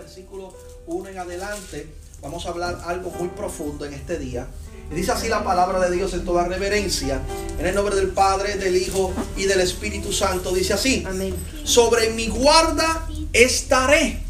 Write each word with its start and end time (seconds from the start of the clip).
versículo 0.00 0.54
1 0.86 1.08
en 1.10 1.18
adelante, 1.18 1.86
vamos 2.22 2.46
a 2.46 2.50
hablar 2.50 2.80
algo 2.86 3.10
muy 3.10 3.28
profundo 3.28 3.84
en 3.84 3.92
este 3.92 4.18
día. 4.18 4.46
Y 4.90 4.94
dice 4.94 5.12
así 5.12 5.28
la 5.28 5.44
palabra 5.44 5.78
de 5.78 5.94
Dios 5.94 6.14
en 6.14 6.24
toda 6.24 6.48
reverencia. 6.48 7.20
En 7.58 7.66
el 7.66 7.74
nombre 7.74 7.94
del 7.94 8.08
Padre, 8.08 8.56
del 8.56 8.76
Hijo 8.76 9.12
y 9.36 9.44
del 9.44 9.60
Espíritu 9.60 10.12
Santo. 10.12 10.52
Dice 10.52 10.72
así. 10.72 11.04
Amén. 11.06 11.34
Sobre 11.64 12.10
mi 12.10 12.28
guarda 12.28 13.06
estaré. 13.32 14.22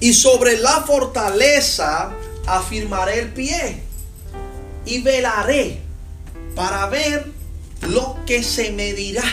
Y 0.00 0.14
sobre 0.14 0.58
la 0.58 0.82
fortaleza 0.82 2.12
afirmaré 2.46 3.18
el 3.18 3.32
pie. 3.32 3.82
Y 4.86 5.02
velaré 5.02 5.80
para 6.54 6.86
ver 6.86 7.26
lo 7.82 8.18
que 8.26 8.42
se 8.42 8.70
me 8.70 8.94
dirá. 8.94 9.24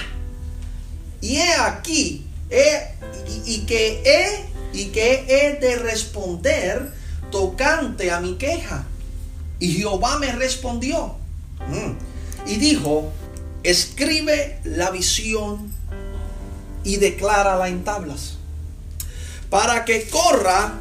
Y 1.22 1.38
he 1.38 1.54
aquí, 1.54 2.28
he, 2.50 2.96
y, 3.46 3.54
y 3.54 3.66
que 3.66 4.02
he 4.04 4.53
y 4.74 4.88
que 4.88 5.26
he 5.28 5.60
de 5.60 5.78
responder 5.78 6.92
tocante 7.32 8.12
a 8.12 8.20
mi 8.20 8.36
queja. 8.36 8.86
Y 9.60 9.74
Jehová 9.74 10.18
me 10.20 10.32
respondió 10.32 11.16
mm, 11.68 12.50
y 12.50 12.58
dijo, 12.58 13.12
escribe 13.64 14.60
la 14.64 14.90
visión 14.90 15.72
y 16.84 16.98
declárala 16.98 17.70
en 17.70 17.84
tablas, 17.84 18.38
para 19.50 19.86
que 19.86 20.10
corra 20.10 20.74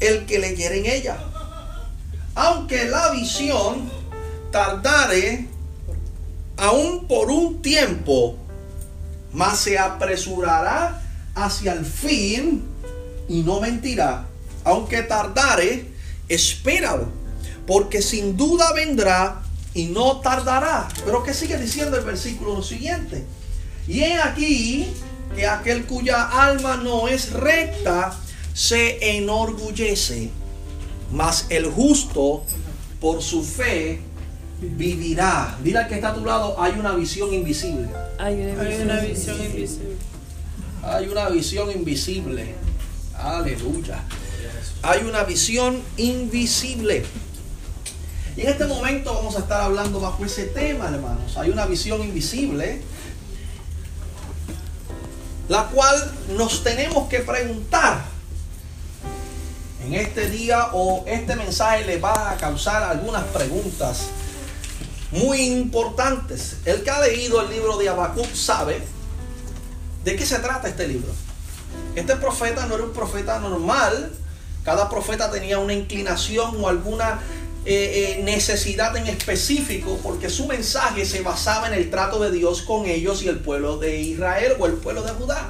el 0.00 0.26
que 0.26 0.38
leyere 0.38 0.80
en 0.80 0.86
ella. 0.86 1.16
Aunque 2.34 2.84
la 2.86 3.10
visión 3.12 3.90
tardare 4.50 5.48
aún 6.56 7.06
por 7.06 7.30
un 7.30 7.62
tiempo, 7.62 8.36
mas 9.32 9.60
se 9.60 9.78
apresurará 9.78 11.00
hacia 11.34 11.72
el 11.72 11.84
fin 11.84 12.73
y 13.28 13.42
no 13.42 13.60
mentirá. 13.60 14.26
Aunque 14.64 15.02
tardare, 15.02 15.86
espéralo, 16.28 17.06
porque 17.66 18.02
sin 18.02 18.36
duda 18.36 18.72
vendrá 18.72 19.42
y 19.74 19.86
no 19.86 20.20
tardará. 20.20 20.88
Pero 21.04 21.22
que 21.22 21.34
sigue 21.34 21.58
diciendo 21.58 21.96
el 21.96 22.04
versículo 22.04 22.62
siguiente. 22.62 23.24
Y 23.86 24.00
he 24.00 24.20
aquí 24.20 24.86
que 25.34 25.46
aquel 25.46 25.84
cuya 25.84 26.22
alma 26.22 26.76
no 26.76 27.08
es 27.08 27.32
recta 27.32 28.16
se 28.54 29.16
enorgullece, 29.16 30.30
mas 31.10 31.46
el 31.48 31.66
justo 31.66 32.44
por 33.00 33.20
su 33.20 33.42
fe 33.42 34.00
vivirá. 34.60 35.58
Dile 35.62 35.78
al 35.80 35.88
que 35.88 35.96
está 35.96 36.10
a 36.10 36.14
tu 36.14 36.24
lado, 36.24 36.60
hay 36.60 36.78
una 36.78 36.94
visión 36.94 37.34
invisible. 37.34 37.88
Hay 38.18 38.34
una 38.34 38.62
Hay 38.62 38.68
visión, 38.68 38.90
una 38.90 39.00
visión 39.00 39.44
invisible. 39.44 39.96
Hay 40.82 41.08
una 41.08 41.28
visión 41.28 41.70
invisible. 41.70 42.54
Aleluya. 43.24 44.02
Hay 44.82 45.02
una 45.04 45.24
visión 45.24 45.82
invisible. 45.96 47.06
Y 48.36 48.42
en 48.42 48.48
este 48.48 48.66
momento 48.66 49.14
vamos 49.14 49.34
a 49.36 49.38
estar 49.38 49.62
hablando 49.62 49.98
bajo 49.98 50.26
ese 50.26 50.44
tema, 50.44 50.88
hermanos. 50.88 51.38
Hay 51.38 51.48
una 51.48 51.64
visión 51.64 52.02
invisible, 52.02 52.82
la 55.48 55.68
cual 55.68 56.12
nos 56.36 56.62
tenemos 56.62 57.08
que 57.08 57.20
preguntar. 57.20 58.04
En 59.86 59.94
este 59.94 60.28
día 60.28 60.68
o 60.74 61.04
este 61.06 61.34
mensaje 61.34 61.86
le 61.86 61.98
va 61.98 62.32
a 62.32 62.36
causar 62.36 62.82
algunas 62.82 63.24
preguntas 63.24 64.08
muy 65.12 65.40
importantes. 65.40 66.58
El 66.66 66.82
que 66.82 66.90
ha 66.90 67.00
leído 67.00 67.40
el 67.40 67.50
libro 67.50 67.78
de 67.78 67.88
Habacuc 67.88 68.34
sabe 68.34 68.82
de 70.04 70.14
qué 70.14 70.26
se 70.26 70.38
trata 70.40 70.68
este 70.68 70.86
libro. 70.88 71.23
Este 71.94 72.16
profeta 72.16 72.66
no 72.66 72.74
era 72.74 72.84
un 72.84 72.92
profeta 72.92 73.38
normal. 73.38 74.12
Cada 74.64 74.88
profeta 74.88 75.30
tenía 75.30 75.58
una 75.58 75.74
inclinación 75.74 76.62
o 76.62 76.68
alguna 76.68 77.20
eh, 77.66 78.16
eh, 78.18 78.22
necesidad 78.24 78.96
en 78.96 79.06
específico 79.06 79.98
porque 80.02 80.28
su 80.28 80.46
mensaje 80.46 81.06
se 81.06 81.22
basaba 81.22 81.68
en 81.68 81.74
el 81.74 81.90
trato 81.90 82.18
de 82.18 82.30
Dios 82.30 82.62
con 82.62 82.86
ellos 82.86 83.22
y 83.22 83.28
el 83.28 83.38
pueblo 83.38 83.78
de 83.78 84.00
Israel 84.00 84.54
o 84.58 84.66
el 84.66 84.74
pueblo 84.74 85.02
de 85.02 85.12
Judá. 85.12 85.48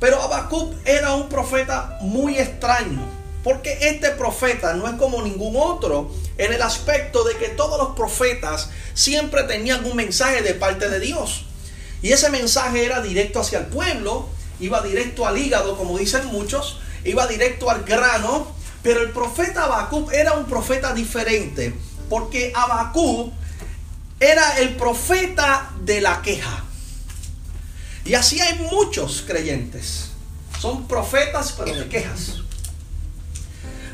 Pero 0.00 0.20
Habacuc 0.20 0.74
era 0.84 1.14
un 1.14 1.28
profeta 1.28 1.98
muy 2.00 2.36
extraño. 2.36 3.00
Porque 3.44 3.76
este 3.88 4.10
profeta 4.10 4.74
no 4.74 4.86
es 4.86 4.94
como 4.94 5.20
ningún 5.22 5.56
otro 5.56 6.12
en 6.38 6.52
el 6.52 6.62
aspecto 6.62 7.24
de 7.24 7.36
que 7.36 7.48
todos 7.48 7.78
los 7.78 7.96
profetas 7.96 8.70
siempre 8.94 9.42
tenían 9.44 9.84
un 9.84 9.96
mensaje 9.96 10.42
de 10.42 10.54
parte 10.54 10.88
de 10.88 11.00
Dios. 11.00 11.46
Y 12.02 12.12
ese 12.12 12.30
mensaje 12.30 12.84
era 12.84 13.00
directo 13.00 13.40
hacia 13.40 13.60
el 13.60 13.66
pueblo, 13.66 14.28
iba 14.62 14.80
directo 14.80 15.26
al 15.26 15.36
hígado, 15.36 15.76
como 15.76 15.98
dicen 15.98 16.26
muchos, 16.26 16.78
iba 17.04 17.26
directo 17.26 17.68
al 17.70 17.82
grano. 17.82 18.46
Pero 18.82 19.02
el 19.02 19.10
profeta 19.10 19.64
Habacuc 19.64 20.12
era 20.12 20.32
un 20.32 20.46
profeta 20.46 20.92
diferente, 20.92 21.74
porque 22.08 22.52
Habacuc 22.54 23.32
era 24.18 24.58
el 24.58 24.76
profeta 24.76 25.70
de 25.80 26.00
la 26.00 26.22
queja. 26.22 26.64
Y 28.04 28.14
así 28.14 28.40
hay 28.40 28.58
muchos 28.58 29.22
creyentes. 29.26 30.10
Son 30.60 30.88
profetas, 30.88 31.52
pero 31.52 31.74
de 31.74 31.88
quejas. 31.88 32.42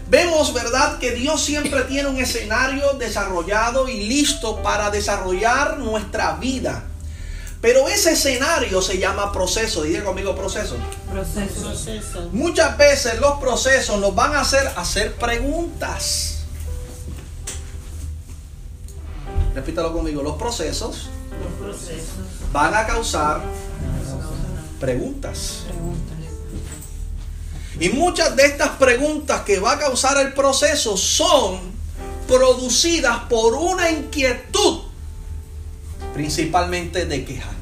Vemos, 0.08 0.54
¿verdad?, 0.54 0.98
que 0.98 1.12
Dios 1.12 1.44
siempre 1.44 1.82
tiene 1.82 2.08
un 2.08 2.18
escenario 2.18 2.94
desarrollado 2.94 3.88
y 3.88 4.06
listo 4.08 4.62
para 4.62 4.90
desarrollar 4.90 5.78
nuestra 5.78 6.36
vida. 6.36 6.88
Pero 7.60 7.88
ese 7.88 8.12
escenario 8.12 8.80
se 8.80 8.98
llama 8.98 9.32
proceso. 9.32 9.82
Diga 9.82 10.04
conmigo 10.04 10.34
proceso. 10.36 10.76
proceso. 11.10 11.62
Proceso. 11.62 12.28
Muchas 12.32 12.78
veces 12.78 13.19
los 13.20 13.38
procesos 13.41 13.98
nos 14.00 14.14
van 14.14 14.34
a 14.34 14.41
hacer 14.42 14.70
hacer 14.76 15.14
preguntas. 15.16 16.44
Repítalo 19.54 19.92
conmigo. 19.92 20.22
Los 20.22 20.36
procesos 20.36 21.08
Los 21.42 21.52
procesos. 21.60 22.14
van 22.52 22.74
a 22.74 22.86
causar 22.86 23.41
preguntas. 24.78 25.62
Preguntas. 25.66 26.08
Y 27.80 27.88
muchas 27.91 28.34
de 28.36 28.47
estas 28.47 28.70
preguntas 28.70 29.42
que 29.42 29.58
va 29.60 29.72
a 29.72 29.78
causar 29.78 30.18
el 30.18 30.32
proceso 30.32 30.97
son 30.97 31.58
producidas 32.26 33.20
por 33.28 33.54
una 33.54 33.91
inquietud, 33.91 34.82
principalmente 36.18 37.06
de 37.06 37.24
queja. 37.24 37.52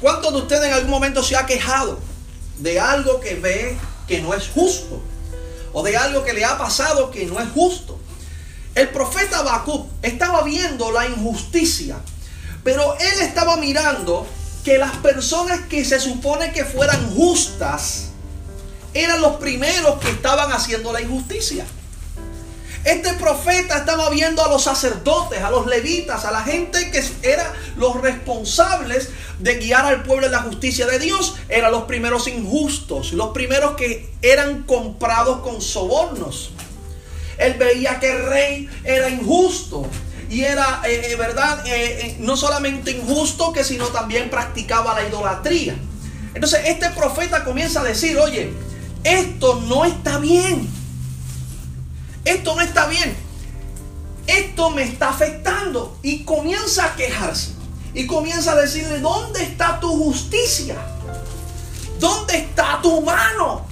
¿Cuántos 0.00 0.32
de 0.32 0.38
ustedes 0.38 0.68
en 0.68 0.72
algún 0.72 0.90
momento 0.90 1.22
se 1.22 1.36
ha 1.36 1.44
quejado 1.44 2.00
de 2.60 2.80
algo 2.80 3.20
que 3.20 3.34
ve 3.34 3.76
que 4.08 4.22
no 4.22 4.32
es 4.32 4.48
justo? 4.48 5.02
O 5.74 5.82
de 5.82 5.98
algo 5.98 6.24
que 6.24 6.32
le 6.32 6.46
ha 6.46 6.56
pasado 6.56 7.10
que 7.10 7.26
no 7.26 7.38
es 7.40 7.50
justo. 7.50 8.00
El 8.74 8.88
profeta 8.88 9.40
Habacuc 9.40 9.86
estaba 10.00 10.42
viendo 10.44 10.90
la 10.92 11.06
injusticia, 11.06 11.98
pero 12.64 12.96
él 12.98 13.20
estaba 13.20 13.58
mirando 13.58 14.26
que 14.64 14.78
las 14.78 14.96
personas 14.96 15.60
que 15.68 15.84
se 15.84 16.00
supone 16.00 16.52
que 16.52 16.64
fueran 16.64 17.14
justas 17.14 18.12
eran 18.94 19.20
los 19.20 19.36
primeros 19.36 20.00
que 20.00 20.08
estaban 20.08 20.50
haciendo 20.52 20.90
la 20.90 21.02
injusticia. 21.02 21.66
Este 22.84 23.12
profeta 23.14 23.78
estaba 23.78 24.10
viendo 24.10 24.44
a 24.44 24.48
los 24.48 24.64
sacerdotes, 24.64 25.40
a 25.40 25.50
los 25.50 25.66
levitas, 25.68 26.24
a 26.24 26.32
la 26.32 26.42
gente 26.42 26.90
que 26.90 27.02
eran 27.22 27.46
los 27.76 28.00
responsables 28.00 29.10
de 29.38 29.54
guiar 29.58 29.86
al 29.86 30.02
pueblo 30.02 30.26
en 30.26 30.32
la 30.32 30.42
justicia 30.42 30.86
de 30.86 30.98
Dios. 30.98 31.36
Eran 31.48 31.70
los 31.70 31.84
primeros 31.84 32.26
injustos, 32.26 33.12
los 33.12 33.28
primeros 33.28 33.76
que 33.76 34.10
eran 34.20 34.64
comprados 34.64 35.42
con 35.42 35.60
sobornos. 35.60 36.50
Él 37.38 37.54
veía 37.54 38.00
que 38.00 38.10
el 38.10 38.26
rey 38.26 38.68
era 38.82 39.08
injusto 39.08 39.86
y 40.28 40.42
era, 40.42 40.80
eh, 40.84 41.12
eh, 41.12 41.16
¿verdad? 41.16 41.62
Eh, 41.66 42.16
no 42.18 42.36
solamente 42.36 42.90
injusto, 42.90 43.52
que 43.52 43.62
sino 43.62 43.86
también 43.88 44.28
practicaba 44.28 44.94
la 44.94 45.06
idolatría. 45.06 45.76
Entonces 46.34 46.62
este 46.66 46.90
profeta 46.90 47.44
comienza 47.44 47.80
a 47.80 47.84
decir, 47.84 48.18
oye, 48.18 48.52
esto 49.04 49.62
no 49.68 49.84
está 49.84 50.18
bien. 50.18 50.81
Esto 52.24 52.54
no 52.54 52.60
está 52.60 52.86
bien. 52.86 53.16
Esto 54.26 54.70
me 54.70 54.82
está 54.82 55.10
afectando. 55.10 55.96
Y 56.02 56.24
comienza 56.24 56.86
a 56.86 56.96
quejarse. 56.96 57.52
Y 57.94 58.06
comienza 58.06 58.52
a 58.52 58.56
decirle, 58.56 59.00
¿dónde 59.00 59.42
está 59.42 59.78
tu 59.80 59.88
justicia? 59.88 60.76
¿Dónde 61.98 62.38
está 62.38 62.80
tu 62.82 63.02
mano? 63.02 63.66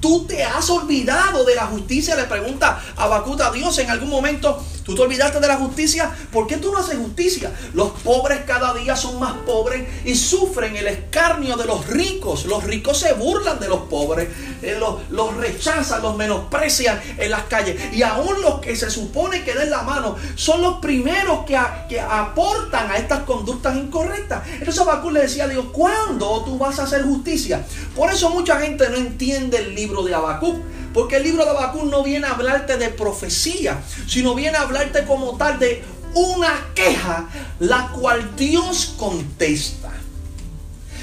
Tú 0.00 0.26
te 0.26 0.42
has 0.42 0.68
olvidado 0.68 1.44
de 1.44 1.54
la 1.54 1.66
justicia, 1.66 2.14
le 2.14 2.24
pregunta 2.24 2.82
a 2.96 3.06
a 3.06 3.50
Dios. 3.52 3.78
En 3.78 3.90
algún 3.90 4.10
momento 4.10 4.62
¿Tú 4.84 4.94
te 4.94 5.00
olvidaste 5.00 5.40
de 5.40 5.48
la 5.48 5.56
justicia? 5.56 6.14
¿Por 6.30 6.46
qué 6.46 6.58
tú 6.58 6.70
no 6.70 6.78
haces 6.78 6.98
justicia? 6.98 7.50
Los 7.72 7.90
pobres 8.02 8.40
cada 8.46 8.74
día 8.74 8.94
son 8.94 9.18
más 9.18 9.32
pobres 9.46 9.88
y 10.04 10.14
sufren 10.14 10.76
el 10.76 10.86
escarnio 10.86 11.56
de 11.56 11.64
los 11.64 11.86
ricos. 11.86 12.44
Los 12.44 12.64
ricos 12.64 12.98
se 12.98 13.14
burlan 13.14 13.58
de 13.58 13.68
los 13.68 13.80
pobres, 13.82 14.28
eh, 14.60 14.78
los, 14.78 15.36
rechazan, 15.36 16.02
los 16.02 16.16
menosprecian 16.16 17.00
en 17.16 17.30
las 17.30 17.44
calles. 17.44 17.80
Y 17.94 18.02
aún 18.02 18.42
los 18.42 18.60
que 18.60 18.76
se 18.76 18.90
supone 18.90 19.42
que 19.42 19.54
den 19.54 19.70
la 19.70 19.82
mano 19.82 20.16
son 20.34 20.60
los 20.60 20.78
primeros 20.80 21.46
que, 21.46 21.58
que 21.88 22.00
aportan 22.00 22.90
a 22.90 22.98
estas 22.98 23.20
conductas 23.20 23.76
incorrectas. 23.76 24.42
Entonces 24.52 24.82
Abacú 24.82 25.10
le 25.10 25.22
decía 25.22 25.44
a 25.44 25.48
Dios, 25.48 25.64
¿cuándo 25.72 26.42
tú 26.44 26.58
vas 26.58 26.78
a 26.78 26.84
hacer 26.84 27.04
justicia? 27.04 27.64
Por 27.96 28.12
eso 28.12 28.28
mucha 28.28 28.60
gente 28.60 28.88
no 28.90 28.96
entiende 28.96 29.58
el 29.58 29.74
libro 29.74 30.02
de 30.02 30.14
Abacú. 30.14 30.62
Porque 30.94 31.16
el 31.16 31.24
libro 31.24 31.44
de 31.44 31.50
Habacuc 31.50 31.82
no 31.84 32.04
viene 32.04 32.28
a 32.28 32.30
hablarte 32.30 32.78
de 32.78 32.88
profecía, 32.88 33.82
sino 34.06 34.34
viene 34.34 34.56
a 34.56 34.62
hablarte 34.62 35.04
como 35.04 35.36
tal 35.36 35.58
de 35.58 35.82
una 36.14 36.72
queja, 36.74 37.28
la 37.58 37.88
cual 37.88 38.36
Dios 38.36 38.94
contesta. 38.96 39.90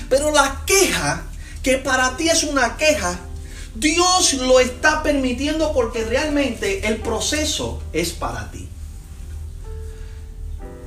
Pero 0.10 0.32
la 0.32 0.64
queja, 0.66 1.24
que 1.62 1.78
para 1.78 2.16
ti 2.16 2.30
es 2.30 2.44
una 2.44 2.78
queja, 2.78 3.20
Dios 3.76 4.34
lo 4.34 4.60
está 4.62 5.04
permitiendo 5.04 5.74
porque 5.74 6.06
realmente 6.06 6.88
el 6.88 6.98
proceso 6.98 7.84
es 7.92 8.12
para 8.12 8.50
ti. 8.50 8.68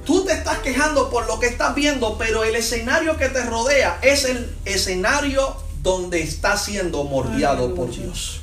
Tú 0.05 0.25
te 0.25 0.33
estás 0.33 0.59
quejando 0.59 1.11
por 1.11 1.27
lo 1.27 1.39
que 1.39 1.47
estás 1.47 1.75
viendo, 1.75 2.19
pero 2.19 2.45
el 2.45 2.57
escenario 2.57 3.17
que 3.17 3.29
te 3.29 3.43
rodea 3.45 3.99
es 4.03 4.25
el 4.25 4.55
escenario 4.65 5.57
donde 5.83 6.23
estás 6.23 6.65
siendo 6.65 7.05
mordiado 7.05 7.75
por 7.75 7.91
Dios. 7.91 8.41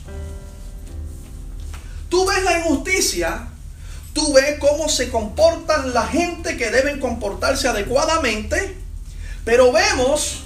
Tú 2.12 2.26
ves 2.26 2.44
la 2.44 2.60
injusticia, 2.60 3.48
tú 4.12 4.34
ves 4.34 4.60
cómo 4.60 4.90
se 4.90 5.10
comportan 5.10 5.94
la 5.94 6.06
gente 6.06 6.58
que 6.58 6.70
deben 6.70 7.00
comportarse 7.00 7.70
adecuadamente, 7.70 8.78
pero 9.46 9.72
vemos 9.72 10.42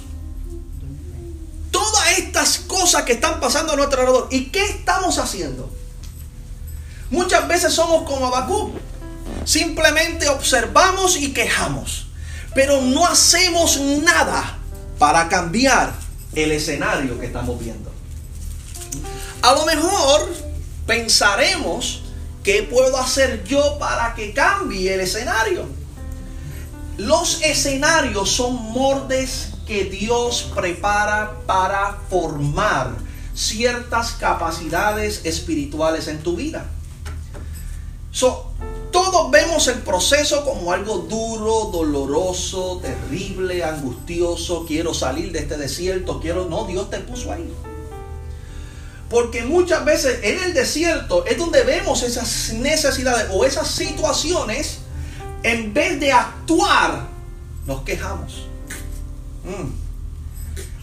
todas 1.72 2.18
estas 2.18 2.58
cosas 2.58 3.02
que 3.02 3.14
están 3.14 3.40
pasando 3.40 3.72
a 3.72 3.76
nuestro 3.76 4.00
alrededor. 4.00 4.28
¿Y 4.30 4.50
qué 4.50 4.64
estamos 4.64 5.18
haciendo? 5.18 5.68
Muchas 7.10 7.48
veces 7.48 7.74
somos 7.74 8.08
como 8.08 8.28
Abacú. 8.28 8.72
Simplemente 9.44 10.28
observamos 10.28 11.16
y 11.16 11.32
quejamos, 11.32 12.06
pero 12.54 12.80
no 12.80 13.04
hacemos 13.08 13.80
nada 13.80 14.56
para 15.00 15.28
cambiar 15.28 15.92
el 16.32 16.52
escenario 16.52 17.18
que 17.18 17.26
estamos 17.26 17.58
viendo. 17.58 17.90
A 19.42 19.52
lo 19.52 19.66
mejor 19.66 20.45
pensaremos 20.86 22.02
qué 22.42 22.62
puedo 22.62 22.96
hacer 22.96 23.44
yo 23.44 23.78
para 23.78 24.14
que 24.14 24.32
cambie 24.32 24.94
el 24.94 25.00
escenario. 25.00 25.66
Los 26.96 27.42
escenarios 27.42 28.30
son 28.30 28.54
mordes 28.72 29.50
que 29.66 29.84
Dios 29.84 30.50
prepara 30.54 31.40
para 31.46 31.98
formar 32.08 32.92
ciertas 33.34 34.12
capacidades 34.12 35.20
espirituales 35.24 36.08
en 36.08 36.22
tu 36.22 36.36
vida. 36.36 36.66
So, 38.12 38.50
todos 38.90 39.30
vemos 39.30 39.68
el 39.68 39.80
proceso 39.80 40.42
como 40.42 40.72
algo 40.72 40.98
duro, 40.98 41.70
doloroso, 41.70 42.80
terrible, 42.80 43.62
angustioso. 43.62 44.64
Quiero 44.66 44.94
salir 44.94 45.32
de 45.32 45.40
este 45.40 45.58
desierto, 45.58 46.18
quiero. 46.20 46.46
No, 46.48 46.64
Dios 46.64 46.88
te 46.88 47.00
puso 47.00 47.30
ahí. 47.30 47.52
Porque 49.08 49.42
muchas 49.42 49.84
veces 49.84 50.20
en 50.22 50.42
el 50.42 50.54
desierto 50.54 51.24
es 51.26 51.38
donde 51.38 51.62
vemos 51.62 52.02
esas 52.02 52.52
necesidades 52.54 53.28
o 53.32 53.44
esas 53.44 53.68
situaciones. 53.68 54.78
En 55.42 55.72
vez 55.72 56.00
de 56.00 56.12
actuar, 56.12 57.06
nos 57.66 57.82
quejamos. 57.82 58.48
Mm. 59.44 59.86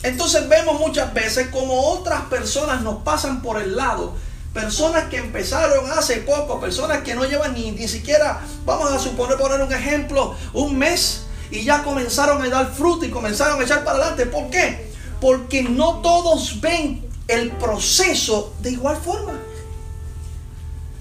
Entonces 0.04 0.48
vemos 0.50 0.80
muchas 0.80 1.14
veces 1.14 1.48
como 1.48 1.80
otras 1.90 2.22
personas 2.24 2.82
nos 2.82 3.04
pasan 3.04 3.42
por 3.42 3.62
el 3.62 3.76
lado. 3.76 4.14
Personas 4.54 5.06
que 5.06 5.18
empezaron 5.18 5.90
hace 5.92 6.18
poco, 6.18 6.60
personas 6.60 7.04
que 7.04 7.16
no 7.16 7.26
llevan 7.26 7.54
ni, 7.54 7.72
ni 7.72 7.88
siquiera, 7.88 8.42
vamos 8.66 8.92
a 8.92 9.00
suponer, 9.00 9.38
poner 9.38 9.62
un 9.62 9.74
ejemplo, 9.74 10.36
un 10.54 10.78
mes 10.78 11.24
y 11.50 11.64
ya 11.64 11.84
comenzaron 11.84 12.42
a 12.42 12.50
dar 12.50 12.72
fruto 12.72 13.06
y 13.06 13.10
comenzaron 13.10 13.60
a 13.60 13.64
echar 13.64 13.84
para 13.84 13.98
adelante. 13.98 14.26
¿Por 14.26 14.50
qué? 14.50 14.92
Porque 15.20 15.64
no 15.64 16.02
todos 16.02 16.60
ven 16.62 17.03
el 17.28 17.52
proceso 17.52 18.54
de 18.62 18.72
igual 18.72 18.98
forma. 18.98 19.34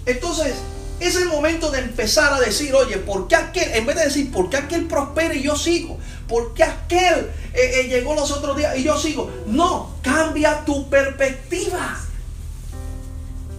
Entonces, 0.06 0.54
es 1.00 1.16
el 1.16 1.26
momento 1.26 1.70
de 1.70 1.80
empezar 1.80 2.32
a 2.32 2.40
decir, 2.40 2.74
oye, 2.74 2.98
¿por 2.98 3.26
qué 3.26 3.34
aquel, 3.34 3.74
en 3.74 3.86
vez 3.86 3.96
de 3.96 4.04
decir, 4.04 4.30
¿por 4.30 4.48
qué 4.50 4.56
aquel 4.56 4.86
prospera 4.86 5.34
y 5.34 5.42
yo 5.42 5.56
sigo? 5.56 5.98
¿Por 6.28 6.54
qué 6.54 6.64
aquel 6.64 7.30
eh, 7.54 7.80
eh, 7.80 7.88
llegó 7.88 8.14
los 8.14 8.30
otros 8.30 8.56
días 8.56 8.76
y 8.78 8.84
yo 8.84 8.96
sigo? 8.96 9.30
No, 9.46 9.96
cambia 10.02 10.64
tu 10.64 10.88
perspectiva. 10.88 11.98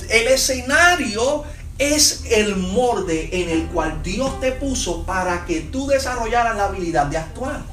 El 0.10 0.28
escenario 0.28 1.44
es 1.78 2.24
el 2.30 2.56
molde 2.56 3.30
en 3.34 3.50
el 3.50 3.68
cual 3.68 4.02
Dios 4.04 4.40
te 4.40 4.54
puso 4.54 5.06
para 5.06 5.46
que 5.46 5.62
tú 5.62 5.88
desarrollaras 5.88 6.56
la 6.56 6.66
habilidad 6.66 7.08
de 7.08 7.18
actuar. 7.18 7.73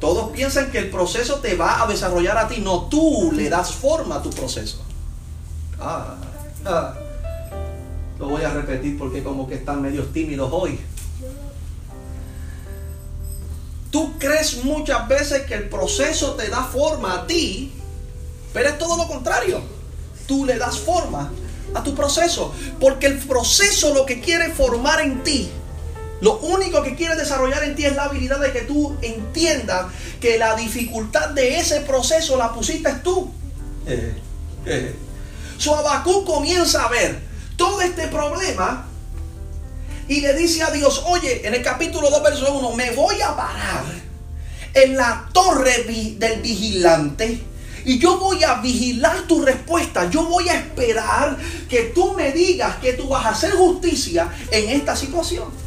Todos 0.00 0.30
piensan 0.30 0.70
que 0.70 0.78
el 0.78 0.90
proceso 0.90 1.36
te 1.36 1.54
va 1.56 1.82
a 1.82 1.86
desarrollar 1.86 2.38
a 2.38 2.48
ti. 2.48 2.60
No, 2.60 2.84
tú 2.84 3.30
le 3.32 3.50
das 3.50 3.72
forma 3.72 4.16
a 4.16 4.22
tu 4.22 4.30
proceso. 4.30 4.82
Ah, 5.78 6.16
ah. 6.64 6.94
Lo 8.18 8.28
voy 8.28 8.42
a 8.42 8.50
repetir 8.50 8.98
porque 8.98 9.22
como 9.22 9.46
que 9.46 9.56
están 9.56 9.82
medio 9.82 10.04
tímidos 10.06 10.50
hoy. 10.52 10.80
Tú 13.90 14.18
crees 14.18 14.64
muchas 14.64 15.06
veces 15.06 15.42
que 15.42 15.54
el 15.54 15.68
proceso 15.68 16.34
te 16.34 16.48
da 16.48 16.64
forma 16.64 17.14
a 17.14 17.26
ti, 17.26 17.72
pero 18.54 18.70
es 18.70 18.78
todo 18.78 18.96
lo 18.96 19.06
contrario. 19.06 19.60
Tú 20.26 20.46
le 20.46 20.56
das 20.56 20.78
forma 20.78 21.30
a 21.74 21.82
tu 21.82 21.94
proceso, 21.94 22.54
porque 22.78 23.06
el 23.06 23.18
proceso 23.18 23.92
lo 23.92 24.06
que 24.06 24.20
quiere 24.20 24.50
formar 24.52 25.00
en 25.00 25.22
ti 25.22 25.50
lo 26.20 26.38
único 26.38 26.82
que 26.82 26.94
quiere 26.94 27.16
desarrollar 27.16 27.64
en 27.64 27.74
ti 27.74 27.84
es 27.84 27.96
la 27.96 28.04
habilidad 28.04 28.40
de 28.40 28.52
que 28.52 28.62
tú 28.62 28.96
entiendas 29.00 29.86
que 30.20 30.38
la 30.38 30.54
dificultad 30.54 31.30
de 31.30 31.58
ese 31.58 31.80
proceso 31.80 32.36
la 32.36 32.52
pusiste 32.52 32.92
tú. 33.02 33.32
Eh, 33.86 34.14
eh. 34.66 34.94
Su 35.56 35.74
Abacú 35.74 36.24
comienza 36.24 36.84
a 36.84 36.88
ver 36.88 37.20
todo 37.56 37.80
este 37.80 38.08
problema 38.08 38.86
y 40.08 40.20
le 40.20 40.34
dice 40.34 40.62
a 40.62 40.70
Dios, 40.70 41.04
oye, 41.06 41.46
en 41.46 41.54
el 41.54 41.62
capítulo 41.62 42.10
2, 42.10 42.22
verso 42.22 42.52
1, 42.52 42.72
me 42.72 42.90
voy 42.92 43.20
a 43.22 43.36
parar 43.36 43.84
en 44.74 44.96
la 44.96 45.28
torre 45.32 45.84
del 46.18 46.40
vigilante 46.42 47.40
y 47.84 47.98
yo 47.98 48.18
voy 48.18 48.42
a 48.44 48.54
vigilar 48.56 49.22
tu 49.22 49.42
respuesta. 49.42 50.10
Yo 50.10 50.24
voy 50.24 50.48
a 50.48 50.54
esperar 50.54 51.36
que 51.68 51.92
tú 51.94 52.12
me 52.12 52.32
digas 52.32 52.76
que 52.76 52.92
tú 52.92 53.08
vas 53.08 53.24
a 53.24 53.30
hacer 53.30 53.52
justicia 53.52 54.28
en 54.50 54.70
esta 54.70 54.94
situación. 54.94 55.59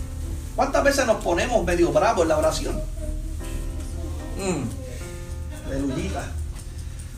¿Cuántas 0.56 0.84
veces 0.84 1.06
nos 1.06 1.24
ponemos 1.24 1.66
medio 1.66 1.92
bravos 1.92 2.24
en 2.24 2.30
la 2.30 2.38
oración? 2.38 2.82
Mm. 4.38 5.68
Aleluyita. 5.68 6.32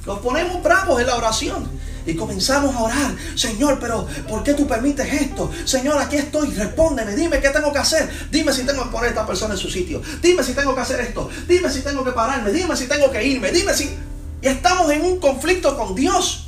Nos 0.05 0.19
ponemos 0.19 0.61
bravos 0.61 1.01
en 1.01 1.07
la 1.07 1.15
oración 1.15 1.67
y 2.05 2.15
comenzamos 2.15 2.75
a 2.75 2.83
orar. 2.83 3.15
Señor, 3.35 3.79
pero 3.79 4.07
¿por 4.29 4.43
qué 4.43 4.53
tú 4.53 4.67
permites 4.67 5.11
esto? 5.11 5.51
Señor, 5.65 5.99
aquí 5.99 6.17
estoy. 6.17 6.51
Respóndeme. 6.51 7.15
Dime 7.15 7.41
qué 7.41 7.49
tengo 7.49 7.73
que 7.73 7.79
hacer. 7.79 8.09
Dime 8.31 8.53
si 8.53 8.63
tengo 8.63 8.83
que 8.83 8.89
poner 8.91 9.07
a 9.07 9.09
esta 9.09 9.25
persona 9.25 9.55
en 9.55 9.59
su 9.59 9.69
sitio. 9.69 10.01
Dime 10.21 10.43
si 10.43 10.53
tengo 10.53 10.75
que 10.75 10.81
hacer 10.81 10.99
esto. 10.99 11.29
Dime 11.47 11.69
si 11.71 11.81
tengo 11.81 12.03
que 12.03 12.11
pararme. 12.11 12.51
Dime 12.51 12.75
si 12.77 12.87
tengo 12.87 13.11
que 13.11 13.25
irme. 13.25 13.51
Dime 13.51 13.73
si. 13.73 13.97
Y 14.41 14.47
estamos 14.47 14.91
en 14.91 15.03
un 15.03 15.19
conflicto 15.19 15.75
con 15.75 15.95
Dios. 15.95 16.47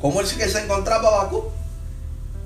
Como 0.00 0.20
el 0.20 0.28
que 0.28 0.48
se 0.48 0.60
encontraba 0.64 1.24
Bakú. 1.24 1.44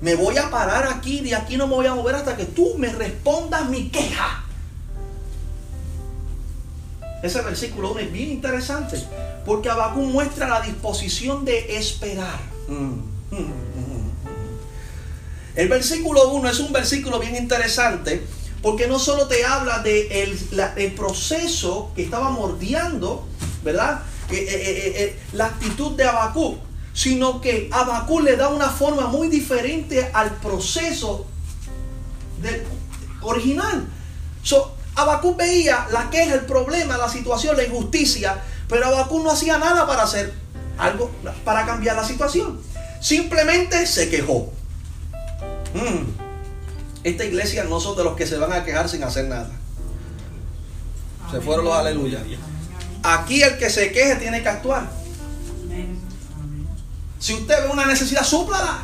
Me 0.03 0.17
voy 0.17 0.37
a 0.37 0.51
parar 0.51 0.89
aquí, 0.89 1.21
de 1.21 1.37
aquí 1.37 1.57
no 1.57 1.69
me 1.69 1.77
voy 1.77 1.87
a 1.87 1.95
mover 1.95 2.17
hasta 2.17 2.37
que 2.37 2.45
tú 2.45 2.75
me 2.77 2.89
respondas 2.89 3.69
mi 3.69 3.89
queja. 3.89 4.45
Ese 7.23 7.41
versículo 7.41 7.93
1 7.93 8.01
es 8.01 8.13
bien 8.13 8.33
interesante 8.33 9.01
porque 9.47 9.71
Abacú 9.71 10.01
muestra 10.01 10.49
la 10.49 10.61
disposición 10.61 11.45
de 11.45 11.77
esperar. 11.77 12.41
El 15.55 15.69
versículo 15.69 16.31
1 16.31 16.51
es 16.51 16.59
un 16.59 16.73
versículo 16.73 17.21
bien 17.21 17.37
interesante 17.37 18.27
porque 18.61 18.89
no 18.89 18.99
solo 18.99 19.29
te 19.29 19.45
habla 19.45 19.79
de 19.79 20.25
el, 20.25 20.93
proceso 20.95 21.93
que 21.95 22.03
estaba 22.03 22.31
mordiendo, 22.31 23.25
¿verdad? 23.63 24.03
Eh, 24.31 24.35
eh, 24.37 24.93
eh, 24.97 25.17
la 25.33 25.47
actitud 25.47 25.93
de 25.93 26.05
Abacú, 26.05 26.59
sino 26.93 27.41
que 27.41 27.69
Abacú 27.73 28.21
le 28.21 28.37
da 28.37 28.49
una 28.49 28.69
forma 28.69 29.07
muy 29.07 29.29
diferente 29.29 30.11
al 30.13 30.31
proceso 30.37 31.27
original. 33.23 33.89
So, 34.43 34.77
Abacú 34.95 35.35
veía 35.37 35.87
la 35.91 36.11
queja, 36.11 36.35
el 36.35 36.45
problema, 36.45 36.99
la 36.99 37.09
situación, 37.09 37.57
la 37.57 37.65
injusticia, 37.65 38.43
pero 38.69 38.87
Abacú 38.87 39.23
no 39.23 39.31
hacía 39.31 39.59
nada 39.59 39.87
para 39.87 40.03
hacer 40.03 40.35
algo, 40.79 41.11
para 41.45 41.65
cambiar 41.65 41.97
la 41.97 42.05
situación. 42.05 42.61
Simplemente 43.01 43.87
se 43.87 44.11
quejó. 44.11 44.53
Mm. 45.75 46.23
Esta 47.05 47.25
iglesia 47.25 47.65
no 47.65 47.81
son 47.81 47.97
de 47.97 48.05
los 48.05 48.17
que 48.17 48.27
se 48.27 48.37
van 48.37 48.53
a 48.53 48.65
quejar 48.65 48.89
sin 48.89 49.03
hacer 49.03 49.27
nada. 49.27 49.51
Se 51.31 51.41
fueron 51.41 51.65
los 51.65 51.75
aleluya. 51.75 52.23
Aquí 53.03 53.43
el 53.43 53.57
que 53.59 53.71
se 53.71 53.91
queje 53.91 54.17
tiene 54.17 54.43
que 54.43 54.49
actuar. 54.49 55.02
Si 57.23 57.35
usted 57.35 57.63
ve 57.63 57.69
una 57.69 57.87
necesidad, 57.87 58.25
súplala. 58.25 58.81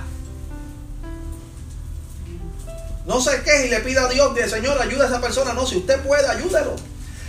No 3.05 3.21
se 3.21 3.43
queje 3.43 3.67
y 3.67 3.71
le 3.71 3.81
pida 3.81 4.05
a 4.05 4.09
Dios 4.09 4.33
de 4.33 4.49
Señor, 4.49 4.81
ayuda 4.81 5.07
a 5.07 5.09
esa 5.09 5.21
persona. 5.21 5.55
No, 5.55 5.67
si 5.67 5.77
usted 5.77 6.01
puede, 6.03 6.29
ayúdelo. 6.29 6.77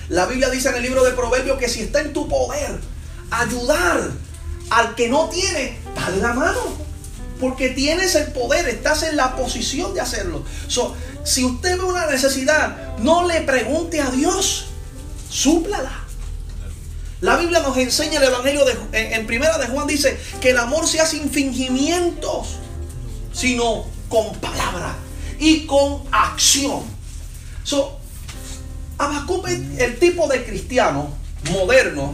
La 0.10 0.28
Biblia 0.28 0.52
dice 0.52 0.70
en 0.70 0.76
el 0.76 0.84
libro 0.84 1.04
de 1.04 1.14
Proverbios 1.14 1.58
que 1.58 1.68
si 1.68 1.82
está 1.82 2.02
en 2.02 2.14
tu 2.14 2.28
poder 2.28 2.80
ayudar 3.32 4.12
al 4.70 4.94
que 4.94 5.10
no 5.10 5.30
tiene, 5.30 5.80
dale 5.96 6.18
la 6.18 6.34
mano. 6.34 6.60
Porque 7.40 7.70
tienes 7.70 8.14
el 8.14 8.32
poder, 8.32 8.70
estás 8.70 9.02
en 9.02 9.18
la 9.18 9.36
posición 9.36 9.96
de 9.96 10.02
hacerlo. 10.02 10.46
si 11.24 11.44
usted 11.44 11.80
ve 11.80 11.86
una 11.86 12.06
necesidad, 12.06 13.00
no 13.00 13.28
le 13.28 13.42
pregunte 13.42 14.00
a 14.00 14.12
Dios, 14.12 14.68
súplala. 15.28 15.99
La 17.22 17.36
Biblia 17.36 17.60
nos 17.60 17.76
enseña 17.78 18.20
el 18.20 18.26
Evangelio 18.26 18.64
de, 18.66 18.78
en, 18.94 19.28
Primera 19.28 19.58
de 19.58 19.68
Juan 19.68 19.88
dice 19.88 20.18
que 20.40 20.52
el 20.52 20.58
amor 20.58 20.88
sea 20.88 21.06
sin 21.06 21.30
fingimientos, 21.30 22.56
sino 23.34 23.86
con 24.08 24.34
palabra 24.36 24.96
y 25.38 25.66
con 25.66 26.04
acción. 26.12 26.84
So, 27.64 28.00
el 29.78 30.00
tipo 30.00 30.28
de 30.28 30.46
cristiano 30.46 31.14
moderno 31.52 32.14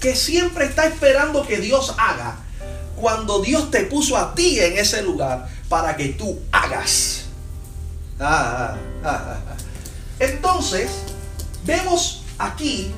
que 0.00 0.14
siempre 0.14 0.64
está 0.64 0.86
esperando 0.86 1.46
que 1.46 1.58
Dios 1.58 1.94
haga 1.98 2.38
cuando 2.96 3.40
Dios 3.40 3.70
te 3.70 3.84
puso 3.84 4.16
a 4.16 4.34
ti 4.34 4.58
en 4.60 4.78
ese 4.78 5.02
lugar 5.02 5.48
para 5.68 5.96
que 5.96 6.08
tú 6.08 6.40
hagas. 6.50 7.24
Ah, 8.18 8.76
ah, 9.04 9.36
ah, 9.48 9.56
Entonces, 10.18 10.90
vemos 11.64 12.22
aquí 12.38 12.92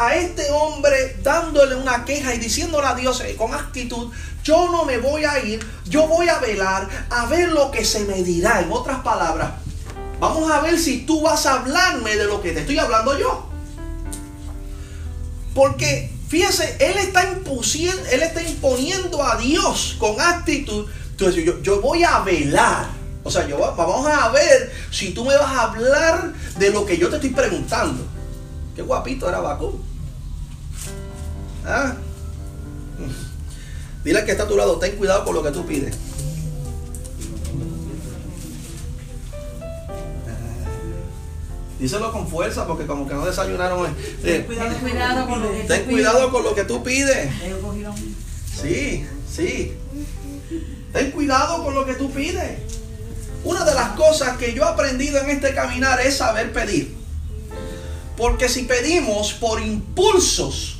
a 0.00 0.16
este 0.16 0.50
hombre 0.50 1.18
dándole 1.22 1.76
una 1.76 2.06
queja 2.06 2.34
y 2.34 2.38
diciéndole 2.38 2.86
a 2.86 2.94
Dios 2.94 3.20
eh, 3.20 3.36
con 3.36 3.52
actitud, 3.52 4.10
yo 4.42 4.72
no 4.72 4.86
me 4.86 4.96
voy 4.96 5.26
a 5.26 5.38
ir, 5.44 5.60
yo 5.84 6.08
voy 6.08 6.26
a 6.30 6.38
velar 6.38 6.88
a 7.10 7.26
ver 7.26 7.50
lo 7.50 7.70
que 7.70 7.84
se 7.84 8.00
me 8.06 8.22
dirá. 8.22 8.60
En 8.62 8.72
otras 8.72 9.00
palabras, 9.00 9.50
vamos 10.18 10.50
a 10.50 10.60
ver 10.60 10.78
si 10.78 11.04
tú 11.04 11.20
vas 11.20 11.44
a 11.44 11.60
hablarme 11.60 12.16
de 12.16 12.24
lo 12.24 12.40
que 12.40 12.52
te 12.52 12.60
estoy 12.60 12.78
hablando 12.78 13.18
yo. 13.18 13.46
Porque 15.54 16.10
Fíjese, 16.30 16.76
él 16.78 16.96
está, 16.96 17.24
él 17.24 18.22
está 18.22 18.42
imponiendo 18.44 19.20
a 19.20 19.34
Dios 19.34 19.96
con 19.98 20.20
actitud. 20.20 20.86
Entonces, 21.10 21.44
yo, 21.44 21.60
yo 21.60 21.80
voy 21.80 22.04
a 22.04 22.20
velar. 22.20 22.86
O 23.24 23.30
sea, 23.32 23.48
yo, 23.48 23.58
vamos 23.58 24.06
a 24.06 24.28
ver 24.28 24.72
si 24.92 25.10
tú 25.10 25.24
me 25.24 25.36
vas 25.36 25.50
a 25.50 25.62
hablar 25.62 26.32
de 26.56 26.70
lo 26.70 26.86
que 26.86 26.96
yo 26.98 27.08
te 27.08 27.16
estoy 27.16 27.30
preguntando. 27.30 28.06
Qué 28.76 28.82
guapito 28.82 29.28
era 29.28 29.40
Bakú. 29.40 29.89
¿Ah? 31.64 31.96
Dile 34.04 34.24
que 34.24 34.32
está 34.32 34.44
a 34.44 34.48
tu 34.48 34.56
lado, 34.56 34.78
ten 34.78 34.96
cuidado 34.96 35.24
con 35.24 35.34
lo 35.34 35.42
que 35.42 35.50
tú 35.50 35.66
pides. 35.66 35.96
Díselo 41.78 42.12
con 42.12 42.28
fuerza 42.28 42.66
porque 42.66 42.86
como 42.86 43.08
que 43.08 43.14
no 43.14 43.24
desayunaron. 43.24 43.86
Eh, 43.86 43.94
ten 44.22 44.42
cuidado, 44.44 45.26
con 45.26 45.42
lo 45.42 45.50
que 45.50 45.64
ten 45.64 45.84
cuidado 45.84 46.30
con 46.30 46.42
lo 46.42 46.54
que 46.54 46.64
tú 46.64 46.82
pides. 46.82 47.30
Sí, 48.60 49.06
sí. 49.34 49.72
Ten 50.92 51.10
cuidado 51.10 51.64
con 51.64 51.74
lo 51.74 51.86
que 51.86 51.94
tú 51.94 52.10
pides. 52.10 52.58
Una 53.44 53.64
de 53.64 53.74
las 53.74 53.90
cosas 53.92 54.36
que 54.36 54.52
yo 54.52 54.62
he 54.62 54.66
aprendido 54.66 55.20
en 55.20 55.30
este 55.30 55.54
caminar 55.54 56.00
es 56.00 56.18
saber 56.18 56.52
pedir. 56.52 56.94
Porque 58.16 58.50
si 58.50 58.64
pedimos 58.64 59.32
por 59.32 59.62
impulsos, 59.62 60.79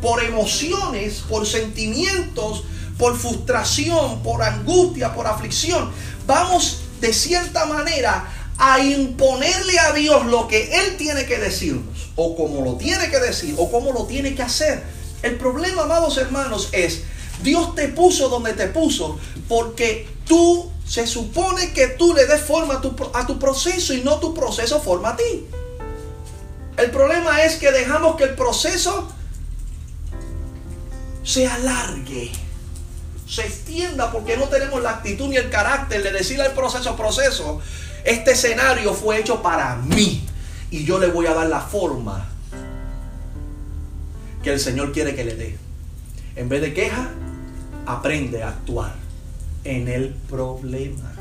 por 0.00 0.22
emociones, 0.22 1.22
por 1.28 1.46
sentimientos, 1.46 2.64
por 2.98 3.16
frustración, 3.16 4.22
por 4.22 4.42
angustia, 4.42 5.14
por 5.14 5.26
aflicción, 5.26 5.90
vamos 6.26 6.80
de 7.00 7.12
cierta 7.12 7.64
manera 7.66 8.32
a 8.58 8.80
imponerle 8.80 9.78
a 9.78 9.92
Dios 9.92 10.26
lo 10.26 10.48
que 10.48 10.80
Él 10.80 10.96
tiene 10.96 11.26
que 11.26 11.38
decirnos, 11.38 12.10
o 12.16 12.36
como 12.36 12.64
lo 12.64 12.74
tiene 12.74 13.08
que 13.08 13.20
decir, 13.20 13.54
o 13.56 13.70
cómo 13.70 13.92
lo 13.92 14.04
tiene 14.04 14.34
que 14.34 14.42
hacer. 14.42 14.82
El 15.22 15.36
problema, 15.36 15.82
amados 15.82 16.16
hermanos, 16.16 16.68
es 16.72 17.02
Dios 17.42 17.74
te 17.76 17.88
puso 17.88 18.28
donde 18.28 18.52
te 18.54 18.66
puso 18.66 19.18
porque 19.48 20.08
tú 20.26 20.70
se 20.84 21.06
supone 21.06 21.72
que 21.72 21.88
tú 21.88 22.14
le 22.14 22.26
des 22.26 22.40
forma 22.40 22.74
a 22.74 22.80
tu, 22.80 22.94
a 23.14 23.26
tu 23.26 23.38
proceso 23.38 23.94
y 23.94 24.02
no 24.02 24.18
tu 24.18 24.34
proceso 24.34 24.80
forma 24.80 25.10
a 25.10 25.16
ti. 25.16 25.46
El 26.76 26.90
problema 26.90 27.44
es 27.44 27.56
que 27.56 27.70
dejamos 27.70 28.16
que 28.16 28.24
el 28.24 28.34
proceso 28.34 29.08
se 31.28 31.46
alargue, 31.46 32.30
se 33.28 33.42
extienda 33.42 34.10
porque 34.10 34.38
no 34.38 34.44
tenemos 34.44 34.82
la 34.82 34.92
actitud 34.92 35.28
ni 35.28 35.36
el 35.36 35.50
carácter 35.50 36.02
de 36.02 36.10
decirle 36.10 36.44
al 36.44 36.52
proceso, 36.52 36.96
proceso, 36.96 37.60
este 38.02 38.30
escenario 38.30 38.94
fue 38.94 39.20
hecho 39.20 39.42
para 39.42 39.76
mí 39.76 40.26
y 40.70 40.86
yo 40.86 40.98
le 40.98 41.08
voy 41.08 41.26
a 41.26 41.34
dar 41.34 41.46
la 41.48 41.60
forma 41.60 42.26
que 44.42 44.54
el 44.54 44.58
Señor 44.58 44.92
quiere 44.92 45.14
que 45.14 45.24
le 45.24 45.34
dé. 45.34 45.58
En 46.34 46.48
vez 46.48 46.62
de 46.62 46.72
queja, 46.72 47.10
aprende 47.84 48.42
a 48.42 48.48
actuar 48.48 48.94
en 49.64 49.86
el 49.86 50.14
problema. 50.30 51.12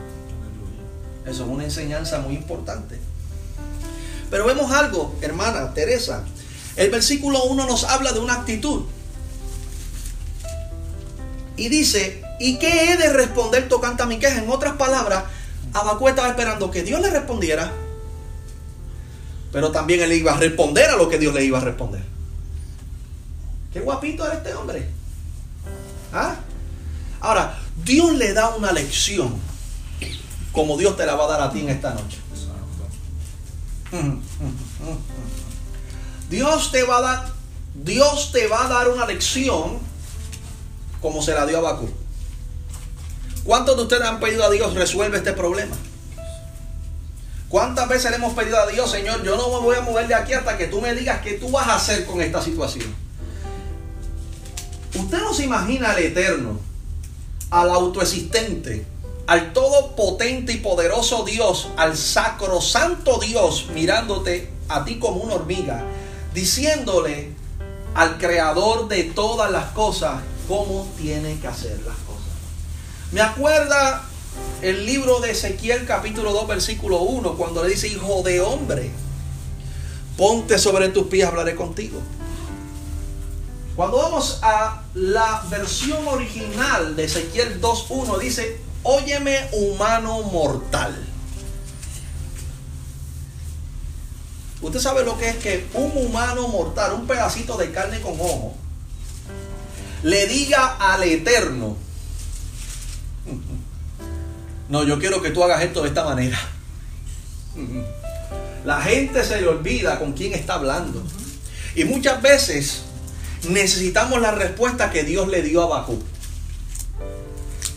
Eso 1.26 1.44
es 1.44 1.50
una 1.50 1.66
enseñanza 1.66 2.20
muy 2.20 2.36
importante. 2.36 2.98
Pero 4.30 4.46
vemos 4.46 4.72
algo, 4.72 5.18
hermana 5.20 5.74
Teresa. 5.74 6.24
El 6.78 6.92
versículo 6.92 7.44
1 7.44 7.66
nos 7.66 7.84
habla 7.84 8.14
de 8.14 8.20
una 8.20 8.36
actitud. 8.36 8.86
Y 11.58 11.70
dice, 11.70 12.24
¿y 12.40 12.58
qué 12.58 12.94
he 12.94 12.98
de 12.98 13.12
responder 13.12 13.68
tocante 13.68 14.04
a 14.04 14.06
mi 14.06 14.20
queja? 14.20 14.38
En 14.38 14.50
otras 14.50 14.74
palabras, 14.74 15.26
Abacú 15.74 16.08
estaba 16.08 16.30
esperando 16.30 16.72
que 16.72 16.84
Dios 16.84 17.02
le 17.02 17.10
respondiera, 17.10 17.72
pero 19.52 19.72
también 19.72 20.02
él 20.02 20.14
iba 20.14 20.34
a 20.34 20.38
responder 20.38 20.90
a 20.90 20.96
lo 20.96 21.10
que 21.10 21.18
Dios 21.18 21.34
le 21.34 21.44
iba 21.44 21.58
a 21.58 21.62
responder. 21.62 22.02
Qué 23.74 23.82
guapito 23.82 24.26
era 24.26 24.36
este 24.36 24.54
hombre. 24.54 24.88
¿Ah? 26.14 26.36
Ahora, 27.20 27.60
Dios 27.84 28.14
le 28.14 28.34
da 28.34 28.56
una 28.56 28.72
lección 28.72 29.36
como 30.58 30.76
Dios 30.76 30.98
te 30.98 31.06
la 31.06 31.14
va 31.14 31.26
a 31.26 31.28
dar 31.28 31.42
a 31.42 31.52
ti 31.52 31.60
en 31.60 31.70
esta 31.70 31.94
noche. 31.94 32.18
Dios 36.32 36.72
te 36.72 36.84
va 36.84 36.98
a 36.98 37.02
dar, 37.02 37.34
Dios 37.76 38.32
te 38.32 38.48
va 38.48 38.66
a 38.66 38.68
dar 38.68 38.90
una 38.90 39.06
lección 39.06 39.78
como 41.08 41.22
se 41.22 41.34
la 41.34 41.46
dio 41.46 41.60
a 41.60 41.62
Bakú. 41.62 41.90
¿Cuántos 43.46 43.78
de 43.78 43.84
ustedes 43.84 44.04
han 44.04 44.20
pedido 44.20 44.44
a 44.44 44.50
Dios 44.50 44.74
resuelve 44.74 45.16
este 45.16 45.32
problema? 45.32 45.78
¿Cuántas 47.48 47.88
veces 47.88 48.12
le 48.12 48.18
hemos 48.18 48.34
pedido 48.34 48.60
a 48.60 48.68
Dios, 48.68 48.92
Señor, 48.92 49.24
yo 49.24 49.38
no 49.38 49.48
me 49.48 49.66
voy 49.66 49.78
a 49.78 49.82
mover 49.84 50.10
de 50.10 50.16
aquí 50.16 50.34
hasta 50.34 50.58
que 50.58 50.68
tú 50.68 50.82
me 50.82 50.94
digas 50.94 51.22
qué 51.22 51.36
tú 51.36 51.50
vas 51.50 51.66
a 51.70 51.76
hacer 51.76 52.06
con 52.06 52.20
esta 52.20 52.42
situación? 52.42 52.94
Usted 54.96 55.20
no 55.20 55.34
se 55.34 55.46
imagina 55.46 55.92
al 55.92 56.00
eterno, 56.00 56.60
al 57.52 57.70
autoexistente, 57.70 58.86
al 59.28 59.54
todopotente 59.54 60.52
y 60.52 60.58
poderoso 60.58 61.24
Dios, 61.24 61.70
al 61.78 61.96
sacrosanto 61.96 63.18
Dios 63.20 63.68
mirándote 63.74 64.52
a 64.68 64.84
ti 64.84 65.00
como 65.00 65.22
una 65.22 65.36
hormiga, 65.36 65.86
diciéndole 66.34 67.30
al 67.96 68.18
creador 68.18 68.90
de 68.90 69.06
todas 69.06 69.50
las 69.50 69.72
cosas 69.72 70.20
cómo 70.48 70.90
tiene 70.98 71.40
que 71.40 71.48
hacerlas. 71.48 71.96
Me 73.12 73.22
acuerda 73.22 74.04
el 74.62 74.86
libro 74.86 75.20
de 75.20 75.32
Ezequiel 75.32 75.86
capítulo 75.86 76.34
2 76.34 76.48
versículo 76.48 77.00
1 77.00 77.38
cuando 77.38 77.64
le 77.64 77.72
dice, 77.72 77.88
hijo 77.88 78.22
de 78.24 78.42
hombre, 78.42 78.92
ponte 80.18 80.58
sobre 80.58 80.90
tus 80.90 81.08
pies, 81.08 81.28
hablaré 81.28 81.56
contigo. 81.56 82.00
Cuando 83.76 83.98
vamos 83.98 84.40
a 84.42 84.84
la 84.96 85.44
versión 85.50 86.08
original 86.08 86.96
de 86.96 87.06
Ezequiel 87.06 87.62
2.1 87.62 88.20
dice, 88.20 88.60
óyeme 88.84 89.48
humano 89.52 90.24
mortal. 90.24 90.96
Usted 94.60 94.80
sabe 94.80 95.04
lo 95.04 95.18
que 95.20 95.30
es 95.30 95.36
que 95.38 95.68
un 95.76 95.92
humano 95.96 96.48
mortal, 96.48 96.94
un 96.94 97.06
pedacito 97.06 97.58
de 97.58 97.72
carne 97.72 98.02
con 98.02 98.20
ojo, 98.20 98.56
le 100.04 100.28
diga 100.28 100.78
al 100.80 101.04
eterno, 101.04 101.78
no, 104.70 104.84
yo 104.84 105.00
quiero 105.00 105.22
que 105.22 105.32
tú 105.32 105.44
hagas 105.44 105.64
esto 105.64 105.82
de 105.82 105.90
esta 105.90 106.04
manera. 106.04 106.40
La 108.66 108.82
gente 108.82 109.24
se 109.24 109.40
le 109.40 109.48
olvida 109.48 109.98
con 109.98 110.14
quién 110.14 110.34
está 110.34 110.56
hablando. 110.56 111.02
Y 111.76 111.86
muchas 111.86 112.22
veces 112.22 112.82
necesitamos 113.50 114.20
la 114.22 114.32
respuesta 114.32 114.90
que 114.90 115.04
Dios 115.04 115.28
le 115.30 115.42
dio 115.42 115.62
a 115.62 115.68
Bakú. 115.68 116.02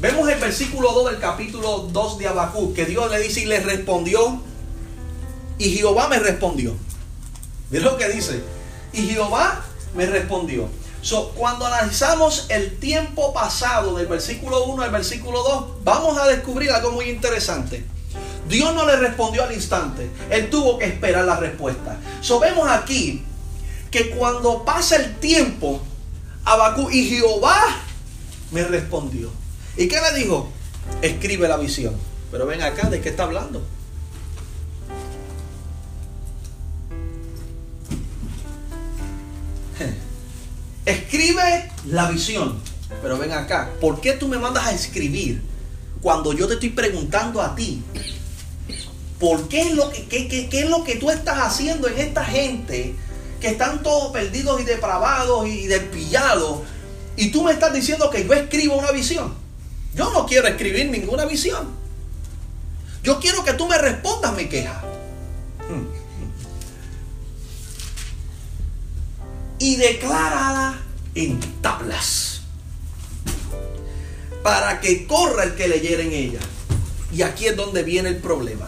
Vemos 0.00 0.27
el 0.31 0.41
versículo 0.41 0.93
2 0.93 1.12
del 1.12 1.21
capítulo 1.21 1.89
2 1.93 2.19
de 2.19 2.29
Habacuc, 2.29 2.75
que 2.75 2.87
Dios 2.87 3.11
le 3.11 3.21
dice 3.21 3.41
y 3.41 3.45
le 3.45 3.61
respondió, 3.61 4.41
y 5.59 5.77
Jehová 5.77 6.09
me 6.09 6.19
respondió. 6.19 6.75
Mira 7.71 7.85
lo 7.85 7.99
que 7.99 8.09
dice, 8.09 8.43
y 8.95 9.03
Jehová 9.09 9.62
me 9.95 10.07
respondió. 10.07 10.71
So, 11.02 11.30
cuando 11.30 11.66
analizamos 11.66 12.47
el 12.50 12.78
tiempo 12.78 13.33
pasado 13.33 13.97
del 13.97 14.07
versículo 14.07 14.64
1 14.64 14.83
al 14.83 14.90
versículo 14.90 15.42
2, 15.42 15.85
vamos 15.85 16.19
a 16.19 16.26
descubrir 16.26 16.71
algo 16.71 16.92
muy 16.92 17.07
interesante. 17.07 17.85
Dios 18.49 18.75
no 18.75 18.85
le 18.85 18.97
respondió 18.97 19.45
al 19.45 19.52
instante, 19.52 20.11
él 20.28 20.50
tuvo 20.50 20.78
que 20.78 20.87
esperar 20.87 21.25
la 21.25 21.37
respuesta. 21.37 21.99
So, 22.21 22.38
vemos 22.38 22.69
aquí 22.69 23.25
que 23.90 24.11
cuando 24.11 24.64
pasa 24.64 24.97
el 24.97 25.19
tiempo, 25.19 25.80
Abacú 26.45 26.90
y 26.90 27.09
Jehová 27.09 27.61
me 28.50 28.64
respondió. 28.64 29.30
¿Y 29.76 29.88
qué 29.88 29.97
le 30.00 30.19
dijo? 30.19 30.50
Escribe 31.00 31.49
la 31.49 31.57
visión. 31.57 31.95
Pero 32.30 32.47
ven 32.47 32.62
acá, 32.62 32.88
¿de 32.88 33.00
qué 33.00 33.09
está 33.09 33.25
hablando? 33.25 33.62
Escribe 40.90 41.70
la 41.87 42.11
visión. 42.11 42.59
Pero 43.00 43.16
ven 43.16 43.32
acá, 43.32 43.70
¿por 43.80 44.00
qué 44.00 44.14
tú 44.14 44.26
me 44.26 44.38
mandas 44.38 44.66
a 44.66 44.73
escribir 44.73 45.40
cuando 46.02 46.32
yo 46.32 46.49
te 46.49 46.54
estoy 46.54 46.70
preguntando 46.70 47.40
a 47.40 47.54
ti? 47.54 47.80
¿Por 49.20 49.47
qué 49.49 49.68
es 49.68 49.75
lo 49.75 49.90
que, 49.90 50.06
qué, 50.06 50.49
qué 50.49 50.61
es 50.62 50.68
lo 50.68 50.82
que 50.82 50.97
tú 50.97 51.11
estás 51.11 51.38
haciendo 51.38 51.87
en 51.87 51.97
esta 51.99 52.25
gente 52.25 52.97
que 53.40 53.49
están 53.49 53.85
todos 53.85 54.12
perdidos 54.12 54.61
y 54.61 54.64
depravados 54.64 55.47
y 55.47 55.68
despillados? 55.68 56.62
Y 57.16 57.30
tú 57.30 57.44
me 57.44 57.52
estás 57.52 57.73
diciendo 57.73 58.11
que 58.11 58.26
yo 58.26 58.32
escribo 58.32 58.75
una 58.75 58.90
visión. 58.90 59.32
Yo 59.94 60.11
no 60.12 60.26
quiero 60.26 60.49
escribir 60.49 60.90
ninguna 60.90 61.25
visión. 61.25 61.68
Yo 63.04 63.20
quiero 63.20 63.44
que 63.44 63.52
tú 63.52 63.68
me 63.68 63.78
respondas 63.78 64.35
mi 64.35 64.47
queja. 64.47 64.82
Y 69.71 69.77
declárala 69.77 70.81
en 71.15 71.39
tablas. 71.62 72.41
Para 74.43 74.81
que 74.81 75.07
corra 75.07 75.45
el 75.45 75.55
que 75.55 75.69
leyera 75.69 76.03
en 76.03 76.12
ella. 76.12 76.41
Y 77.12 77.23
aquí 77.23 77.47
es 77.47 77.55
donde 77.55 77.85
viene 77.85 78.09
el 78.09 78.17
problema. 78.17 78.67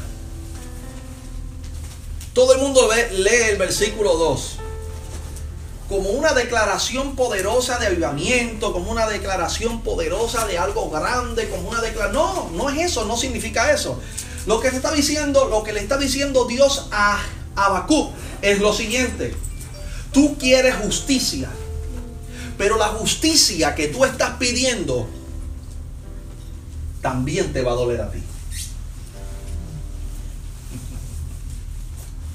Todo 2.33 2.55
el 2.55 2.61
mundo 2.61 2.89
lee 3.15 3.51
el 3.51 3.57
versículo 3.57 4.17
2 4.17 4.59
como 5.89 6.11
una 6.11 6.35
declaración 6.35 7.17
poderosa 7.17 7.81
de 7.81 7.89
avivamiento, 7.89 8.73
como 8.73 8.93
una 8.93 9.09
declaración 9.09 9.83
poderosa 9.83 10.47
de 10.47 10.57
algo 10.57 10.89
grande, 10.89 11.49
como 11.49 11.69
una 11.69 11.81
declaración... 11.81 12.15
No, 12.15 12.49
no 12.51 12.71
es 12.71 12.93
eso, 12.93 13.07
no 13.07 13.17
significa 13.17 13.73
eso. 13.73 14.01
Lo 14.47 14.61
que 14.61 14.71
se 14.71 14.77
está 14.77 14.93
diciendo, 14.93 15.47
lo 15.47 15.65
que 15.65 15.73
le 15.73 15.81
está 15.81 15.99
diciendo 15.99 16.45
Dios 16.45 16.87
a 16.93 17.21
Habacuc 17.57 18.13
es 18.41 18.61
lo 18.61 18.73
siguiente. 18.73 19.35
Tú 20.13 20.37
quieres 20.39 20.75
justicia, 20.77 21.49
pero 22.59 22.77
la 22.77 22.89
justicia 22.89 23.75
que 23.75 23.89
tú 23.89 24.05
estás 24.05 24.37
pidiendo 24.39 25.09
también 27.01 27.53
te 27.53 27.63
va 27.63 27.73
a 27.73 27.75
doler 27.75 28.01
a 28.01 28.11
ti. 28.11 28.23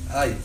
Ay. 0.10 0.38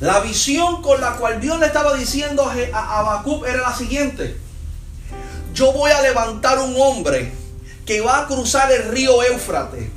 La 0.00 0.20
visión 0.20 0.82
con 0.82 1.00
la 1.00 1.16
cual 1.16 1.40
Dios 1.40 1.58
le 1.60 1.66
estaba 1.66 1.94
diciendo 1.94 2.50
a 2.72 2.98
Habacuc 2.98 3.46
era 3.46 3.68
la 3.68 3.76
siguiente. 3.76 4.36
Yo 5.52 5.72
voy 5.72 5.90
a 5.90 6.00
levantar 6.00 6.58
un 6.58 6.74
hombre 6.78 7.32
que 7.84 8.00
va 8.00 8.22
a 8.22 8.26
cruzar 8.26 8.72
el 8.72 8.88
río 8.90 9.22
Éufrates, 9.22 9.88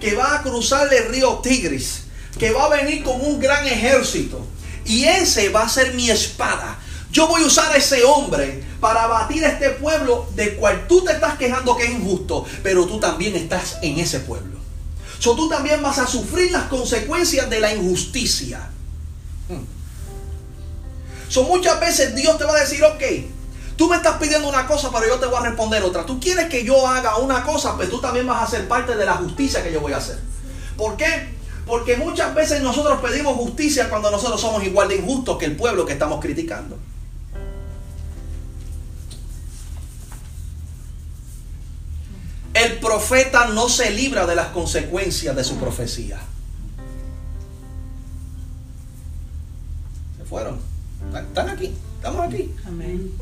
que 0.00 0.14
va 0.14 0.36
a 0.36 0.42
cruzar 0.42 0.92
el 0.92 1.10
río 1.10 1.38
Tigris, 1.42 2.04
que 2.38 2.52
va 2.52 2.64
a 2.64 2.68
venir 2.68 3.02
con 3.02 3.20
un 3.20 3.38
gran 3.38 3.66
ejército. 3.66 4.44
Y 4.84 5.04
ese 5.04 5.48
va 5.50 5.62
a 5.62 5.68
ser 5.68 5.94
mi 5.94 6.10
espada. 6.10 6.78
Yo 7.10 7.28
voy 7.28 7.42
a 7.42 7.46
usar 7.46 7.70
a 7.72 7.76
ese 7.76 8.04
hombre 8.04 8.64
para 8.80 9.06
batir 9.06 9.44
a 9.44 9.48
este 9.48 9.70
pueblo 9.70 10.26
de 10.34 10.56
cual 10.56 10.86
tú 10.88 11.04
te 11.04 11.12
estás 11.12 11.36
quejando 11.36 11.76
que 11.76 11.84
es 11.84 11.90
injusto, 11.90 12.44
pero 12.62 12.86
tú 12.86 12.98
también 12.98 13.36
estás 13.36 13.78
en 13.82 13.98
ese 13.98 14.20
pueblo. 14.20 14.58
So, 15.18 15.36
tú 15.36 15.48
también 15.48 15.80
vas 15.82 15.98
a 15.98 16.06
sufrir 16.06 16.50
las 16.50 16.64
consecuencias 16.64 17.48
de 17.48 17.60
la 17.60 17.72
injusticia. 17.72 18.70
Son 21.28 21.46
muchas 21.46 21.78
veces 21.78 22.14
Dios 22.14 22.36
te 22.38 22.44
va 22.44 22.56
a 22.56 22.60
decir, 22.60 22.82
ok, 22.82 23.02
tú 23.76 23.88
me 23.88 23.96
estás 23.96 24.16
pidiendo 24.18 24.48
una 24.48 24.66
cosa, 24.66 24.90
pero 24.92 25.06
yo 25.06 25.20
te 25.20 25.26
voy 25.26 25.36
a 25.36 25.48
responder 25.48 25.82
otra. 25.84 26.04
Tú 26.04 26.18
quieres 26.18 26.48
que 26.48 26.64
yo 26.64 26.86
haga 26.86 27.18
una 27.18 27.44
cosa, 27.44 27.76
pero 27.78 27.88
tú 27.88 28.00
también 28.00 28.26
vas 28.26 28.42
a 28.42 28.50
ser 28.50 28.66
parte 28.66 28.96
de 28.96 29.06
la 29.06 29.14
justicia 29.14 29.62
que 29.62 29.72
yo 29.72 29.80
voy 29.80 29.92
a 29.92 29.98
hacer. 29.98 30.18
¿Por 30.76 30.96
qué? 30.96 31.34
Porque 31.66 31.96
muchas 31.96 32.34
veces 32.34 32.62
nosotros 32.62 33.00
pedimos 33.00 33.36
justicia 33.36 33.88
cuando 33.88 34.10
nosotros 34.10 34.40
somos 34.40 34.64
igual 34.64 34.88
de 34.88 34.96
injustos 34.96 35.38
que 35.38 35.44
el 35.44 35.56
pueblo 35.56 35.86
que 35.86 35.92
estamos 35.92 36.20
criticando. 36.20 36.78
El 42.54 42.78
profeta 42.78 43.46
no 43.46 43.68
se 43.68 43.90
libra 43.90 44.26
de 44.26 44.34
las 44.34 44.48
consecuencias 44.48 45.34
de 45.34 45.44
su 45.44 45.56
profecía. 45.56 46.20
fueron. 50.32 50.58
Están 51.14 51.50
aquí, 51.50 51.74
estamos 51.96 52.26
aquí. 52.26 52.50
Amén. 52.66 53.12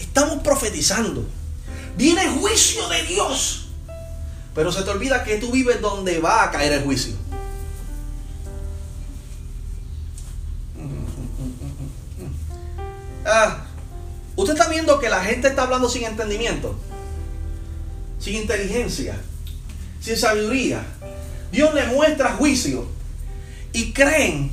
Estamos 0.00 0.42
profetizando. 0.42 1.24
Viene 1.96 2.26
juicio 2.28 2.88
de 2.88 3.04
Dios. 3.04 3.68
Pero 4.52 4.72
se 4.72 4.82
te 4.82 4.90
olvida 4.90 5.22
que 5.22 5.36
tú 5.36 5.52
vives 5.52 5.80
donde 5.80 6.18
va 6.18 6.42
a 6.42 6.50
caer 6.50 6.72
el 6.72 6.82
juicio. 6.82 7.14
Gente 15.34 15.48
está 15.48 15.64
hablando 15.64 15.88
sin 15.88 16.04
entendimiento, 16.04 16.76
sin 18.20 18.36
inteligencia, 18.36 19.20
sin 20.00 20.16
sabiduría. 20.16 20.84
Dios 21.50 21.74
le 21.74 21.86
muestra 21.86 22.34
juicio 22.34 22.86
y 23.72 23.92
creen 23.92 24.52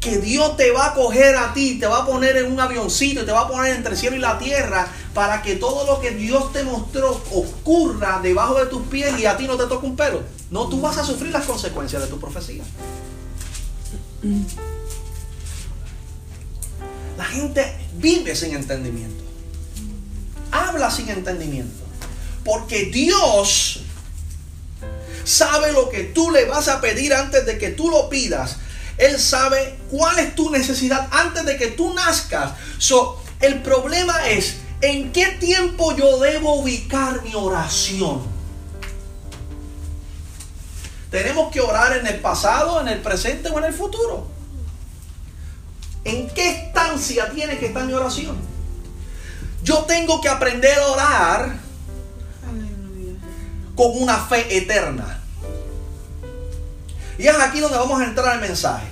que 0.00 0.18
Dios 0.18 0.56
te 0.56 0.70
va 0.70 0.86
a 0.86 0.94
coger 0.94 1.36
a 1.36 1.52
ti, 1.52 1.78
te 1.78 1.86
va 1.86 2.02
a 2.02 2.06
poner 2.06 2.36
en 2.36 2.50
un 2.50 2.60
avioncito, 2.60 3.24
te 3.24 3.32
va 3.32 3.40
a 3.40 3.48
poner 3.48 3.74
entre 3.74 3.92
el 3.92 3.98
cielo 3.98 4.16
y 4.16 4.20
la 4.20 4.38
tierra 4.38 4.88
para 5.12 5.42
que 5.42 5.56
todo 5.56 5.84
lo 5.84 6.00
que 6.00 6.12
Dios 6.12 6.52
te 6.52 6.62
mostró 6.62 7.20
ocurra 7.32 8.20
debajo 8.22 8.54
de 8.54 8.66
tus 8.66 8.86
pies 8.86 9.18
y 9.18 9.26
a 9.26 9.36
ti 9.36 9.46
no 9.46 9.56
te 9.56 9.66
toque 9.66 9.86
un 9.86 9.96
pelo. 9.96 10.22
No, 10.50 10.68
tú 10.68 10.80
vas 10.80 10.96
a 10.96 11.04
sufrir 11.04 11.32
las 11.32 11.44
consecuencias 11.44 12.02
de 12.02 12.08
tu 12.08 12.18
profecía. 12.18 12.62
La 17.18 17.24
gente 17.24 17.76
vive 17.98 18.34
sin 18.34 18.54
entendimiento. 18.54 19.29
Habla 20.52 20.90
sin 20.90 21.08
entendimiento. 21.08 21.84
Porque 22.44 22.86
Dios 22.86 23.80
sabe 25.24 25.72
lo 25.72 25.88
que 25.90 26.04
tú 26.04 26.30
le 26.30 26.46
vas 26.46 26.68
a 26.68 26.80
pedir 26.80 27.14
antes 27.14 27.46
de 27.46 27.58
que 27.58 27.70
tú 27.70 27.90
lo 27.90 28.08
pidas 28.08 28.56
él 29.00 29.18
sabe 29.18 29.78
cuál 29.90 30.18
es 30.18 30.34
tu 30.34 30.50
necesidad 30.50 31.08
antes 31.10 31.46
de 31.46 31.56
que 31.56 31.68
tú 31.68 31.94
nazcas. 31.94 32.52
So, 32.76 33.22
el 33.40 33.62
problema 33.62 34.28
es 34.28 34.58
en 34.82 35.10
qué 35.10 35.26
tiempo 35.40 35.96
yo 35.96 36.18
debo 36.18 36.60
ubicar 36.60 37.22
mi 37.22 37.34
oración. 37.34 38.20
Tenemos 41.10 41.50
que 41.50 41.62
orar 41.62 41.96
en 41.96 42.06
el 42.06 42.20
pasado, 42.20 42.78
en 42.82 42.88
el 42.88 43.00
presente 43.00 43.48
o 43.48 43.58
en 43.58 43.64
el 43.64 43.72
futuro. 43.72 44.26
¿En 46.04 46.28
qué 46.28 46.66
estancia 46.66 47.30
tiene 47.30 47.58
que 47.58 47.66
estar 47.66 47.86
mi 47.86 47.94
oración? 47.94 48.36
Yo 49.62 49.84
tengo 49.84 50.20
que 50.20 50.28
aprender 50.28 50.78
a 50.78 50.86
orar 50.86 51.56
con 53.76 54.02
una 54.02 54.18
fe 54.18 54.56
eterna. 54.56 55.20
Y 57.18 57.26
es 57.26 57.38
aquí 57.38 57.60
donde 57.60 57.76
vamos 57.76 58.00
a 58.00 58.04
entrar 58.04 58.28
al 58.28 58.40
mensaje. 58.40 58.86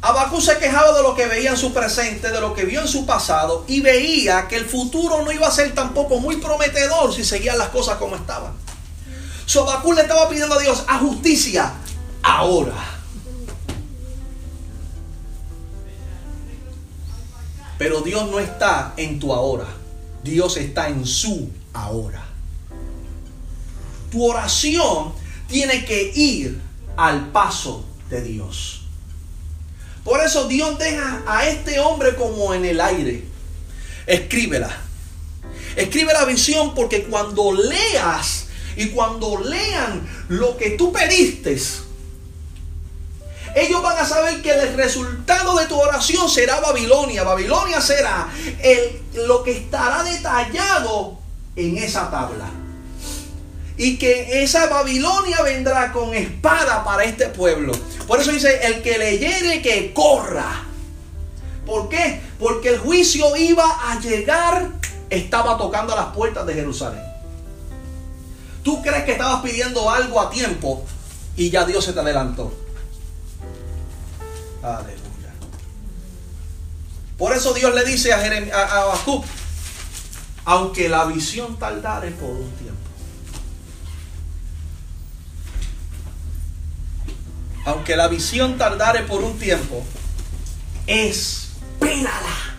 Abacú 0.00 0.38
se 0.40 0.58
quejaba 0.58 0.92
de 0.92 1.02
lo 1.02 1.14
que 1.14 1.26
veía 1.26 1.50
en 1.50 1.56
su 1.56 1.72
presente, 1.72 2.30
de 2.30 2.40
lo 2.40 2.52
que 2.52 2.66
vio 2.66 2.82
en 2.82 2.88
su 2.88 3.06
pasado 3.06 3.64
y 3.66 3.80
veía 3.80 4.48
que 4.48 4.56
el 4.56 4.66
futuro 4.66 5.22
no 5.22 5.32
iba 5.32 5.46
a 5.46 5.50
ser 5.50 5.74
tampoco 5.74 6.20
muy 6.20 6.36
prometedor 6.36 7.14
si 7.14 7.24
seguían 7.24 7.56
las 7.56 7.68
cosas 7.68 7.96
como 7.96 8.14
estaban. 8.16 8.52
So 9.46 9.62
Abacú 9.62 9.94
le 9.94 10.02
estaba 10.02 10.28
pidiendo 10.28 10.56
a 10.56 10.58
Dios 10.58 10.84
a 10.88 10.98
justicia 10.98 11.72
ahora. 12.22 12.74
Pero 17.84 18.00
Dios 18.00 18.30
no 18.30 18.40
está 18.40 18.94
en 18.96 19.20
tu 19.20 19.34
ahora. 19.34 19.68
Dios 20.22 20.56
está 20.56 20.88
en 20.88 21.04
su 21.04 21.50
ahora 21.74 22.24
tu 24.14 24.24
oración 24.24 25.12
tiene 25.48 25.84
que 25.84 26.12
ir 26.14 26.60
al 26.96 27.32
paso 27.32 27.84
de 28.08 28.22
Dios. 28.22 28.82
Por 30.04 30.20
eso 30.20 30.46
Dios 30.46 30.78
deja 30.78 31.24
a 31.26 31.48
este 31.48 31.80
hombre 31.80 32.14
como 32.14 32.54
en 32.54 32.64
el 32.64 32.80
aire. 32.80 33.24
Escríbela. 34.06 34.70
Escribe 35.74 36.12
la 36.12 36.26
visión 36.26 36.76
porque 36.76 37.02
cuando 37.06 37.50
leas 37.52 38.46
y 38.76 38.90
cuando 38.90 39.40
lean 39.40 40.08
lo 40.28 40.56
que 40.56 40.70
tú 40.70 40.92
pediste, 40.92 41.60
ellos 43.54 43.82
van 43.82 43.98
a 43.98 44.04
saber 44.04 44.42
que 44.42 44.50
el 44.50 44.74
resultado 44.74 45.56
de 45.56 45.66
tu 45.66 45.78
oración 45.80 46.28
será 46.28 46.60
Babilonia. 46.60 47.22
Babilonia 47.22 47.80
será 47.80 48.28
el, 48.62 49.02
lo 49.26 49.42
que 49.44 49.52
estará 49.52 50.02
detallado 50.02 51.18
en 51.54 51.78
esa 51.78 52.10
tabla. 52.10 52.50
Y 53.76 53.96
que 53.96 54.42
esa 54.42 54.66
Babilonia 54.66 55.42
vendrá 55.42 55.92
con 55.92 56.14
espada 56.14 56.84
para 56.84 57.04
este 57.04 57.28
pueblo. 57.28 57.72
Por 58.06 58.20
eso 58.20 58.32
dice, 58.32 58.66
el 58.66 58.82
que 58.82 58.98
leyere 58.98 59.62
que 59.62 59.92
corra. 59.92 60.64
¿Por 61.66 61.88
qué? 61.88 62.20
Porque 62.38 62.70
el 62.70 62.78
juicio 62.78 63.36
iba 63.36 63.90
a 63.90 64.00
llegar, 64.00 64.70
estaba 65.10 65.56
tocando 65.56 65.92
a 65.92 65.96
las 65.96 66.06
puertas 66.14 66.46
de 66.46 66.54
Jerusalén. 66.54 67.02
Tú 68.62 68.82
crees 68.82 69.04
que 69.04 69.12
estabas 69.12 69.42
pidiendo 69.42 69.90
algo 69.90 70.20
a 70.20 70.30
tiempo 70.30 70.84
y 71.36 71.50
ya 71.50 71.64
Dios 71.64 71.84
se 71.84 71.92
te 71.92 72.00
adelantó. 72.00 72.63
Aleluya. 74.64 75.34
Por 77.18 77.36
eso 77.36 77.52
Dios 77.52 77.74
le 77.74 77.84
dice 77.84 78.14
a, 78.14 78.18
Jerem 78.18 78.50
a, 78.50 78.94
aunque 80.46 80.88
la 80.88 81.04
visión 81.04 81.58
tardare 81.58 82.10
por 82.12 82.30
un 82.30 82.50
tiempo. 82.52 82.80
Aunque 87.66 87.94
la 87.94 88.08
visión 88.08 88.56
tardare 88.56 89.02
por 89.02 89.22
un 89.22 89.38
tiempo, 89.38 89.84
espérala. 90.86 92.54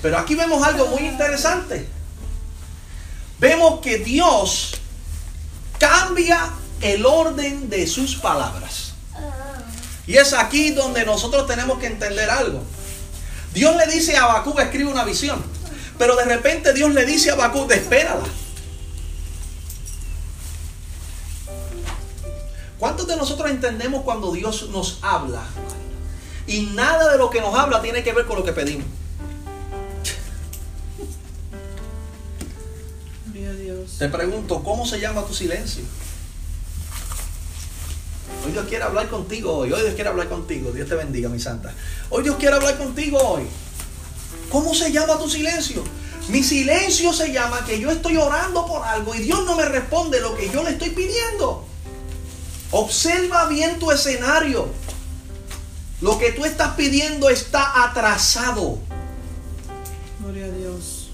Pero 0.00 0.18
aquí 0.18 0.36
vemos 0.36 0.64
algo 0.64 0.86
muy 0.88 1.06
interesante. 1.06 1.88
Vemos 3.40 3.80
que 3.80 3.98
Dios 3.98 4.74
cambia 5.78 6.50
el 6.80 7.04
orden 7.04 7.68
de 7.68 7.86
sus 7.86 8.16
palabras. 8.16 8.83
Y 10.06 10.16
es 10.16 10.32
aquí 10.32 10.70
donde 10.70 11.04
nosotros 11.04 11.46
tenemos 11.46 11.78
que 11.78 11.86
entender 11.86 12.28
algo. 12.30 12.62
Dios 13.54 13.76
le 13.76 13.86
dice 13.86 14.16
a 14.16 14.24
Habacuc, 14.24 14.58
escribe 14.60 14.90
una 14.90 15.04
visión. 15.04 15.42
Pero 15.98 16.16
de 16.16 16.24
repente 16.24 16.72
Dios 16.72 16.92
le 16.92 17.06
dice 17.06 17.30
a 17.30 17.34
Habacuc, 17.34 17.70
espérala. 17.70 18.24
¿Cuántos 22.78 23.06
de 23.06 23.16
nosotros 23.16 23.50
entendemos 23.50 24.02
cuando 24.02 24.32
Dios 24.32 24.68
nos 24.70 24.98
habla? 25.00 25.42
Y 26.46 26.62
nada 26.74 27.12
de 27.12 27.18
lo 27.18 27.30
que 27.30 27.40
nos 27.40 27.54
habla 27.54 27.80
tiene 27.80 28.02
que 28.02 28.12
ver 28.12 28.26
con 28.26 28.36
lo 28.36 28.44
que 28.44 28.52
pedimos. 28.52 28.86
Te 33.98 34.08
pregunto, 34.08 34.62
¿cómo 34.62 34.86
se 34.86 34.98
llama 34.98 35.24
tu 35.24 35.34
silencio? 35.34 35.84
Hoy 38.44 38.52
Dios 38.52 38.66
quiere 38.68 38.84
hablar 38.84 39.08
contigo 39.08 39.52
hoy. 39.52 39.72
Hoy 39.72 39.80
Dios 39.80 39.94
quiere 39.94 40.10
hablar 40.10 40.28
contigo. 40.28 40.70
Dios 40.72 40.88
te 40.88 40.94
bendiga, 40.94 41.28
mi 41.28 41.40
santa. 41.40 41.72
Hoy 42.10 42.22
Dios 42.22 42.36
quiere 42.36 42.56
hablar 42.56 42.76
contigo 42.76 43.18
hoy. 43.18 43.44
¿Cómo 44.50 44.74
se 44.74 44.92
llama 44.92 45.18
tu 45.18 45.28
silencio? 45.28 45.82
Mi 46.28 46.42
silencio 46.42 47.12
se 47.12 47.32
llama 47.32 47.64
que 47.64 47.78
yo 47.78 47.90
estoy 47.90 48.16
orando 48.16 48.66
por 48.66 48.82
algo 48.82 49.14
y 49.14 49.18
Dios 49.18 49.44
no 49.44 49.56
me 49.56 49.64
responde 49.66 50.20
lo 50.20 50.34
que 50.36 50.48
yo 50.50 50.62
le 50.62 50.70
estoy 50.70 50.90
pidiendo. 50.90 51.66
Observa 52.70 53.46
bien 53.46 53.78
tu 53.78 53.90
escenario. 53.90 54.68
Lo 56.00 56.18
que 56.18 56.32
tú 56.32 56.44
estás 56.44 56.74
pidiendo 56.74 57.28
está 57.28 57.84
atrasado. 57.84 58.78
Gloria 60.20 60.46
a 60.46 60.50
Dios. 60.50 61.10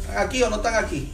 ¿Están 0.00 0.18
aquí 0.18 0.42
o 0.42 0.50
no 0.50 0.56
están 0.56 0.74
aquí? 0.74 1.12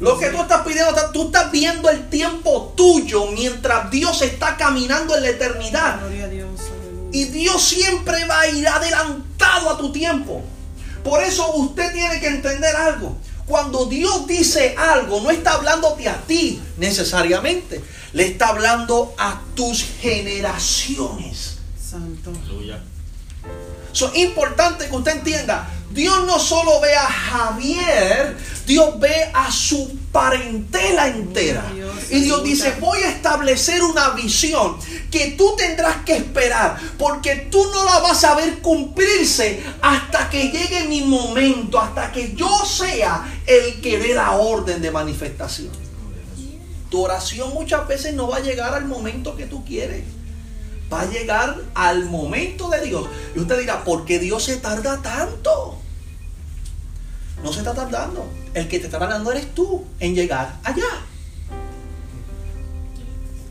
Lo 0.00 0.18
que 0.18 0.30
tú 0.30 0.42
estás 0.42 0.66
pidiendo, 0.66 0.94
tú 1.12 1.26
estás 1.26 1.50
viendo 1.50 1.88
el 1.88 2.08
tiempo 2.08 2.72
tuyo 2.76 3.26
mientras 3.26 3.90
Dios 3.90 4.22
está 4.22 4.56
caminando 4.56 5.16
en 5.16 5.22
la 5.22 5.28
eternidad. 5.28 6.00
Y 7.12 7.24
Dios 7.24 7.62
siempre 7.62 8.24
va 8.26 8.40
a 8.40 8.48
ir 8.48 8.66
adelantado 8.66 9.70
a 9.70 9.78
tu 9.78 9.92
tiempo. 9.92 10.42
Por 11.04 11.22
eso 11.22 11.54
usted 11.56 11.92
tiene 11.92 12.20
que 12.20 12.28
entender 12.28 12.74
algo. 12.74 13.16
Cuando 13.46 13.86
Dios 13.86 14.26
dice 14.26 14.74
algo, 14.78 15.20
no 15.20 15.30
está 15.30 15.54
hablándote 15.54 16.08
a 16.08 16.16
ti 16.22 16.60
necesariamente. 16.78 17.82
Le 18.12 18.26
está 18.26 18.48
hablando 18.48 19.14
a 19.18 19.40
tus 19.54 19.84
generaciones. 20.00 21.58
Santo. 21.78 22.32
Es 23.92 24.02
importante 24.14 24.88
que 24.88 24.96
usted 24.96 25.16
entienda. 25.16 25.68
Dios 25.90 26.24
no 26.24 26.38
solo 26.38 26.80
ve 26.80 26.94
a 26.94 27.06
Javier, 27.06 28.36
Dios 28.66 29.00
ve 29.00 29.30
a 29.34 29.50
su 29.50 29.98
parentela 30.12 31.08
entera. 31.08 31.64
Y 32.10 32.20
Dios 32.20 32.44
dice, 32.44 32.74
voy 32.80 33.00
a 33.02 33.10
establecer 33.10 33.82
una 33.82 34.10
visión 34.10 34.76
que 35.10 35.32
tú 35.32 35.54
tendrás 35.56 36.04
que 36.04 36.16
esperar, 36.16 36.78
porque 36.98 37.48
tú 37.50 37.64
no 37.72 37.84
la 37.84 37.98
vas 38.00 38.22
a 38.24 38.34
ver 38.34 38.60
cumplirse 38.60 39.62
hasta 39.80 40.28
que 40.30 40.50
llegue 40.50 40.84
mi 40.84 41.02
momento, 41.02 41.80
hasta 41.80 42.12
que 42.12 42.34
yo 42.34 42.64
sea 42.64 43.40
el 43.46 43.80
que 43.80 43.98
dé 43.98 44.14
la 44.14 44.32
orden 44.32 44.80
de 44.80 44.90
manifestación. 44.90 45.70
Tu 46.90 47.00
oración 47.00 47.54
muchas 47.54 47.88
veces 47.88 48.14
no 48.14 48.28
va 48.28 48.36
a 48.36 48.40
llegar 48.40 48.74
al 48.74 48.84
momento 48.84 49.34
que 49.36 49.46
tú 49.46 49.64
quieres 49.64 50.04
va 50.92 51.02
a 51.02 51.10
llegar 51.10 51.56
al 51.74 52.04
momento 52.04 52.68
de 52.68 52.80
Dios. 52.82 53.06
Y 53.34 53.40
usted 53.40 53.60
dirá, 53.60 53.82
¿por 53.82 54.04
qué 54.04 54.18
Dios 54.18 54.44
se 54.44 54.56
tarda 54.56 55.00
tanto? 55.00 55.78
No 57.42 57.52
se 57.52 57.58
está 57.58 57.74
tardando. 57.74 58.26
El 58.54 58.68
que 58.68 58.78
te 58.78 58.86
está 58.86 58.98
tardando 58.98 59.30
eres 59.32 59.54
tú 59.54 59.84
en 59.98 60.14
llegar 60.14 60.56
allá. 60.62 60.84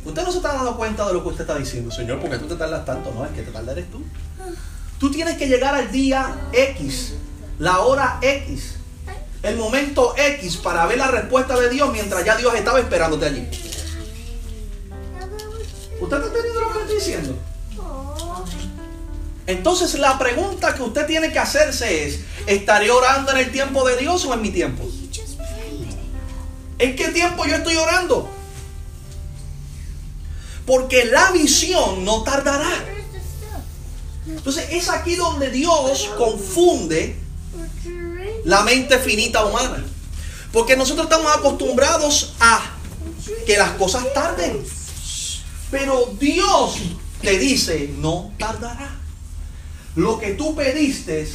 Usted 0.03 0.23
no 0.23 0.31
se 0.31 0.37
está 0.37 0.53
dando 0.53 0.77
cuenta 0.77 1.07
de 1.07 1.13
lo 1.13 1.21
que 1.21 1.29
usted 1.29 1.41
está 1.41 1.57
diciendo, 1.57 1.91
Señor, 1.91 2.19
porque 2.19 2.37
tú 2.39 2.47
te 2.47 2.55
tardas 2.55 2.85
tanto. 2.85 3.13
No, 3.13 3.25
el 3.25 3.31
que 3.31 3.43
te 3.43 3.51
tarda 3.51 3.71
eres 3.73 3.91
tú. 3.91 4.01
Tú 4.99 5.11
tienes 5.11 5.37
que 5.37 5.47
llegar 5.47 5.75
al 5.75 5.91
día 5.91 6.49
X, 6.53 7.13
la 7.59 7.79
hora 7.79 8.19
X, 8.21 8.75
el 9.43 9.57
momento 9.57 10.13
X 10.17 10.57
para 10.57 10.85
ver 10.85 10.97
la 10.97 11.07
respuesta 11.07 11.59
de 11.59 11.69
Dios 11.69 11.91
mientras 11.91 12.23
ya 12.23 12.35
Dios 12.37 12.53
estaba 12.55 12.79
esperándote 12.79 13.25
allí. 13.25 13.47
¿Usted 15.99 16.17
está 16.17 16.27
entendiendo 16.27 16.61
lo 16.61 16.67
que 16.67 16.73
le 16.73 16.81
estoy 16.81 16.95
diciendo? 16.95 17.35
Entonces 19.47 19.97
la 19.99 20.17
pregunta 20.19 20.75
que 20.75 20.83
usted 20.83 21.05
tiene 21.07 21.31
que 21.31 21.39
hacerse 21.39 22.07
es, 22.07 22.19
¿estaré 22.45 22.91
orando 22.91 23.31
en 23.31 23.37
el 23.37 23.51
tiempo 23.51 23.87
de 23.87 23.97
Dios 23.97 24.23
o 24.25 24.33
en 24.33 24.41
mi 24.41 24.51
tiempo? 24.51 24.87
¿En 26.77 26.95
qué 26.95 27.09
tiempo 27.09 27.45
yo 27.45 27.55
estoy 27.55 27.75
orando? 27.75 28.29
Porque 30.65 31.05
la 31.05 31.31
visión 31.31 32.05
no 32.05 32.23
tardará. 32.23 32.71
Entonces 34.27 34.67
es 34.71 34.89
aquí 34.89 35.15
donde 35.15 35.49
Dios 35.49 36.09
confunde 36.17 37.17
la 38.45 38.61
mente 38.61 38.99
finita 38.99 39.45
humana. 39.45 39.83
Porque 40.51 40.75
nosotros 40.75 41.05
estamos 41.05 41.35
acostumbrados 41.35 42.33
a 42.39 42.61
que 43.45 43.57
las 43.57 43.71
cosas 43.71 44.05
tarden. 44.13 44.63
Pero 45.71 46.13
Dios 46.19 46.75
te 47.21 47.37
dice, 47.37 47.93
no 47.97 48.31
tardará. 48.37 49.00
Lo 49.95 50.19
que 50.19 50.33
tú 50.33 50.55
pediste 50.55 51.27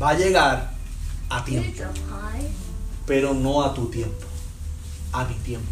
va 0.00 0.10
a 0.10 0.14
llegar 0.14 0.72
a 1.28 1.44
tiempo. 1.44 1.82
Pero 3.06 3.34
no 3.34 3.62
a 3.62 3.74
tu 3.74 3.86
tiempo, 3.86 4.26
a 5.12 5.24
mi 5.24 5.34
tiempo. 5.36 5.68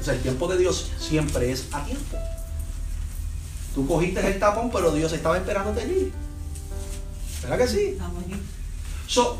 O 0.00 0.04
sea, 0.04 0.14
el 0.14 0.20
tiempo 0.20 0.48
de 0.48 0.58
Dios 0.58 0.90
siempre 0.98 1.50
es 1.50 1.66
a 1.72 1.84
tiempo. 1.84 2.18
Tú 3.74 3.86
cogiste 3.86 4.26
el 4.26 4.38
tapón, 4.38 4.70
pero 4.70 4.92
Dios 4.92 5.12
estaba 5.12 5.36
esperándote 5.38 5.82
allí. 5.82 6.12
¿Verdad 7.42 7.58
que 7.58 7.68
sí? 7.68 7.98
So, 9.06 9.38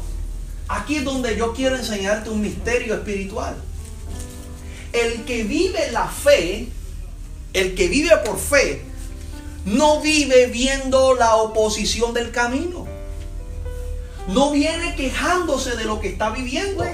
aquí 0.68 0.96
es 0.96 1.04
donde 1.04 1.36
yo 1.36 1.52
quiero 1.52 1.76
enseñarte 1.76 2.30
un 2.30 2.40
misterio 2.40 2.94
espiritual. 2.94 3.56
El 4.92 5.24
que 5.24 5.44
vive 5.44 5.90
la 5.92 6.06
fe 6.06 6.68
el 7.52 7.74
que 7.74 7.88
vive 7.88 8.16
por 8.24 8.38
fe 8.38 8.82
no 9.64 10.00
vive 10.00 10.46
viendo 10.46 11.14
la 11.14 11.36
oposición 11.36 12.12
del 12.14 12.30
camino. 12.30 12.86
No 14.28 14.50
viene 14.50 14.94
quejándose 14.94 15.76
de 15.76 15.84
lo 15.84 16.00
que 16.00 16.08
está 16.08 16.30
viviendo. 16.30 16.84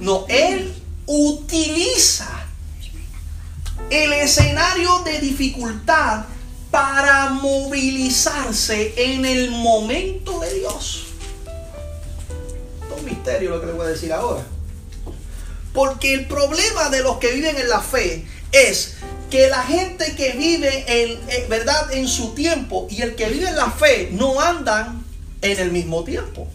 No, 0.00 0.24
él 0.28 0.74
utiliza 1.06 2.28
el 3.90 4.12
escenario 4.12 5.00
de 5.00 5.18
dificultad 5.18 6.24
para 6.70 7.30
movilizarse 7.30 8.94
en 8.96 9.24
el 9.24 9.50
momento 9.50 10.38
de 10.40 10.54
Dios. 10.54 11.06
Un 12.96 13.04
misterio 13.04 13.50
lo 13.50 13.60
que 13.60 13.66
le 13.66 13.72
voy 13.72 13.86
a 13.86 13.90
decir 13.90 14.12
ahora. 14.12 14.42
Porque 15.72 16.14
el 16.14 16.26
problema 16.26 16.88
de 16.90 17.02
los 17.02 17.18
que 17.18 17.32
viven 17.32 17.56
en 17.56 17.68
la 17.68 17.80
fe 17.80 18.26
es 18.52 18.96
que 19.30 19.48
la 19.48 19.62
gente 19.62 20.14
que 20.16 20.32
vive 20.32 20.84
en, 20.86 21.20
en- 21.28 21.48
verdad 21.48 21.92
en 21.92 22.08
su 22.08 22.34
tiempo 22.34 22.86
y 22.90 23.02
el 23.02 23.14
que 23.14 23.28
vive 23.28 23.48
en 23.48 23.56
la 23.56 23.70
fe 23.70 24.10
no 24.12 24.40
andan 24.40 25.04
en 25.42 25.58
el 25.58 25.70
mismo 25.72 26.04
tiempo. 26.04 26.48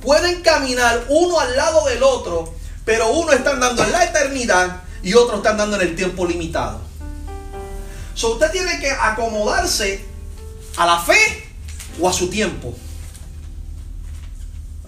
Pueden 0.00 0.40
caminar 0.42 1.04
uno 1.08 1.38
al 1.40 1.56
lado 1.56 1.84
del 1.86 2.02
otro, 2.02 2.54
pero 2.84 3.10
uno 3.12 3.32
está 3.32 3.50
andando 3.50 3.82
en 3.84 3.92
la 3.92 4.04
eternidad 4.04 4.82
y 5.02 5.14
otro 5.14 5.38
está 5.38 5.50
andando 5.50 5.76
en 5.76 5.82
el 5.88 5.96
tiempo 5.96 6.26
limitado. 6.26 6.80
So 8.14 8.32
usted 8.34 8.50
tiene 8.50 8.78
que 8.80 8.90
acomodarse 8.90 10.04
a 10.76 10.86
la 10.86 10.98
fe 11.00 11.44
o 12.00 12.08
a 12.08 12.12
su 12.12 12.28
tiempo. 12.30 12.74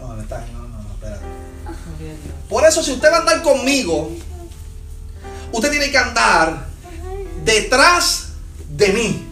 No, 0.01 0.09
no, 0.17 0.69
no. 0.69 0.83
Por 2.49 2.65
eso, 2.67 2.83
si 2.83 2.93
usted 2.93 3.11
va 3.11 3.17
a 3.17 3.21
andar 3.21 3.43
conmigo, 3.43 4.11
usted 5.53 5.71
tiene 5.71 5.91
que 5.91 5.99
andar 5.99 6.67
detrás 7.45 8.29
de 8.69 8.89
mí. 8.89 9.29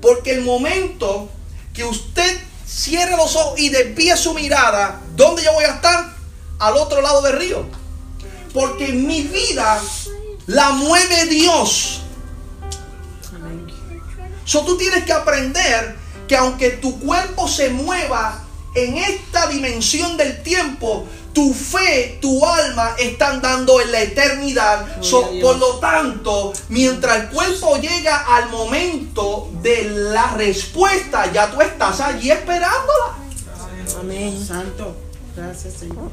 Porque 0.00 0.32
el 0.32 0.42
momento 0.42 1.28
que 1.72 1.84
usted 1.84 2.40
cierre 2.66 3.16
los 3.16 3.36
ojos 3.36 3.58
y 3.58 3.68
desvíe 3.68 4.16
su 4.16 4.34
mirada, 4.34 5.00
¿dónde 5.14 5.42
yo 5.42 5.52
voy 5.52 5.64
a 5.64 5.74
estar? 5.74 6.14
Al 6.58 6.76
otro 6.76 7.00
lado 7.00 7.22
del 7.22 7.38
río. 7.38 7.64
Porque 8.52 8.88
mi 8.88 9.22
vida 9.22 9.80
la 10.46 10.70
mueve 10.70 11.26
Dios. 11.26 12.00
So, 14.44 14.64
tú 14.64 14.76
tienes 14.76 15.04
que 15.04 15.12
aprender 15.12 15.96
que 16.26 16.36
aunque 16.36 16.70
tu 16.70 16.98
cuerpo 17.00 17.48
se 17.48 17.70
mueva 17.70 18.42
en 18.74 18.98
esta 18.98 19.46
dimensión 19.46 20.16
del 20.16 20.42
tiempo, 20.42 21.06
tu 21.32 21.54
fe, 21.54 22.18
tu 22.20 22.44
alma 22.44 22.94
están 22.98 23.40
dando 23.40 23.80
en 23.80 23.92
la 23.92 24.02
eternidad. 24.02 25.02
So, 25.02 25.30
por 25.40 25.58
lo 25.58 25.78
tanto, 25.78 26.52
mientras 26.68 27.20
el 27.20 27.28
cuerpo 27.30 27.76
llega 27.76 28.18
al 28.36 28.50
momento 28.50 29.50
de 29.62 29.84
la 29.84 30.34
respuesta, 30.34 31.32
ya 31.32 31.50
tú 31.50 31.60
estás 31.60 32.00
allí 32.00 32.30
esperándola. 32.30 33.16
Amén. 34.00 34.44
Santo. 34.46 34.96
Gracias, 35.36 35.74
Señor. 35.74 36.10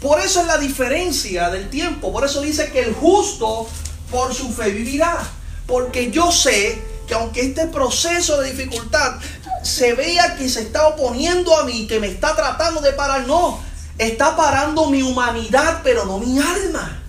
Por 0.00 0.20
eso 0.20 0.40
es 0.40 0.46
la 0.46 0.58
diferencia 0.58 1.50
del 1.50 1.70
tiempo. 1.70 2.12
Por 2.12 2.24
eso 2.24 2.40
dice 2.40 2.70
que 2.70 2.80
el 2.80 2.94
justo 2.94 3.66
por 4.10 4.32
su 4.32 4.52
fe 4.52 4.70
vivirá. 4.70 5.18
Porque 5.66 6.10
yo 6.10 6.30
sé 6.30 6.80
que 7.06 7.14
aunque 7.14 7.40
este 7.40 7.66
proceso 7.66 8.40
de 8.40 8.52
dificultad 8.52 9.16
se 9.62 9.94
vea 9.94 10.36
que 10.36 10.48
se 10.48 10.62
está 10.62 10.86
oponiendo 10.86 11.56
a 11.56 11.64
mí, 11.64 11.86
que 11.86 11.98
me 11.98 12.06
está 12.06 12.36
tratando 12.36 12.80
de 12.80 12.92
parar, 12.92 13.26
no. 13.26 13.60
Está 13.98 14.36
parando 14.36 14.88
mi 14.90 15.02
humanidad, 15.02 15.80
pero 15.82 16.04
no 16.06 16.18
mi 16.18 16.38
alma. 16.38 17.02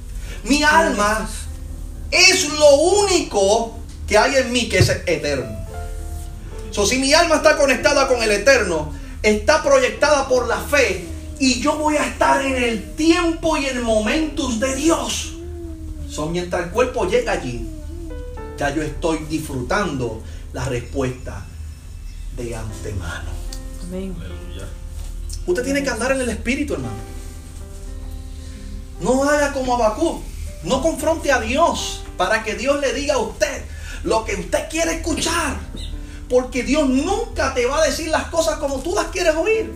Mi 0.43 0.63
alma 0.63 1.29
es 2.11 2.49
lo 2.49 2.75
único 2.75 3.77
que 4.07 4.17
hay 4.17 4.37
en 4.37 4.51
mí 4.51 4.67
que 4.67 4.79
es 4.79 4.89
eterno. 4.89 5.59
So, 6.71 6.85
si 6.85 6.97
mi 6.97 7.13
alma 7.13 7.35
está 7.37 7.57
conectada 7.57 8.07
con 8.07 8.21
el 8.23 8.31
eterno, 8.31 8.93
está 9.21 9.61
proyectada 9.63 10.27
por 10.27 10.47
la 10.47 10.57
fe 10.57 11.05
y 11.39 11.61
yo 11.61 11.77
voy 11.77 11.97
a 11.97 12.05
estar 12.05 12.41
en 12.43 12.55
el 12.55 12.95
tiempo 12.95 13.57
y 13.57 13.65
el 13.65 13.81
momentos 13.81 14.59
de 14.59 14.75
Dios. 14.75 15.33
So, 16.09 16.27
mientras 16.27 16.65
el 16.65 16.69
cuerpo 16.71 17.05
llega 17.05 17.33
allí, 17.33 17.67
ya 18.57 18.73
yo 18.73 18.81
estoy 18.81 19.19
disfrutando 19.29 20.21
la 20.53 20.65
respuesta 20.65 21.45
de 22.35 22.55
antemano. 22.55 23.29
Amén. 23.83 24.15
Usted 25.49 25.63
tiene 25.63 25.81
que 25.81 25.89
andar 25.89 26.11
en 26.11 26.21
el 26.21 26.29
espíritu, 26.29 26.75
hermano. 26.75 26.93
No 29.01 29.23
haga 29.23 29.51
como 29.51 29.73
Abacú. 29.73 30.21
No 30.61 30.79
confronte 30.79 31.31
a 31.31 31.39
Dios 31.39 32.03
para 32.17 32.43
que 32.43 32.53
Dios 32.53 32.79
le 32.79 32.93
diga 32.93 33.15
a 33.15 33.17
usted 33.17 33.63
lo 34.03 34.25
que 34.25 34.35
usted 34.35 34.69
quiere 34.69 34.97
escuchar. 34.97 35.57
Porque 36.29 36.61
Dios 36.61 36.87
nunca 36.87 37.55
te 37.55 37.65
va 37.65 37.81
a 37.81 37.85
decir 37.85 38.09
las 38.09 38.25
cosas 38.25 38.59
como 38.59 38.81
tú 38.81 38.93
las 38.93 39.07
quieres 39.07 39.35
oír. 39.35 39.73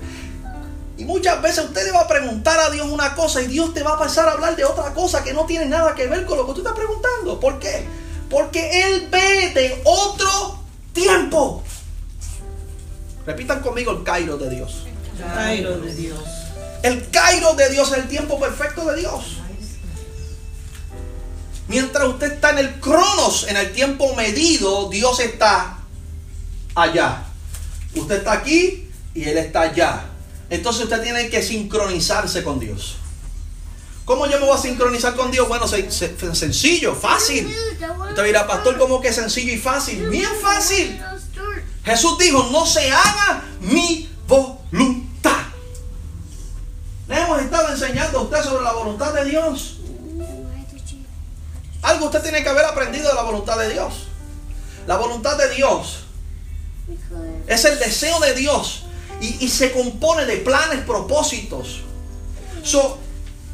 Y 0.96 1.06
muchas 1.06 1.42
veces 1.42 1.66
usted 1.66 1.86
le 1.86 1.92
va 1.92 2.02
a 2.02 2.08
preguntar 2.08 2.60
a 2.60 2.70
Dios 2.70 2.88
una 2.88 3.16
cosa 3.16 3.42
y 3.42 3.48
Dios 3.48 3.74
te 3.74 3.82
va 3.82 3.94
a 3.94 3.98
pasar 3.98 4.28
a 4.30 4.34
hablar 4.34 4.56
de 4.56 4.66
otra 4.66 4.94
cosa 4.94 5.24
que 5.24 5.34
no 5.34 5.48
tiene 5.48 5.66
nada 5.66 5.96
que 5.96 6.06
ver 6.06 6.28
con 6.28 6.38
lo 6.38 6.46
que 6.46 6.54
tú 6.54 6.60
estás 6.60 6.76
preguntando. 6.76 7.40
¿Por 7.40 7.58
qué? 7.58 7.84
Porque 8.30 8.84
Él 8.84 9.08
ve 9.10 9.50
de 9.56 9.82
otro 9.86 10.60
tiempo. 10.94 11.64
Repitan 13.26 13.62
conmigo 13.62 13.92
el 13.92 14.04
Cairo 14.04 14.38
de 14.38 14.52
Dios. 14.52 14.86
El 16.84 17.10
Cairo 17.12 17.54
de 17.56 17.70
Dios 17.70 17.92
es 17.92 17.98
el 18.00 18.08
tiempo 18.10 18.40
perfecto 18.40 18.86
de 18.86 19.00
Dios. 19.00 19.38
Mientras 21.68 22.08
usted 22.08 22.34
está 22.34 22.50
en 22.52 22.58
el 22.60 22.80
cronos, 22.80 23.46
en 23.48 23.56
el 23.58 23.72
tiempo 23.72 24.14
medido, 24.16 24.90
Dios 24.90 25.20
está 25.22 25.78
allá. 26.76 27.24
Usted 27.96 28.18
está 28.18 28.34
aquí 28.34 28.90
y 29.16 29.24
Él 29.24 29.38
está 29.38 29.62
allá. 29.62 30.06
Entonces 30.50 30.84
usted 30.84 31.02
tiene 31.02 31.30
que 31.30 31.42
sincronizarse 31.42 32.44
con 32.44 32.60
Dios. 32.60 32.98
¿Cómo 34.06 34.26
yo 34.28 34.38
me 34.40 34.46
voy 34.46 34.58
a 34.58 34.62
sincronizar 34.62 35.16
con 35.16 35.32
Dios? 35.32 35.48
Bueno, 35.48 35.66
se- 35.68 35.90
se- 35.90 36.36
sencillo, 36.36 36.94
fácil. 36.94 37.48
Usted 38.10 38.24
dirá, 38.26 38.46
pastor, 38.46 38.78
¿cómo 38.78 39.00
que 39.00 39.14
sencillo 39.14 39.54
y 39.54 39.58
fácil? 39.58 40.10
Bien 40.10 40.30
fácil. 40.42 41.02
Jesús 41.86 42.18
dijo, 42.18 42.50
no 42.52 42.66
se 42.66 42.92
haga 42.92 43.44
mi 43.62 44.10
voluntad. 44.28 44.63
Voluntad 48.74 49.14
de 49.14 49.26
Dios. 49.26 49.78
Algo 51.82 52.06
usted 52.06 52.22
tiene 52.22 52.44
que 52.44 52.50
haber 52.50 52.66
aprendido 52.66 53.10
de 53.10 53.16
la 53.16 53.24
voluntad 53.24 53.58
de 53.58 53.70
Dios. 53.70 54.08
La 54.88 54.98
voluntad 54.98 55.38
de 55.38 55.54
Dios 55.56 56.06
es 57.48 57.66
el 57.66 57.80
deseo 57.80 58.20
de 58.20 58.34
Dios 58.34 58.84
y, 59.22 59.46
y 59.46 59.50
se 59.50 59.72
compone 59.72 60.26
de 60.26 60.38
planes, 60.38 60.82
propósitos. 60.86 61.82
So, 62.64 62.98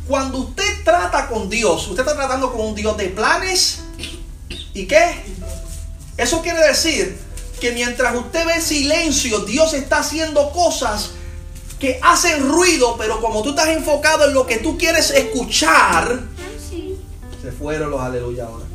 cuando 0.07 0.39
usted 0.39 0.83
trata 0.83 1.27
con 1.27 1.49
Dios, 1.49 1.87
usted 1.87 2.01
está 2.01 2.15
tratando 2.15 2.51
con 2.51 2.61
un 2.61 2.75
Dios 2.75 2.97
de 2.97 3.09
planes 3.09 3.79
y 4.73 4.87
qué? 4.87 5.23
Eso 6.17 6.41
quiere 6.41 6.65
decir 6.67 7.17
que 7.59 7.71
mientras 7.71 8.15
usted 8.15 8.45
ve 8.45 8.61
silencio, 8.61 9.39
Dios 9.39 9.73
está 9.73 9.99
haciendo 9.99 10.51
cosas 10.51 11.11
que 11.79 11.99
hacen 12.03 12.49
ruido, 12.49 12.95
pero 12.97 13.21
como 13.21 13.41
tú 13.41 13.51
estás 13.51 13.69
enfocado 13.69 14.25
en 14.25 14.33
lo 14.33 14.45
que 14.45 14.57
tú 14.57 14.77
quieres 14.77 15.11
escuchar, 15.11 16.19
se 17.41 17.51
fueron 17.53 17.89
los 17.89 18.01
aleluya 18.01 18.45
ahora. 18.45 18.65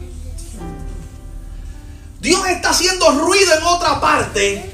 Dios 2.21 2.47
está 2.47 2.71
haciendo 2.71 3.11
ruido 3.11 3.55
en 3.55 3.63
otra 3.65 4.01
parte 4.01 4.71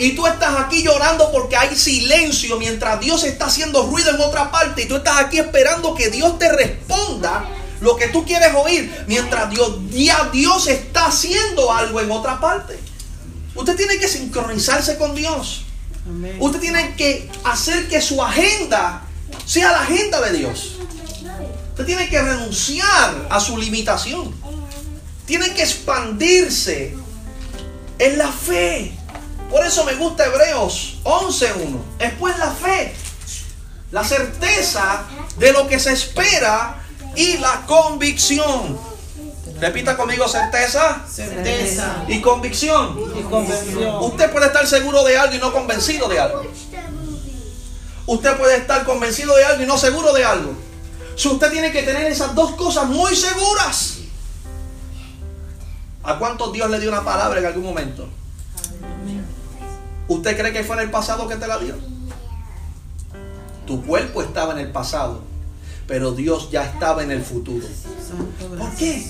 y 0.00 0.16
tú 0.16 0.26
estás 0.26 0.58
aquí 0.58 0.82
llorando 0.82 1.30
porque 1.30 1.56
hay 1.56 1.76
silencio 1.76 2.58
mientras 2.58 2.98
Dios 2.98 3.22
está 3.22 3.46
haciendo 3.46 3.86
ruido 3.86 4.10
en 4.10 4.20
otra 4.20 4.50
parte 4.50 4.82
y 4.82 4.88
tú 4.88 4.96
estás 4.96 5.20
aquí 5.20 5.38
esperando 5.38 5.94
que 5.94 6.10
Dios 6.10 6.36
te 6.36 6.50
responda 6.50 7.48
lo 7.80 7.94
que 7.94 8.08
tú 8.08 8.24
quieres 8.24 8.52
oír 8.56 8.92
mientras 9.06 9.50
Dios, 9.50 9.78
Dios 10.32 10.66
está 10.66 11.06
haciendo 11.06 11.72
algo 11.72 12.00
en 12.00 12.10
otra 12.10 12.40
parte. 12.40 12.76
Usted 13.54 13.76
tiene 13.76 13.98
que 13.98 14.08
sincronizarse 14.08 14.98
con 14.98 15.14
Dios. 15.14 15.63
Usted 16.38 16.60
tiene 16.60 16.94
que 16.96 17.30
hacer 17.44 17.88
que 17.88 18.00
su 18.00 18.22
agenda 18.22 19.02
sea 19.46 19.72
la 19.72 19.80
agenda 19.82 20.20
de 20.20 20.38
Dios. 20.38 20.76
Usted 21.70 21.86
tiene 21.86 22.08
que 22.08 22.20
renunciar 22.20 23.26
a 23.30 23.40
su 23.40 23.56
limitación. 23.56 24.34
Tiene 25.26 25.54
que 25.54 25.62
expandirse 25.62 26.94
en 27.98 28.18
la 28.18 28.30
fe. 28.30 28.92
Por 29.50 29.64
eso 29.64 29.84
me 29.84 29.94
gusta 29.94 30.26
Hebreos 30.26 30.98
11.1. 31.04 31.80
Después 31.98 32.38
la 32.38 32.50
fe. 32.50 32.94
La 33.90 34.04
certeza 34.04 35.04
de 35.38 35.52
lo 35.52 35.66
que 35.66 35.78
se 35.78 35.92
espera 35.92 36.84
y 37.16 37.38
la 37.38 37.64
convicción. 37.66 38.78
Repita 39.60 39.96
conmigo 39.96 40.26
certeza 40.28 41.02
Certeza 41.08 42.04
y 42.08 42.20
convicción. 42.20 42.98
y 43.18 43.22
convención. 43.22 44.02
Usted 44.02 44.30
puede 44.32 44.46
estar 44.46 44.66
seguro 44.66 45.04
de 45.04 45.16
algo 45.16 45.34
y 45.34 45.38
no 45.38 45.52
convencido 45.52 46.08
de 46.08 46.18
algo. 46.18 46.42
Usted 48.06 48.36
puede 48.36 48.56
estar 48.56 48.84
convencido 48.84 49.34
de 49.36 49.44
algo 49.44 49.62
y 49.62 49.66
no 49.66 49.78
seguro 49.78 50.12
de 50.12 50.24
algo. 50.24 50.52
Si 51.16 51.28
usted 51.28 51.50
tiene 51.50 51.70
que 51.72 51.82
tener 51.82 52.06
esas 52.10 52.34
dos 52.34 52.52
cosas 52.52 52.86
muy 52.86 53.14
seguras. 53.14 53.98
¿A 56.02 56.18
cuántos 56.18 56.52
Dios 56.52 56.68
le 56.68 56.80
dio 56.80 56.90
una 56.90 57.02
palabra 57.02 57.40
en 57.40 57.46
algún 57.46 57.62
momento? 57.64 58.06
¿Usted 60.08 60.36
cree 60.36 60.52
que 60.52 60.62
fue 60.64 60.76
en 60.76 60.82
el 60.82 60.90
pasado 60.90 61.26
que 61.26 61.36
te 61.36 61.46
la 61.46 61.58
dio? 61.58 61.76
Tu 63.66 63.82
cuerpo 63.86 64.20
estaba 64.20 64.52
en 64.52 64.58
el 64.58 64.70
pasado, 64.70 65.22
pero 65.86 66.12
Dios 66.12 66.50
ya 66.50 66.64
estaba 66.64 67.02
en 67.02 67.10
el 67.10 67.22
futuro. 67.22 67.66
¿Por 68.58 68.70
qué? 68.74 69.02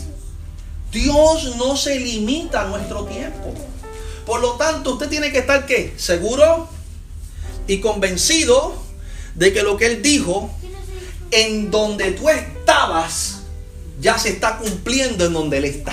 Dios 0.95 1.57
no 1.57 1.77
se 1.77 1.99
limita 1.99 2.63
a 2.63 2.65
nuestro 2.67 3.05
tiempo. 3.05 3.53
Por 4.25 4.41
lo 4.41 4.53
tanto, 4.53 4.93
usted 4.93 5.09
tiene 5.09 5.33
que 5.33 5.39
estar 5.39 5.67
¿qué? 5.67 5.93
seguro 5.97 6.69
y 7.67 7.81
convencido 7.81 8.77
de 9.35 9.53
que 9.53 9.65
lo 9.65 9.77
que 9.77 9.87
él 9.87 10.03
dijo, 10.03 10.51
en 11.33 11.73
donde 11.73 12.13
tú 12.13 12.29
estabas, 12.29 13.41
ya 14.01 14.17
se 14.19 14.31
está 14.31 14.59
cumpliendo 14.59 15.27
en 15.27 15.33
donde 15.33 15.59
él 15.59 15.65
está. 15.65 15.93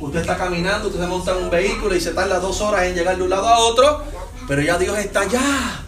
Usted 0.00 0.20
está 0.20 0.36
caminando, 0.36 0.88
usted 0.88 1.00
se 1.00 1.06
monta 1.06 1.30
en 1.30 1.44
un 1.44 1.50
vehículo 1.50 1.94
y 1.94 2.00
se 2.00 2.10
tarda 2.10 2.40
dos 2.40 2.60
horas 2.60 2.86
en 2.86 2.96
llegar 2.96 3.16
de 3.16 3.22
un 3.22 3.30
lado 3.30 3.46
a 3.46 3.58
otro, 3.60 4.02
pero 4.48 4.60
ya 4.60 4.76
Dios 4.76 4.98
está 4.98 5.20
allá, 5.20 5.84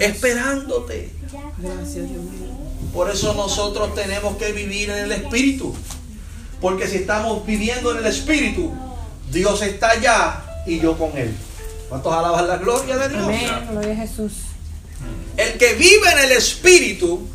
esperándote. 0.00 1.12
Gracias, 1.58 1.94
Dios 2.08 2.24
mío. 2.24 2.47
Por 2.92 3.10
eso 3.10 3.34
nosotros 3.34 3.94
tenemos 3.94 4.36
que 4.36 4.52
vivir 4.52 4.90
en 4.90 5.04
el 5.04 5.12
Espíritu. 5.12 5.74
Porque 6.60 6.88
si 6.88 6.96
estamos 6.96 7.44
viviendo 7.46 7.92
en 7.92 7.98
el 7.98 8.06
Espíritu, 8.06 8.72
Dios 9.30 9.62
está 9.62 9.90
allá 9.90 10.44
y 10.66 10.80
yo 10.80 10.98
con 10.98 11.16
Él. 11.16 11.34
¿Cuántos 11.88 12.12
alaban 12.12 12.46
la 12.46 12.56
gloria 12.56 12.96
de 12.96 13.08
Dios? 13.08 13.22
Amén. 13.22 13.50
Gloria 13.70 13.92
a 13.92 13.96
Jesús. 13.96 14.32
El 15.36 15.56
que 15.56 15.74
vive 15.74 16.10
en 16.10 16.18
el 16.18 16.32
Espíritu 16.32 17.26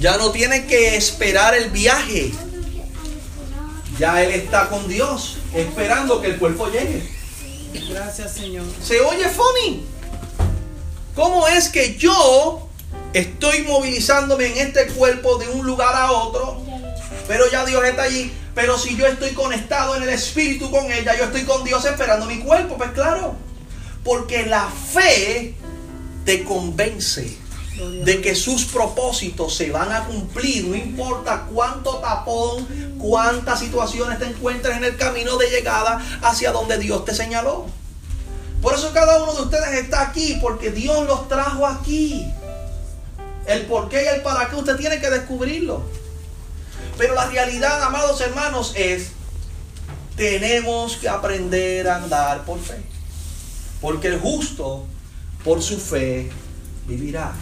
ya 0.00 0.16
no 0.16 0.30
tiene 0.30 0.66
que 0.66 0.96
esperar 0.96 1.54
el 1.54 1.70
viaje. 1.70 2.32
Ya 3.98 4.22
Él 4.22 4.32
está 4.32 4.68
con 4.68 4.88
Dios, 4.88 5.36
esperando 5.54 6.20
que 6.20 6.28
el 6.28 6.38
cuerpo 6.38 6.66
llegue. 6.66 7.08
Gracias, 7.90 8.32
Señor. 8.32 8.64
¿Se 8.82 9.00
oye 9.00 9.28
funny? 9.28 9.84
¿Cómo 11.14 11.46
es 11.46 11.68
que 11.68 11.96
yo 11.96 12.68
estoy 13.12 13.62
movilizándome 13.62 14.46
en 14.46 14.66
este 14.66 14.86
cuerpo 14.88 15.38
de 15.38 15.48
un 15.48 15.66
lugar 15.66 15.94
a 15.94 16.12
otro? 16.12 16.62
Pero 17.28 17.50
ya 17.50 17.64
Dios 17.64 17.84
está 17.84 18.02
allí. 18.02 18.32
Pero 18.54 18.78
si 18.78 18.96
yo 18.96 19.06
estoy 19.06 19.30
conectado 19.30 19.96
en 19.96 20.02
el 20.02 20.10
espíritu 20.10 20.70
con 20.70 20.90
ella, 20.90 21.16
yo 21.16 21.24
estoy 21.24 21.44
con 21.44 21.64
Dios 21.64 21.84
esperando 21.84 22.26
mi 22.26 22.38
cuerpo. 22.40 22.76
Pues 22.76 22.90
claro. 22.90 23.34
Porque 24.04 24.46
la 24.46 24.68
fe 24.68 25.54
te 26.24 26.44
convence 26.44 27.38
de 28.04 28.20
que 28.20 28.34
sus 28.34 28.64
propósitos 28.66 29.56
se 29.56 29.70
van 29.70 29.92
a 29.92 30.04
cumplir, 30.04 30.66
no 30.66 30.76
importa 30.76 31.46
cuánto 31.52 31.96
tapón, 31.96 32.66
cuántas 32.98 33.60
situaciones 33.60 34.18
te 34.18 34.26
encuentres 34.26 34.76
en 34.76 34.84
el 34.84 34.96
camino 34.96 35.36
de 35.36 35.48
llegada 35.48 36.00
hacia 36.22 36.52
donde 36.52 36.78
Dios 36.78 37.04
te 37.04 37.14
señaló. 37.14 37.66
Por 38.60 38.74
eso 38.74 38.92
cada 38.92 39.22
uno 39.22 39.34
de 39.34 39.42
ustedes 39.42 39.72
está 39.74 40.02
aquí, 40.02 40.38
porque 40.40 40.70
Dios 40.70 41.06
los 41.06 41.28
trajo 41.28 41.66
aquí. 41.66 42.26
El 43.46 43.66
por 43.66 43.88
qué 43.88 44.04
y 44.04 44.06
el 44.06 44.22
para 44.22 44.48
qué 44.48 44.56
usted 44.56 44.76
tiene 44.76 45.00
que 45.00 45.10
descubrirlo. 45.10 45.82
Pero 46.98 47.14
la 47.14 47.26
realidad, 47.26 47.82
amados 47.82 48.20
hermanos, 48.20 48.72
es, 48.76 49.08
tenemos 50.16 50.96
que 50.96 51.08
aprender 51.08 51.88
a 51.88 51.96
andar 51.96 52.44
por 52.44 52.60
fe. 52.60 52.82
Porque 53.80 54.08
el 54.08 54.20
justo, 54.20 54.86
por 55.44 55.62
su 55.62 55.78
fe, 55.78 56.30
vivirá. 56.86 57.32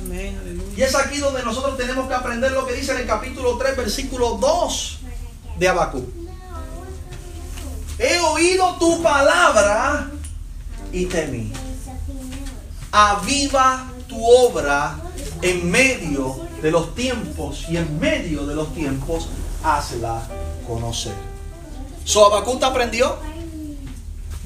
Amén. 0.00 0.62
Y 0.76 0.82
es 0.82 0.94
aquí 0.94 1.18
donde 1.18 1.42
nosotros 1.42 1.76
tenemos 1.76 2.08
que 2.08 2.14
aprender 2.14 2.52
lo 2.52 2.66
que 2.66 2.74
dice 2.74 2.92
en 2.92 2.98
el 2.98 3.06
capítulo 3.06 3.56
3, 3.56 3.76
versículo 3.76 4.36
2 4.40 4.98
de 5.58 5.68
Habacuc. 5.68 6.08
He 7.98 8.18
oído 8.20 8.76
tu 8.78 9.02
palabra 9.02 10.10
y 10.92 11.06
temí. 11.06 11.52
Aviva 12.90 13.89
tu 14.10 14.22
obra 14.26 14.98
en 15.40 15.70
medio 15.70 16.40
de 16.60 16.70
los 16.70 16.94
tiempos 16.94 17.64
y 17.70 17.76
en 17.76 17.98
medio 17.98 18.44
de 18.44 18.56
los 18.56 18.74
tiempos 18.74 19.28
hazla 19.62 20.26
conocer. 20.66 21.14
So 22.04 22.26
Habacuc 22.26 22.62
aprendió. 22.62 23.16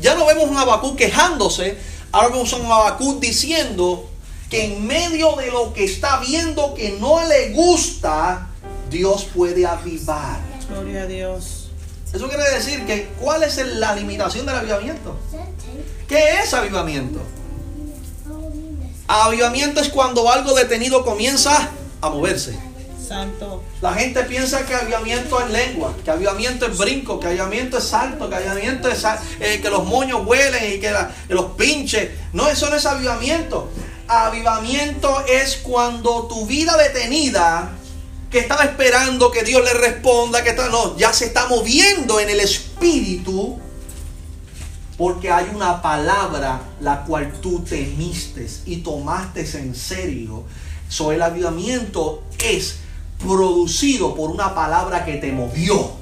Ya 0.01 0.15
no 0.15 0.27
vemos 0.27 0.45
un 0.51 0.57
Habacuc 0.57 0.97
quejándose, 0.97 1.79
ahora 2.13 2.29
vemos 2.29 2.53
un 2.53 2.67
Habacuc 2.67 3.21
diciendo 3.21 4.11
que 4.51 4.67
en 4.67 4.87
medio 4.87 5.35
de 5.37 5.51
lo 5.51 5.73
que 5.73 5.85
está 5.85 6.19
viendo 6.19 6.75
que 6.75 6.99
no 7.01 7.27
le 7.27 7.53
gusta, 7.53 8.49
Dios 8.91 9.27
puede 9.35 9.67
avivar. 9.67 10.41
Gloria 10.69 11.03
a 11.03 11.07
Dios. 11.07 11.71
Eso 12.13 12.29
quiere 12.29 12.49
decir 12.51 12.85
que 12.87 13.09
¿cuál 13.21 13.43
es 13.43 13.57
la 13.77 13.95
limitación 13.95 14.47
del 14.47 14.57
avivamiento? 14.57 15.17
¿Qué 16.07 16.41
es 16.43 16.53
avivamiento? 16.53 17.21
Avivamiento 19.07 19.81
es 19.81 19.89
cuando 19.89 20.31
algo 20.31 20.55
detenido 20.55 21.05
comienza 21.05 21.71
a 22.01 22.11
moverse. 22.11 22.59
Santo. 23.07 23.63
La 23.83 23.93
gente 23.93 24.23
piensa 24.25 24.65
que 24.65 24.75
avivamiento 24.75 25.39
es 25.41 25.51
lengua, 25.51 25.95
que 26.03 26.11
avivamiento 26.11 26.65
es 26.67 26.79
brinco, 26.79 27.21
que 27.21 27.27
avivamiento 27.27 27.77
es 27.77 27.85
salto, 27.85 28.31
que 28.31 28.37
avivamiento 28.37 28.89
es 28.89 29.05
eh, 29.41 29.61
que 29.61 29.69
los 29.69 29.85
moños 29.85 30.23
huelen 30.25 30.73
y 30.75 30.81
que, 30.81 30.91
la- 30.91 31.15
que 31.29 31.35
los 31.35 31.53
pinches. 31.53 32.11
No, 32.33 32.49
eso 32.49 32.71
no 32.71 32.77
es 32.77 32.87
avivamiento. 32.87 33.69
Avivamiento 34.09 35.23
es 35.27 35.57
cuando 35.57 36.27
tu 36.29 36.47
vida 36.47 36.77
detenida, 36.79 37.73
que 38.31 38.39
estaba 38.39 38.65
esperando 38.65 39.31
que 39.31 39.43
Dios 39.45 39.63
le 39.63 39.75
responda, 39.75 40.43
que 40.43 40.51
está, 40.51 40.69
no, 40.69 40.97
ya 40.97 41.13
se 41.13 41.27
está 41.27 41.47
moviendo 41.47 42.19
en 42.21 42.31
el 42.31 42.41
espíritu, 42.41 43.59
porque 45.05 45.31
hay 45.31 45.51
una 45.55 45.83
palabra 45.83 46.63
la 46.81 47.05
cual 47.05 47.31
tú 47.43 47.61
temiste 47.61 48.49
y 48.65 48.77
tomaste 48.79 49.43
en 49.59 49.75
serio. 49.75 50.45
So, 50.89 51.13
el 51.13 51.21
avivamiento 51.21 52.23
es 52.43 52.77
producido 53.19 54.15
por 54.15 54.31
una 54.31 54.55
palabra 54.55 55.05
que 55.05 55.17
te 55.17 55.31
movió. 55.31 55.93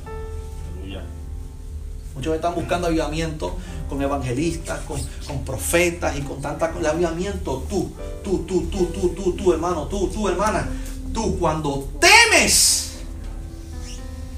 Muchos 2.15 2.37
están 2.37 2.55
buscando 2.55 2.87
avivamiento 2.87 3.57
con 3.89 4.01
evangelistas, 4.01 4.79
con, 4.83 5.01
con 5.27 5.45
profetas 5.45 6.17
y 6.17 6.21
con 6.21 6.41
tantas 6.41 6.69
cosas. 6.69 6.85
El 6.85 6.91
avivamiento, 6.91 7.67
tú, 7.69 7.91
tú, 8.23 8.45
tú, 8.47 8.69
tú, 8.69 8.87
tú, 8.87 9.09
tú, 9.09 9.33
tú, 9.33 9.53
hermano, 9.53 9.89
tú, 9.89 10.11
tú, 10.11 10.29
hermana. 10.29 10.69
Tú, 11.13 11.41
cuando 11.41 11.89
temes 11.99 12.99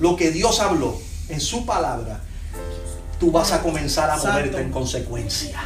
lo 0.01 0.17
que 0.17 0.31
Dios 0.31 0.59
habló 0.61 0.97
en 1.29 1.43
su 1.43 1.67
palabra, 1.67 2.24
tú 3.25 3.31
vas 3.33 3.53
a 3.53 3.63
comenzar 3.63 4.11
a 4.11 4.17
moverte 4.17 4.61
en 4.61 4.71
consecuencia. 4.71 5.59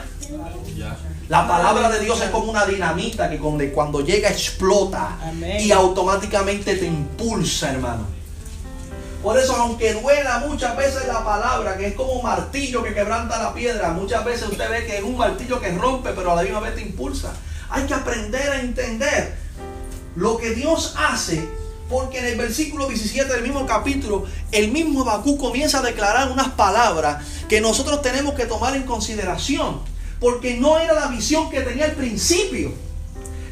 La 1.28 1.46
palabra 1.48 1.88
de 1.90 1.98
Dios 2.00 2.20
es 2.22 2.30
como 2.30 2.50
una 2.52 2.64
dinamita 2.64 3.28
que 3.28 3.38
cuando- 3.38 3.64
cuando 3.74 4.00
llega 4.00 4.28
explota 4.30 5.16
y 5.60 5.72
automáticamente 5.72 6.76
te 6.76 6.86
impulsa, 6.86 7.72
hermano. 7.72 8.06
Por 9.22 9.36
eso, 9.36 9.56
aunque 9.56 9.94
duela 9.94 10.38
muchas 10.46 10.76
veces 10.76 11.08
la 11.08 11.24
palabra, 11.24 11.76
que 11.76 11.88
es 11.88 11.94
como 11.94 12.12
un 12.12 12.22
martillo 12.22 12.84
que 12.84 12.94
quebranta 12.94 13.42
la 13.42 13.52
piedra, 13.52 13.90
muchas 13.90 14.24
veces 14.24 14.48
usted 14.48 14.70
ve 14.70 14.86
que 14.86 14.98
es 14.98 15.02
un 15.02 15.16
martillo 15.16 15.60
que 15.60 15.72
rompe, 15.72 16.10
pero 16.14 16.30
a 16.30 16.36
la 16.36 16.42
misma 16.42 16.60
vez 16.60 16.76
te 16.76 16.82
impulsa. 16.82 17.32
Hay 17.70 17.82
que 17.86 17.94
aprender 17.94 18.48
a 18.52 18.60
entender 18.60 19.36
lo 20.14 20.36
que 20.38 20.50
Dios 20.50 20.94
hace, 20.96 21.48
porque 21.88 22.18
en 22.18 22.26
el 22.26 22.36
versículo 22.36 22.86
17 22.86 23.32
del 23.32 23.42
mismo 23.42 23.66
capítulo, 23.66 24.26
el 24.52 24.70
mismo 24.70 25.02
Habacuc 25.02 25.38
comienza 25.38 25.78
a 25.78 25.82
declarar 25.82 26.30
unas 26.30 26.48
palabras 26.50 27.24
que 27.48 27.60
nosotros 27.60 28.02
tenemos 28.02 28.34
que 28.34 28.46
tomar 28.46 28.76
en 28.76 28.82
consideración, 28.82 29.80
porque 30.20 30.56
no 30.56 30.78
era 30.78 30.92
la 30.94 31.06
visión 31.06 31.48
que 31.50 31.60
tenía 31.60 31.86
al 31.86 31.92
principio. 31.92 32.72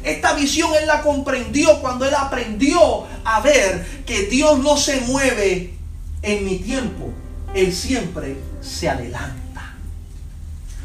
Esta 0.03 0.33
visión 0.33 0.71
él 0.79 0.85
la 0.87 1.01
comprendió 1.01 1.81
cuando 1.81 2.05
él 2.05 2.13
aprendió 2.15 3.05
a 3.25 3.41
ver 3.41 4.03
que 4.05 4.23
Dios 4.27 4.59
no 4.59 4.77
se 4.77 5.01
mueve 5.01 5.73
en 6.21 6.45
mi 6.45 6.59
tiempo, 6.59 7.11
él 7.53 7.73
siempre 7.73 8.37
se 8.61 8.87
adelanta. 8.87 9.75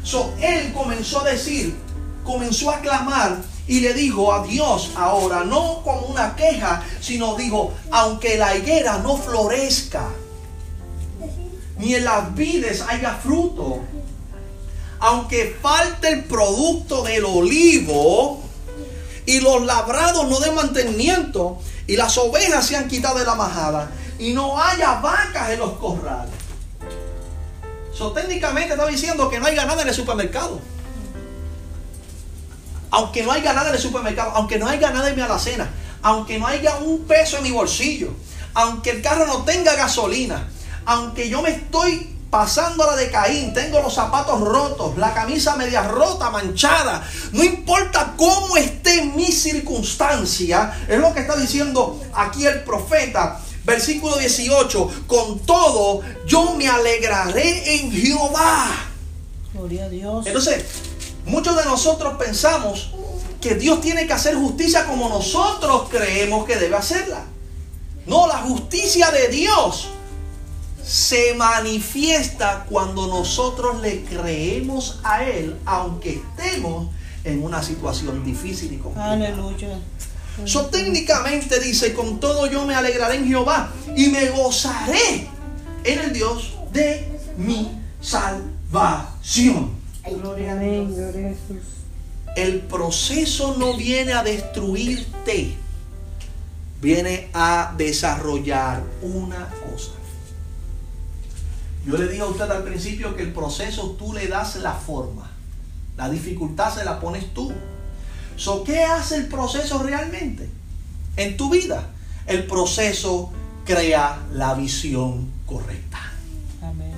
So, 0.03 0.33
él 0.41 0.73
comenzó 0.73 1.21
a 1.21 1.29
decir, 1.29 1.75
comenzó 2.23 2.71
a 2.71 2.81
clamar 2.81 3.37
y 3.67 3.79
le 3.79 3.93
dijo 3.93 4.33
a 4.33 4.45
Dios 4.45 4.91
ahora, 4.95 5.43
no 5.43 5.81
como 5.83 6.07
una 6.07 6.35
queja, 6.35 6.83
sino 6.99 7.35
dijo, 7.35 7.73
aunque 7.91 8.37
la 8.37 8.55
higuera 8.55 8.97
no 8.97 9.17
florezca, 9.17 10.09
ni 11.77 11.95
en 11.95 12.03
las 12.03 12.33
vides 12.35 12.81
haya 12.81 13.15
fruto, 13.15 13.79
aunque 14.99 15.57
falte 15.61 16.09
el 16.09 16.23
producto 16.25 17.03
del 17.03 17.25
olivo 17.25 18.41
y 19.25 19.39
los 19.39 19.63
labrados 19.65 20.27
no 20.29 20.39
den 20.39 20.55
mantenimiento 20.55 21.57
y 21.87 21.95
las 21.95 22.17
ovejas 22.17 22.65
se 22.65 22.75
han 22.75 22.87
quitado 22.87 23.19
de 23.19 23.25
la 23.25 23.35
majada 23.35 23.91
y 24.19 24.33
no 24.33 24.61
haya 24.61 24.95
vacas 24.95 25.51
en 25.51 25.59
los 25.59 25.73
corrales. 25.73 26.33
So, 27.93 28.11
técnicamente 28.11 28.73
está 28.73 28.87
diciendo 28.87 29.29
que 29.29 29.39
no 29.39 29.45
hay 29.45 29.55
ganada 29.55 29.81
en 29.81 29.87
el 29.87 29.93
supermercado. 29.93 30.59
Aunque 32.95 33.23
no 33.23 33.31
hay 33.31 33.41
ganada 33.41 33.69
en 33.69 33.75
el 33.75 33.81
supermercado, 33.81 34.33
aunque 34.35 34.59
no 34.59 34.67
hay 34.67 34.77
ganada 34.77 35.09
en 35.09 35.15
mi 35.15 35.21
alacena, 35.23 35.67
aunque 36.03 36.37
no 36.37 36.45
haya 36.45 36.75
un 36.75 37.05
peso 37.05 37.37
en 37.37 37.43
mi 37.43 37.49
bolsillo, 37.49 38.13
aunque 38.53 38.91
el 38.91 39.01
carro 39.01 39.25
no 39.25 39.41
tenga 39.41 39.73
gasolina, 39.73 40.47
aunque 40.85 41.27
yo 41.27 41.41
me 41.41 41.49
estoy 41.49 42.15
pasando 42.29 42.83
a 42.83 42.91
la 42.91 42.95
de 42.95 43.09
Caín, 43.09 43.51
tengo 43.51 43.81
los 43.81 43.95
zapatos 43.95 44.39
rotos, 44.41 44.95
la 44.99 45.11
camisa 45.11 45.55
media 45.55 45.87
rota, 45.87 46.29
manchada, 46.29 47.03
no 47.31 47.43
importa 47.43 48.13
cómo 48.15 48.57
esté 48.57 49.05
mi 49.05 49.31
circunstancia, 49.31 50.85
es 50.87 50.99
lo 50.99 51.15
que 51.15 51.21
está 51.21 51.35
diciendo 51.35 51.99
aquí 52.13 52.45
el 52.45 52.63
profeta. 52.63 53.39
Versículo 53.65 54.17
18, 54.17 55.05
con 55.07 55.39
todo 55.39 56.01
yo 56.27 56.53
me 56.53 56.67
alegraré 56.67 57.77
en 57.77 57.91
Jehová. 57.91 58.65
Gloria 59.53 59.85
a 59.85 59.89
Dios. 59.89 60.27
Entonces, 60.27 60.65
muchos 61.25 61.55
de 61.55 61.65
nosotros 61.65 62.15
pensamos 62.17 62.91
que 63.41 63.55
Dios 63.55 63.81
tiene 63.81 64.07
que 64.07 64.13
hacer 64.13 64.35
justicia 64.35 64.85
como 64.85 65.09
nosotros 65.09 65.89
creemos 65.89 66.45
que 66.45 66.55
debe 66.55 66.75
hacerla. 66.75 67.25
No, 68.05 68.27
la 68.27 68.37
justicia 68.37 69.11
de 69.11 69.27
Dios 69.27 69.89
se 70.85 71.33
manifiesta 71.35 72.65
cuando 72.69 73.07
nosotros 73.07 73.81
le 73.81 74.03
creemos 74.03 74.99
a 75.03 75.23
Él, 75.23 75.57
aunque 75.65 76.21
estemos 76.21 76.87
en 77.23 77.43
una 77.43 77.63
situación 77.63 78.23
difícil 78.23 78.73
y 78.73 78.77
complicada. 78.77 79.13
Aleluya. 79.13 79.79
So, 80.45 80.65
técnicamente 80.65 81.59
dice, 81.59 81.93
con 81.93 82.19
todo 82.19 82.47
yo 82.47 82.65
me 82.65 82.75
alegraré 82.75 83.17
en 83.17 83.27
Jehová 83.27 83.71
y 83.95 84.07
me 84.07 84.29
gozaré 84.29 85.27
en 85.83 85.99
el 85.99 86.11
Dios 86.11 86.53
de 86.71 87.07
mi 87.37 87.71
salvación. 88.01 89.82
Gloria 90.09 90.53
a 90.53 90.55
Dios. 90.59 90.95
Gloria 90.95 91.27
a 91.27 91.29
Jesús. 91.29 91.63
El 92.35 92.61
proceso 92.61 93.55
no 93.57 93.77
viene 93.77 94.13
a 94.13 94.23
destruirte, 94.23 95.55
viene 96.81 97.29
a 97.33 97.73
desarrollar 97.77 98.83
una 99.01 99.49
cosa. 99.49 99.91
Yo 101.85 101.97
le 101.97 102.07
dije 102.07 102.21
a 102.21 102.25
usted 102.25 102.49
al 102.49 102.63
principio 102.63 103.15
que 103.15 103.23
el 103.23 103.33
proceso 103.33 103.91
tú 103.91 104.13
le 104.13 104.27
das 104.27 104.55
la 104.55 104.73
forma, 104.73 105.29
la 105.95 106.09
dificultad 106.09 106.73
se 106.73 106.83
la 106.83 106.99
pones 106.99 107.33
tú. 107.33 107.53
So, 108.35 108.63
¿Qué 108.63 108.83
hace 108.83 109.17
el 109.17 109.27
proceso 109.27 109.83
realmente 109.83 110.49
en 111.17 111.37
tu 111.37 111.51
vida? 111.51 111.87
El 112.25 112.47
proceso 112.47 113.31
crea 113.63 114.23
la 114.33 114.55
visión 114.55 115.31
correcta. 115.45 115.99
Amén. 116.61 116.93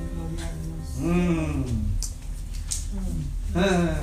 Mm. 0.98 1.85
Ah. 3.56 3.96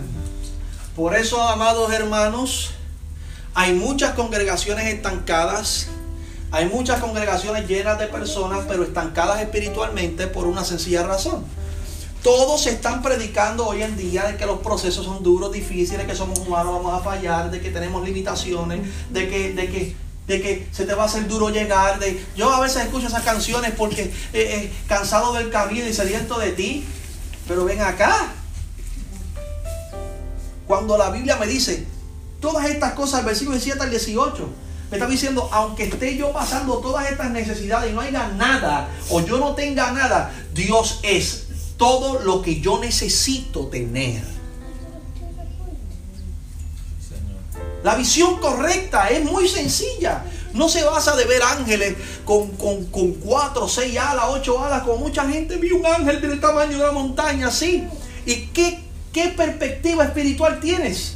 Por 0.96 1.14
eso, 1.14 1.42
amados 1.42 1.92
hermanos, 1.92 2.70
hay 3.54 3.72
muchas 3.74 4.14
congregaciones 4.14 4.86
estancadas, 4.86 5.88
hay 6.50 6.66
muchas 6.66 7.00
congregaciones 7.00 7.66
llenas 7.66 7.98
de 7.98 8.06
personas, 8.06 8.64
pero 8.68 8.82
estancadas 8.82 9.40
espiritualmente 9.40 10.26
por 10.26 10.46
una 10.46 10.64
sencilla 10.64 11.02
razón. 11.02 11.44
Todos 12.22 12.66
están 12.66 13.02
predicando 13.02 13.66
hoy 13.66 13.82
en 13.82 13.96
día 13.96 14.24
de 14.24 14.36
que 14.36 14.46
los 14.46 14.60
procesos 14.60 15.04
son 15.04 15.22
duros, 15.22 15.52
difíciles, 15.52 16.06
que 16.06 16.14
somos 16.14 16.38
humanos, 16.38 16.74
vamos 16.74 17.00
a 17.00 17.02
fallar, 17.02 17.50
de 17.50 17.60
que 17.60 17.70
tenemos 17.70 18.04
limitaciones, 18.04 18.80
de 19.10 19.28
que, 19.28 19.52
de 19.54 19.68
que, 19.68 19.96
de 20.28 20.40
que 20.40 20.68
se 20.70 20.84
te 20.84 20.94
va 20.94 21.02
a 21.02 21.06
hacer 21.06 21.26
duro 21.26 21.50
llegar. 21.50 21.98
De... 21.98 22.24
Yo 22.36 22.50
a 22.52 22.60
veces 22.60 22.84
escucho 22.84 23.08
esas 23.08 23.24
canciones 23.24 23.72
porque 23.76 24.02
eh, 24.02 24.12
eh, 24.32 24.72
cansado 24.86 25.32
del 25.32 25.50
camino 25.50 25.86
y 25.86 25.92
sediento 25.92 26.38
de 26.38 26.52
ti, 26.52 26.84
pero 27.48 27.64
ven 27.64 27.80
acá. 27.80 28.34
Cuando 30.72 30.96
la 30.96 31.10
Biblia 31.10 31.36
me 31.36 31.46
dice 31.46 31.86
todas 32.40 32.64
estas 32.64 32.94
cosas, 32.94 33.20
el 33.20 33.26
versículo 33.26 33.58
17 33.58 33.82
al 33.82 33.90
18, 33.90 34.48
me 34.90 34.96
está 34.96 35.06
diciendo, 35.06 35.46
aunque 35.52 35.84
esté 35.84 36.16
yo 36.16 36.32
pasando 36.32 36.78
todas 36.78 37.10
estas 37.10 37.30
necesidades 37.30 37.90
y 37.90 37.94
no 37.94 38.00
haya 38.00 38.28
nada, 38.28 38.88
o 39.10 39.20
yo 39.20 39.36
no 39.36 39.54
tenga 39.54 39.92
nada, 39.92 40.32
Dios 40.54 41.00
es 41.02 41.48
todo 41.76 42.20
lo 42.20 42.40
que 42.40 42.62
yo 42.62 42.78
necesito 42.78 43.66
tener. 43.66 44.24
La 47.84 47.94
visión 47.94 48.38
correcta 48.38 49.10
es 49.10 49.22
muy 49.26 49.48
sencilla. 49.48 50.24
No 50.54 50.70
se 50.70 50.84
basa 50.84 51.14
de 51.16 51.26
ver 51.26 51.42
ángeles 51.42 51.96
con, 52.24 52.48
con, 52.52 52.86
con 52.86 53.12
cuatro, 53.16 53.68
seis 53.68 53.98
alas, 53.98 54.24
ocho 54.30 54.64
alas, 54.64 54.84
como 54.84 54.96
mucha 54.96 55.28
gente 55.28 55.58
vio 55.58 55.76
un 55.76 55.84
ángel 55.84 56.22
del 56.22 56.40
tamaño 56.40 56.78
de 56.78 56.84
la 56.84 56.92
montaña, 56.92 57.48
así. 57.48 57.86
¿Y 58.24 58.46
qué, 58.54 58.91
qué 59.12 59.28
perspectiva 59.28 60.04
espiritual 60.04 60.60
tienes 60.60 61.14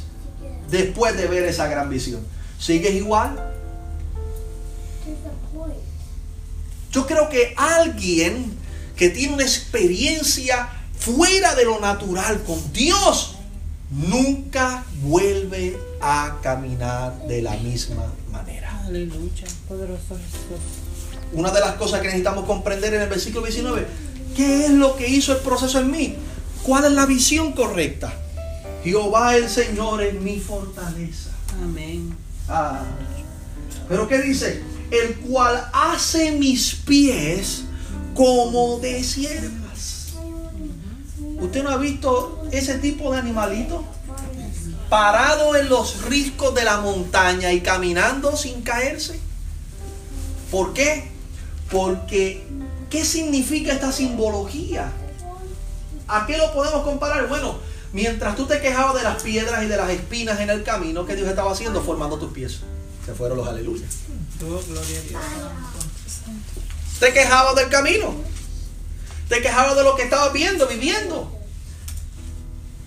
después 0.69 1.17
de 1.17 1.27
ver 1.27 1.43
esa 1.43 1.67
gran 1.67 1.89
visión? 1.89 2.21
¿Sigues 2.59 2.93
igual? 2.95 3.53
Yo 6.91 7.05
creo 7.05 7.29
que 7.29 7.53
alguien 7.57 8.57
que 8.95 9.09
tiene 9.09 9.35
una 9.35 9.43
experiencia 9.43 10.69
fuera 10.97 11.53
de 11.55 11.65
lo 11.65 11.79
natural 11.79 12.41
con 12.43 12.73
Dios 12.73 13.35
nunca 13.91 14.83
vuelve 15.01 15.77
a 16.01 16.37
caminar 16.41 17.27
de 17.27 17.41
la 17.41 17.55
misma 17.57 18.11
manera. 18.31 18.81
Aleluya. 18.85 19.47
Poderoso 19.67 20.15
Jesús. 20.15 20.63
Una 21.33 21.51
de 21.51 21.59
las 21.59 21.75
cosas 21.75 21.99
que 22.01 22.07
necesitamos 22.07 22.45
comprender 22.45 22.93
en 22.93 23.01
el 23.01 23.09
versículo 23.09 23.45
19, 23.45 23.85
¿qué 24.35 24.65
es 24.65 24.71
lo 24.71 24.95
que 24.95 25.07
hizo 25.07 25.33
el 25.33 25.39
proceso 25.39 25.79
en 25.79 25.91
mí? 25.91 26.15
¿Cuál 26.63 26.85
es 26.85 26.91
la 26.91 27.05
visión 27.05 27.53
correcta? 27.53 28.13
Jehová 28.83 29.35
el 29.35 29.49
Señor 29.49 30.01
es 30.01 30.13
mi 30.13 30.39
fortaleza. 30.39 31.31
Amén. 31.61 32.15
Ah. 32.47 32.83
Pero 33.89 34.07
¿qué 34.07 34.21
dice? 34.21 34.63
El 34.91 35.15
cual 35.15 35.69
hace 35.73 36.31
mis 36.31 36.75
pies 36.75 37.63
como 38.13 38.79
de 38.79 39.03
siervas. 39.03 40.13
¿Usted 41.39 41.63
no 41.63 41.69
ha 41.69 41.77
visto 41.77 42.47
ese 42.51 42.77
tipo 42.79 43.11
de 43.11 43.19
animalito? 43.19 43.83
Parado 44.89 45.55
en 45.55 45.69
los 45.69 46.03
riscos 46.03 46.55
de 46.55 46.63
la 46.63 46.79
montaña 46.79 47.51
y 47.51 47.61
caminando 47.61 48.35
sin 48.35 48.61
caerse. 48.61 49.19
¿Por 50.49 50.73
qué? 50.73 51.09
Porque, 51.69 52.43
¿qué 52.89 53.03
significa 53.03 53.73
esta 53.73 53.91
simbología? 53.91 54.91
¿A 56.07 56.25
qué 56.25 56.37
lo 56.37 56.53
podemos 56.53 56.83
comparar? 56.83 57.27
Bueno, 57.27 57.57
mientras 57.93 58.35
tú 58.35 58.45
te 58.45 58.61
quejabas 58.61 58.95
de 58.95 59.03
las 59.03 59.21
piedras 59.21 59.63
y 59.63 59.67
de 59.67 59.77
las 59.77 59.89
espinas 59.89 60.39
en 60.39 60.49
el 60.49 60.63
camino, 60.63 61.05
¿qué 61.05 61.15
Dios 61.15 61.27
estaba 61.27 61.51
haciendo? 61.51 61.81
Formando 61.81 62.17
tus 62.17 62.31
pies. 62.31 62.59
Se 63.05 63.13
fueron 63.13 63.37
los 63.37 63.47
aleluyas. 63.47 63.89
Oh, 64.41 64.61
gloria 64.67 64.99
a 64.99 65.01
Dios. 65.01 65.21
Te 66.99 67.13
quejabas 67.13 67.55
del 67.55 67.69
camino. 67.69 68.15
Te 69.29 69.41
quejabas 69.41 69.75
de 69.75 69.83
lo 69.83 69.95
que 69.95 70.03
estabas 70.03 70.31
viendo, 70.33 70.67
viviendo. 70.67 71.31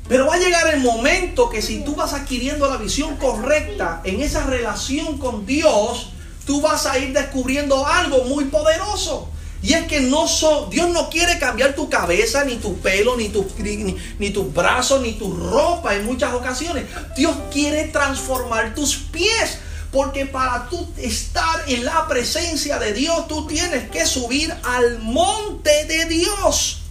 Pero 0.08 0.26
va 0.26 0.34
a 0.34 0.38
llegar 0.38 0.66
el 0.74 0.80
momento 0.80 1.50
que 1.50 1.62
si 1.62 1.84
tú 1.84 1.94
vas 1.94 2.14
adquiriendo 2.14 2.68
la 2.68 2.78
visión 2.78 3.16
correcta 3.16 4.00
en 4.04 4.20
esa 4.20 4.44
relación 4.44 5.18
con 5.18 5.46
Dios, 5.46 6.10
tú 6.46 6.60
vas 6.60 6.86
a 6.86 6.98
ir 6.98 7.12
descubriendo 7.12 7.86
algo 7.86 8.24
muy 8.24 8.46
poderoso. 8.46 9.28
Y 9.62 9.74
es 9.74 9.86
que 9.86 10.00
no 10.00 10.26
son, 10.26 10.70
Dios 10.70 10.88
no 10.88 11.10
quiere 11.10 11.38
cambiar 11.38 11.74
tu 11.74 11.90
cabeza, 11.90 12.44
ni 12.44 12.56
tu 12.56 12.78
pelo, 12.78 13.16
ni, 13.16 13.28
tu, 13.28 13.46
ni, 13.58 13.96
ni 14.18 14.30
tus 14.30 14.52
brazos, 14.54 15.02
ni 15.02 15.12
tu 15.12 15.34
ropa 15.34 15.94
en 15.94 16.06
muchas 16.06 16.32
ocasiones. 16.32 16.86
Dios 17.14 17.36
quiere 17.52 17.84
transformar 17.84 18.74
tus 18.74 18.96
pies. 18.96 19.58
Porque 19.92 20.24
para 20.24 20.68
tú 20.68 20.88
estar 20.98 21.68
en 21.68 21.84
la 21.84 22.06
presencia 22.06 22.78
de 22.78 22.92
Dios, 22.92 23.26
tú 23.26 23.46
tienes 23.48 23.90
que 23.90 24.06
subir 24.06 24.54
al 24.62 25.00
monte 25.00 25.84
de 25.86 26.04
Dios. 26.04 26.82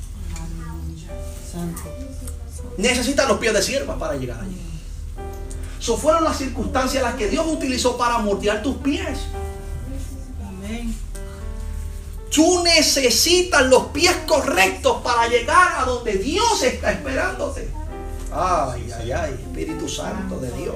Necesitas 2.77 3.27
los 3.27 3.39
pies 3.39 3.53
de 3.53 3.61
sierva 3.61 3.97
para 3.97 4.15
llegar 4.15 4.41
allí. 4.41 4.57
So 5.79 5.97
fueron 5.97 6.25
las 6.25 6.37
circunstancias 6.37 7.01
las 7.01 7.15
que 7.15 7.29
Dios 7.29 7.45
utilizó 7.47 7.97
para 7.97 8.17
moldear 8.17 8.61
tus 8.61 8.75
pies. 8.77 9.17
Amén. 10.45 10.93
Tú 12.33 12.63
necesitas 12.63 13.65
los 13.65 13.87
pies 13.87 14.15
correctos 14.27 15.01
para 15.03 15.27
llegar 15.27 15.79
a 15.79 15.85
donde 15.85 16.13
Dios 16.13 16.61
está 16.63 16.91
esperándote. 16.91 17.69
Ay, 18.31 18.91
ay, 18.99 19.11
ay, 19.11 19.33
Espíritu 19.33 19.89
Santo 19.89 20.39
de 20.39 20.51
Dios. 20.51 20.75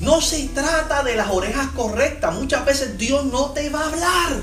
No 0.00 0.20
se 0.20 0.48
trata 0.48 1.04
de 1.04 1.14
las 1.14 1.30
orejas 1.30 1.68
correctas. 1.76 2.34
Muchas 2.34 2.64
veces 2.64 2.98
Dios 2.98 3.24
no 3.26 3.52
te 3.52 3.70
va 3.70 3.82
a 3.82 3.88
hablar. 3.88 4.42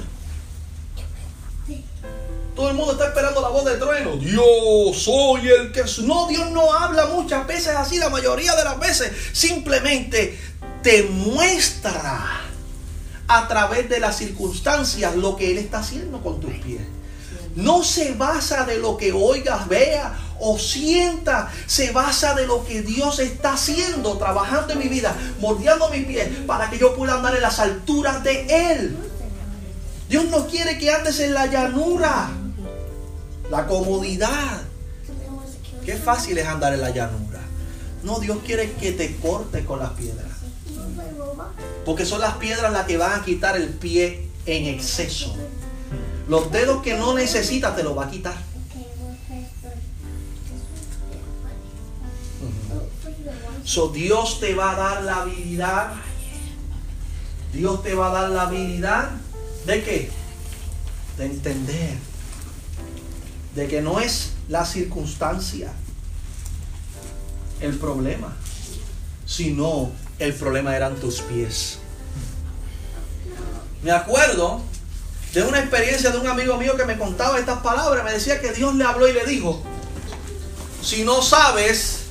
Todo 2.56 2.70
el 2.70 2.76
mundo 2.76 2.94
está 2.94 3.08
esperando 3.08 3.42
la 3.42 3.50
voz 3.50 3.66
del 3.66 3.78
trueno. 3.78 4.16
Dios, 4.16 4.98
soy 4.98 5.50
el 5.50 5.72
que... 5.74 5.82
es-". 5.82 6.00
No, 6.00 6.28
Dios 6.28 6.50
no 6.52 6.74
habla 6.74 7.08
muchas 7.08 7.46
veces 7.46 7.76
así. 7.76 7.98
La 7.98 8.10
mayoría 8.10 8.56
de 8.56 8.64
las 8.64 8.80
veces 8.80 9.12
simplemente 9.34 10.40
te 10.82 11.04
muestra 11.04 12.39
a 13.30 13.48
través 13.48 13.88
de 13.88 14.00
las 14.00 14.18
circunstancias 14.18 15.16
lo 15.16 15.38
que 15.38 15.52
Él 15.52 15.60
está 15.60 15.80
haciendo 15.80 16.22
con 16.22 16.40
tus 16.40 16.52
pies. 16.56 16.82
No 17.56 17.84
se 17.84 18.14
basa 18.16 18.66
de 18.66 18.80
lo 18.80 18.98
que 18.98 19.14
oigas, 19.14 19.68
vea 19.68 20.18
o 20.40 20.58
sienta. 20.58 21.52
Se 21.68 21.92
basa 21.92 22.34
de 22.34 22.48
lo 22.48 22.66
que 22.66 22.82
Dios 22.82 23.20
está 23.20 23.54
haciendo, 23.54 24.18
trabajando 24.18 24.74
en 24.74 24.80
mi 24.80 24.88
vida, 24.88 25.16
moldeando 25.40 25.90
mis 25.90 26.06
pies 26.06 26.28
para 26.48 26.72
que 26.72 26.80
yo 26.80 26.96
pueda 26.96 27.16
andar 27.16 27.36
en 27.36 27.44
las 27.44 27.60
alturas 27.60 28.24
de 28.24 28.72
Él. 28.72 28.98
Dios 30.10 30.26
no 30.26 30.48
quiere 30.48 30.80
que 30.80 30.90
andes 30.92 31.20
en 31.20 31.36
la 31.36 31.46
llanura, 31.46 32.32
la 33.52 33.68
comodidad. 33.68 34.62
Qué 35.86 35.98
fácil 35.98 36.36
es 36.40 36.48
andar 36.48 36.74
en 36.74 36.82
la 36.82 36.90
llanura. 36.90 37.42
No, 38.02 38.20
Dios 38.20 38.40
quiere 38.44 38.72
que 38.74 38.92
te 38.92 39.18
corte 39.18 39.66
con 39.66 39.78
las 39.78 39.92
piedras. 39.92 40.29
Porque 41.90 42.06
son 42.06 42.22
las 42.22 42.36
piedras 42.36 42.72
las 42.72 42.86
que 42.86 42.98
van 42.98 43.20
a 43.20 43.26
quitar 43.26 43.58
el 43.58 43.68
pie 43.70 44.30
en 44.46 44.68
exceso. 44.68 45.36
Los 46.28 46.52
dedos 46.52 46.84
que 46.84 46.94
no 46.94 47.16
necesitas 47.16 47.76
te 47.76 47.82
los 47.82 47.98
va 47.98 48.06
a 48.06 48.12
quitar. 48.12 48.36
So, 53.64 53.90
Dios 53.90 54.40
te 54.40 54.54
va 54.54 54.74
a 54.74 54.76
dar 54.76 55.04
la 55.04 55.22
habilidad. 55.24 55.94
Dios 57.54 57.82
te 57.82 57.96
va 57.96 58.12
a 58.12 58.22
dar 58.22 58.30
la 58.30 58.44
habilidad 58.44 59.10
de 59.66 59.84
qué? 59.84 60.12
de 61.18 61.26
entender 61.26 61.98
de 63.56 63.68
que 63.68 63.82
no 63.82 64.00
es 64.00 64.34
la 64.48 64.64
circunstancia 64.64 65.74
el 67.62 67.80
problema, 67.80 68.38
sino 69.26 69.90
el 70.20 70.36
problema 70.36 70.76
eran 70.76 70.96
tus 70.98 71.22
pies. 71.22 71.79
Me 73.82 73.92
acuerdo 73.92 74.62
de 75.34 75.44
una 75.44 75.60
experiencia 75.60 76.12
de 76.12 76.18
un 76.18 76.28
amigo 76.28 76.58
mío 76.58 76.76
que 76.76 76.86
me 76.86 76.98
contaba 76.98 77.40
estas 77.40 77.60
palabras, 77.60 78.04
me 78.04 78.12
decía 78.12 78.42
que 78.42 78.52
Dios 78.52 78.76
le 78.76 78.84
habló 78.84 79.08
y 79.08 79.14
le 79.14 79.26
dijo, 79.26 79.62
si 80.82 81.04
no 81.04 81.22
sabes 81.22 82.02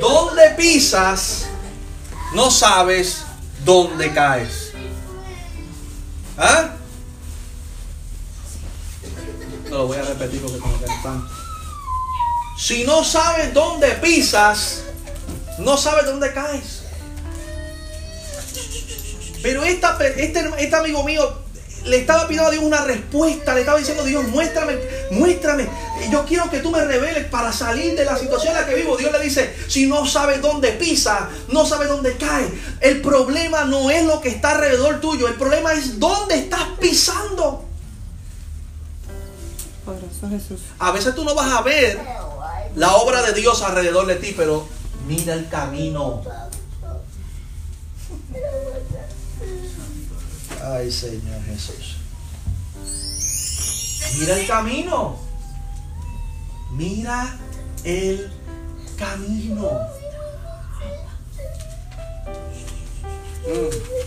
dónde 0.00 0.50
pisas, 0.56 1.46
no 2.34 2.50
sabes 2.50 3.24
dónde 3.64 4.12
caes. 4.12 4.72
¿Ah? 6.36 6.70
No 9.70 9.78
lo 9.78 9.86
voy 9.86 9.96
a 9.96 10.02
repetir 10.02 10.40
porque 10.42 10.58
como 10.58 10.78
que 10.78 10.86
tanto. 11.02 11.28
Si 12.58 12.84
no 12.84 13.02
sabes 13.04 13.54
dónde 13.54 13.88
pisas, 13.92 14.84
no 15.58 15.76
sabes 15.76 16.06
dónde 16.06 16.32
caes. 16.32 16.81
Pero 19.42 19.64
esta, 19.64 19.98
este, 20.16 20.50
este 20.58 20.76
amigo 20.76 21.04
mío 21.04 21.42
le 21.84 21.96
estaba 21.98 22.28
pidiendo 22.28 22.48
a 22.48 22.50
Dios 22.50 22.64
una 22.64 22.84
respuesta, 22.84 23.54
le 23.54 23.60
estaba 23.60 23.78
diciendo, 23.78 24.04
Dios, 24.04 24.24
muéstrame, 24.28 24.78
muéstrame. 25.10 25.68
Yo 26.10 26.24
quiero 26.24 26.48
que 26.48 26.60
tú 26.60 26.70
me 26.70 26.84
reveles 26.84 27.26
para 27.26 27.52
salir 27.52 27.96
de 27.96 28.04
la 28.04 28.16
situación 28.16 28.54
en 28.54 28.60
la 28.60 28.66
que 28.66 28.74
vivo. 28.74 28.96
Dios 28.96 29.12
le 29.12 29.20
dice, 29.20 29.54
si 29.66 29.86
no 29.86 30.06
sabes 30.06 30.40
dónde 30.40 30.72
pisa, 30.72 31.28
no 31.48 31.66
sabes 31.66 31.88
dónde 31.88 32.16
cae. 32.16 32.46
El 32.80 33.00
problema 33.00 33.64
no 33.64 33.90
es 33.90 34.04
lo 34.04 34.20
que 34.20 34.28
está 34.28 34.52
alrededor 34.52 35.00
tuyo, 35.00 35.26
el 35.28 35.34
problema 35.34 35.72
es 35.72 35.98
dónde 35.98 36.36
estás 36.36 36.62
pisando. 36.80 37.64
Jesús. 40.30 40.60
A 40.78 40.92
veces 40.92 41.14
tú 41.14 41.24
no 41.24 41.34
vas 41.34 41.52
a 41.52 41.62
ver 41.62 41.98
la 42.76 42.94
obra 42.94 43.22
de 43.22 43.32
Dios 43.32 43.60
alrededor 43.62 44.06
de 44.06 44.14
ti, 44.16 44.34
pero 44.36 44.66
mira 45.06 45.34
el 45.34 45.48
camino. 45.48 46.22
Ay, 50.64 50.92
Señor 50.92 51.42
Jesús. 51.44 51.96
Mira 54.18 54.38
el 54.38 54.46
camino. 54.46 55.18
Mira 56.72 57.36
el 57.84 58.30
camino. 58.96 59.70
Mm. 63.46 64.02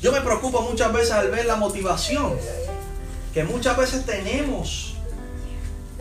Yo 0.00 0.12
me 0.12 0.20
preocupo 0.22 0.62
muchas 0.62 0.92
veces 0.92 1.10
al 1.12 1.30
ver 1.30 1.44
la 1.44 1.56
motivación 1.56 2.38
que 3.34 3.44
muchas 3.44 3.76
veces 3.76 4.06
tenemos 4.06 4.94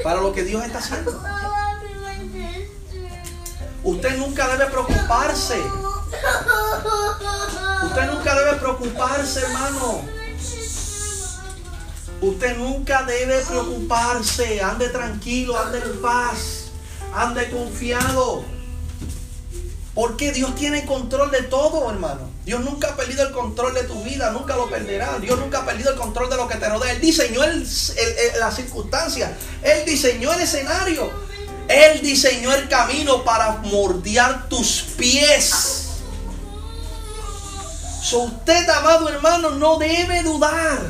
para 0.02 0.22
lo 0.22 0.32
que 0.32 0.44
Dios 0.44 0.64
está 0.64 0.80
haciendo. 0.80 1.22
Usted 3.84 4.18
nunca 4.18 4.48
debe 4.48 4.72
preocuparse. 4.72 5.62
Usted 7.84 8.06
nunca 8.12 8.36
debe 8.36 8.54
preocuparse, 8.58 9.42
hermano. 9.42 10.02
Usted 12.22 12.58
nunca 12.58 13.04
debe 13.04 13.40
preocuparse. 13.42 14.62
Ande 14.62 14.90
tranquilo, 14.90 15.58
ande 15.58 15.80
en 15.80 16.02
paz, 16.02 16.72
ande 17.14 17.50
confiado. 17.50 18.44
Porque 19.96 20.32
Dios 20.32 20.56
tiene 20.56 20.86
control 20.86 21.32
de 21.32 21.44
todo, 21.44 21.90
hermano. 21.90 22.30
Dios 22.46 22.62
nunca 22.62 22.90
ha 22.90 22.96
perdido 22.96 23.24
el 23.24 23.32
control 23.32 23.74
de 23.74 23.84
tu 23.84 24.02
vida, 24.04 24.32
nunca 24.32 24.56
lo 24.56 24.70
perderá. 24.70 25.20
Dios 25.20 25.38
nunca 25.40 25.60
ha 25.60 25.66
perdido 25.66 25.92
el 25.92 25.98
control 25.98 26.30
de 26.30 26.38
lo 26.38 26.48
que 26.48 26.56
te 26.56 26.70
rodea. 26.70 26.94
Él 26.94 27.02
diseñó 27.02 27.44
el, 27.44 27.68
las 28.40 28.56
circunstancias, 28.56 29.32
Él 29.62 29.86
diseñó 29.86 30.32
el 30.34 30.42
escenario, 30.42 31.12
Él 31.68 32.02
diseñó 32.02 32.54
el 32.54 32.70
camino 32.70 33.24
para 33.24 33.58
mordear 33.58 34.48
tus 34.48 34.84
pies. 34.98 35.89
So 38.10 38.22
usted, 38.24 38.68
amado 38.72 39.08
hermano, 39.08 39.52
no 39.52 39.78
debe 39.78 40.24
dudar 40.24 40.82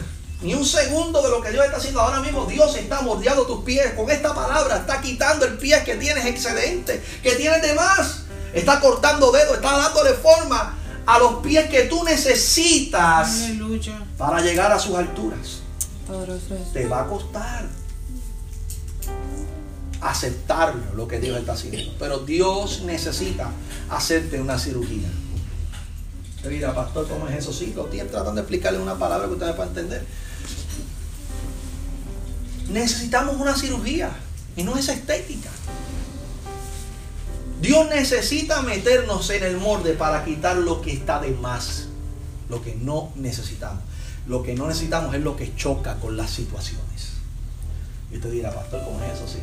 ni 0.42 0.54
un 0.54 0.64
segundo 0.64 1.22
de 1.22 1.30
lo 1.30 1.42
que 1.42 1.52
Dios 1.52 1.66
está 1.66 1.76
haciendo 1.76 2.00
ahora 2.00 2.22
mismo. 2.22 2.46
Dios 2.46 2.74
está 2.78 3.02
mordiendo 3.02 3.46
tus 3.46 3.62
pies 3.66 3.92
con 3.94 4.10
esta 4.10 4.34
palabra. 4.34 4.78
Está 4.78 5.02
quitando 5.02 5.46
el 5.46 5.58
pie 5.58 5.84
que 5.84 5.96
tienes 5.96 6.26
excedente, 6.26 7.04
que 7.22 7.34
tienes 7.34 7.62
de 7.62 7.74
más. 7.74 8.22
Está 8.54 8.80
cortando 8.80 9.34
dedos, 9.34 9.56
está 9.56 9.78
dándole 9.78 10.14
forma 10.14 10.78
a 11.06 11.20
los 11.20 11.44
pies 11.44 11.70
que 11.70 11.84
tú 11.84 12.06
necesitas 12.06 13.50
para 14.18 14.40
llegar 14.40 14.72
a 14.72 14.80
sus 14.80 14.96
alturas. 14.96 15.60
Te 16.72 16.88
va 16.88 17.02
a 17.02 17.08
costar 17.08 17.66
aceptarlo 20.00 20.96
lo 20.96 21.06
que 21.06 21.20
Dios 21.20 21.38
está 21.38 21.52
haciendo. 21.52 21.96
Pero 22.00 22.20
Dios 22.20 22.84
necesita 22.84 23.52
hacerte 23.90 24.40
una 24.40 24.58
cirugía. 24.58 25.10
Dirá, 26.48 26.74
pastor, 26.74 27.08
¿cómo 27.08 27.28
es 27.28 27.38
eso? 27.38 27.52
Sí, 27.52 27.74
lo 27.76 27.86
estoy 27.86 28.00
tratando 28.00 28.34
de 28.34 28.42
explicarle 28.42 28.80
una 28.80 28.98
palabra 28.98 29.28
que 29.28 29.34
ustedes 29.34 29.56
puedan 29.56 29.70
entender. 29.70 30.06
Necesitamos 32.70 33.36
una 33.36 33.56
cirugía 33.56 34.12
y 34.56 34.64
no 34.64 34.78
es 34.78 34.88
estética. 34.88 35.50
Dios 37.62 37.90
necesita 37.90 38.62
meternos 38.62 39.30
en 39.32 39.44
el 39.44 39.58
molde 39.58 39.94
para 39.94 40.24
quitar 40.24 40.56
lo 40.56 40.82
que 40.82 40.94
está 40.94 41.20
de 41.20 41.32
más, 41.32 41.88
lo 42.48 42.62
que 42.62 42.76
no 42.76 43.12
necesitamos. 43.16 43.84
Lo 44.28 44.44
que 44.44 44.56
no 44.56 44.68
necesitamos 44.68 45.14
es 45.16 45.22
lo 45.22 45.36
que 45.36 45.54
choca 45.56 45.96
con 45.96 46.16
las 46.16 46.30
situaciones. 46.30 47.14
Y 48.12 48.16
usted 48.16 48.32
dirá, 48.32 48.54
pastor, 48.54 48.84
¿cómo 48.86 49.04
es 49.04 49.14
eso? 49.14 49.28
Sí. 49.28 49.40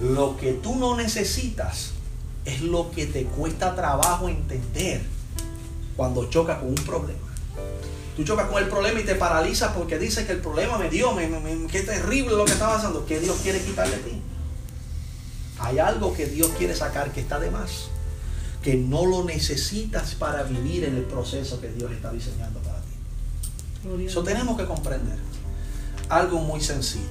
Lo 0.00 0.36
que 0.36 0.54
tú 0.54 0.74
no 0.74 0.96
necesitas 0.96 1.90
es 2.44 2.62
lo 2.62 2.90
que 2.90 3.06
te 3.06 3.24
cuesta 3.24 3.74
trabajo 3.74 4.28
entender 4.28 5.02
cuando 5.96 6.28
chocas 6.28 6.58
con 6.58 6.68
un 6.68 6.74
problema. 6.74 7.18
Tú 8.16 8.24
chocas 8.24 8.48
con 8.48 8.62
el 8.62 8.68
problema 8.68 9.00
y 9.00 9.04
te 9.04 9.14
paralizas 9.14 9.72
porque 9.72 9.98
dices 9.98 10.26
que 10.26 10.32
el 10.32 10.40
problema 10.40 10.78
me 10.78 10.88
dio, 10.88 11.12
me, 11.12 11.28
me, 11.28 11.66
qué 11.66 11.82
terrible 11.82 12.34
lo 12.34 12.44
que 12.44 12.52
está 12.52 12.68
pasando. 12.68 13.04
¿Qué 13.04 13.20
Dios 13.20 13.36
quiere 13.42 13.60
quitarle 13.60 13.96
a 13.96 13.98
ti? 13.98 14.22
Hay 15.58 15.78
algo 15.78 16.14
que 16.14 16.26
Dios 16.26 16.50
quiere 16.56 16.74
sacar 16.74 17.12
que 17.12 17.20
está 17.20 17.38
de 17.38 17.50
más, 17.50 17.88
que 18.62 18.74
no 18.74 19.04
lo 19.04 19.24
necesitas 19.24 20.14
para 20.14 20.42
vivir 20.44 20.84
en 20.84 20.96
el 20.96 21.04
proceso 21.04 21.60
que 21.60 21.68
Dios 21.68 21.90
está 21.92 22.10
diseñando 22.10 22.60
para 22.60 22.80
ti. 22.80 24.06
Eso 24.06 24.22
tenemos 24.22 24.56
que 24.56 24.64
comprender 24.64 25.18
algo 26.08 26.38
muy 26.40 26.60
sencillo. 26.60 27.04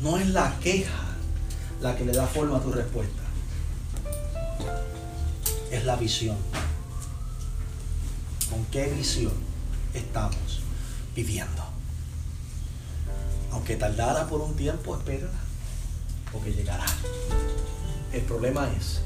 No 0.00 0.18
es 0.18 0.28
la 0.28 0.58
queja 0.60 1.04
la 1.80 1.96
que 1.96 2.04
le 2.04 2.12
da 2.12 2.26
forma 2.26 2.58
a 2.58 2.60
tu 2.60 2.72
respuesta. 2.72 3.22
Es 5.70 5.84
la 5.84 5.96
visión. 5.96 6.36
¿Con 8.50 8.64
qué 8.66 8.86
visión 8.86 9.32
estamos 9.94 10.60
viviendo? 11.14 11.64
Aunque 13.52 13.76
tardara 13.76 14.26
por 14.26 14.40
un 14.40 14.54
tiempo, 14.54 14.96
espérala 14.96 15.46
porque 16.32 16.52
llegará. 16.52 16.84
El 18.12 18.22
problema 18.22 18.70
es, 18.76 19.00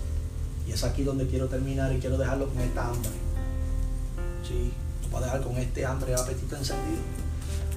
y 0.66 0.72
es 0.72 0.84
aquí 0.84 1.05
donde 1.05 1.26
quiero 1.26 1.47
terminar 1.47 1.93
y 1.93 1.99
quiero 1.99 2.18
dejarlo 2.18 2.49
con 2.49 2.61
esta 2.61 2.88
hambre. 2.88 3.11
Sí, 4.47 4.72
lo 5.03 5.09
voy 5.09 5.22
a 5.22 5.26
dejar 5.26 5.43
con 5.43 5.57
este 5.57 5.86
hambre, 5.86 6.14
apetito 6.14 6.57
encendido. 6.57 7.03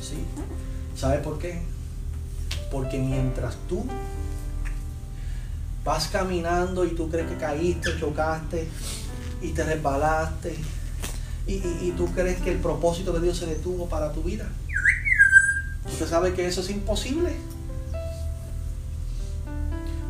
Sí. 0.02 0.18
¿Sabes 0.96 1.22
por 1.22 1.40
qué? 1.40 1.62
Porque 2.72 2.98
mientras 2.98 3.56
tú 3.70 3.86
vas 5.84 6.08
caminando 6.08 6.86
y 6.86 6.96
tú 6.96 7.10
crees 7.10 7.30
que 7.30 7.38
caíste, 7.38 8.00
chocaste 8.00 8.68
y 9.42 9.50
te 9.50 9.64
resbalaste 9.64 10.58
y, 11.46 11.92
tú 11.98 12.06
crees 12.14 12.40
que 12.42 12.52
el 12.52 12.60
propósito 12.60 13.12
de 13.12 13.20
Dios 13.20 13.38
se 13.38 13.46
detuvo 13.46 13.88
para 13.88 14.14
tu 14.14 14.24
vida. 14.24 14.48
Usted 15.86 16.08
sabe 16.08 16.34
que 16.34 16.48
eso 16.48 16.62
es 16.62 16.70
imposible. 16.70 17.32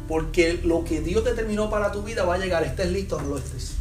Porque 0.08 0.60
lo 0.64 0.84
que 0.84 1.02
Dios 1.02 1.24
determinó 1.24 1.70
para 1.70 1.92
tu 1.92 2.04
vida 2.04 2.24
va 2.24 2.36
a 2.36 2.38
llegar, 2.38 2.64
estés 2.64 2.92
listo 2.92 3.18
o 3.18 3.22
no 3.22 3.30
lo 3.30 3.38
estés. 3.38 3.74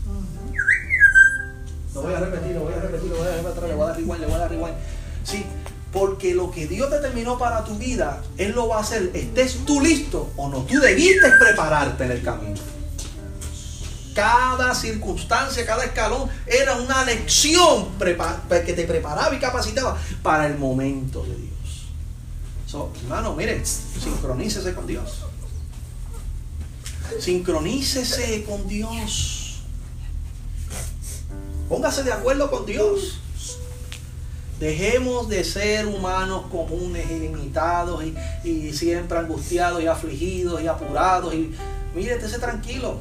Lo 1.95 2.03
voy 2.03 2.15
a 2.15 2.21
repetir, 2.21 2.55
lo 2.55 2.61
voy 2.61 2.73
a 2.73 2.81
repetir, 2.81 3.11
lo 3.11 3.17
voy 3.19 3.27
a 3.27 3.37
repetir, 3.37 3.63
le 3.65 3.75
voy 3.75 3.85
a 3.85 3.87
dar 3.89 3.97
rewind, 3.97 4.21
le 4.21 4.27
voy 4.27 4.35
a 4.35 4.39
dar 4.39 4.51
rewind. 4.51 4.77
Sí, 5.25 5.45
porque 5.93 6.35
lo 6.35 6.51
que 6.51 6.67
Dios 6.67 6.91
determinó 6.91 7.39
para 7.39 7.65
tu 7.65 7.77
vida, 7.77 8.23
Él 8.39 8.53
lo 8.53 8.69
va 8.69 8.79
a 8.79 8.81
hacer, 8.81 9.11
estés 9.13 9.59
tú 9.67 9.83
listo 9.83 10.31
o 10.37 10.49
no. 10.49 10.63
Tú 10.63 10.81
debiste 10.81 11.31
prepararte 11.39 12.05
en 12.05 12.11
el 12.13 12.23
camino. 12.23 12.72
Cada 14.15 14.75
circunstancia, 14.75 15.65
cada 15.65 15.85
escalón 15.85 16.29
era 16.47 16.77
una 16.77 17.05
lección 17.05 17.89
que 17.99 18.73
te 18.73 18.85
preparaba 18.85 19.35
y 19.35 19.39
capacitaba 19.39 19.97
para 20.23 20.47
el 20.47 20.59
momento 20.59 21.23
de 21.23 21.37
Dios. 21.37 21.53
So, 22.67 22.93
hermano, 23.03 23.35
miren, 23.35 23.65
sincronícese 23.65 24.75
con 24.75 24.87
Dios. 24.87 25.23
Sincronícese 27.19 28.45
con 28.45 28.67
Dios. 28.67 29.63
Póngase 31.69 32.03
de 32.03 32.13
acuerdo 32.13 32.51
con 32.51 32.67
Dios. 32.67 33.19
Dejemos 34.59 35.29
de 35.29 35.43
ser 35.43 35.87
humanos 35.87 36.45
comunes 36.51 37.11
y 37.11 37.19
limitados 37.19 38.05
y, 38.45 38.73
siempre 38.73 39.19
angustiados 39.19 39.83
y 39.83 39.87
afligidos 39.87 40.63
y 40.63 40.69
apurados. 40.69 41.35
Y 41.35 41.53
mire, 41.95 42.15
esté 42.15 42.39
tranquilo. 42.39 43.01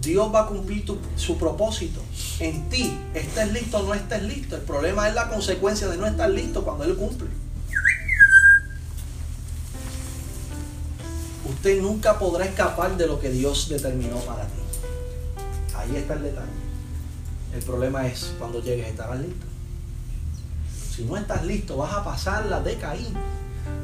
Dios 0.00 0.34
va 0.34 0.42
a 0.42 0.46
cumplir 0.46 0.84
su 1.16 1.38
propósito 1.38 2.00
en 2.40 2.68
ti. 2.68 2.98
Estés 3.14 3.52
listo 3.52 3.78
o 3.78 3.82
no 3.82 3.94
estés 3.94 4.22
listo. 4.22 4.56
El 4.56 4.62
problema 4.62 5.08
es 5.08 5.14
la 5.14 5.28
consecuencia 5.28 5.88
de 5.88 5.96
no 5.96 6.06
estar 6.06 6.30
listo 6.30 6.62
cuando 6.62 6.84
Él 6.84 6.96
cumple. 6.96 7.28
Usted 11.48 11.80
nunca 11.80 12.18
podrá 12.18 12.44
escapar 12.44 12.96
de 12.96 13.06
lo 13.06 13.18
que 13.18 13.30
Dios 13.30 13.68
determinó 13.68 14.16
para 14.18 14.44
ti. 14.44 14.60
Ahí 15.74 15.96
está 15.96 16.14
el 16.14 16.22
detalle. 16.24 16.46
El 17.54 17.62
problema 17.62 18.06
es 18.06 18.34
cuando 18.38 18.62
llegues 18.62 18.88
estarás 18.88 19.18
listo. 19.20 19.46
Si 20.94 21.04
no 21.04 21.16
estás 21.16 21.44
listo, 21.44 21.76
vas 21.78 21.94
a 21.94 22.04
pasar 22.04 22.46
la 22.46 22.60
de 22.60 22.76
Caín 22.76 23.14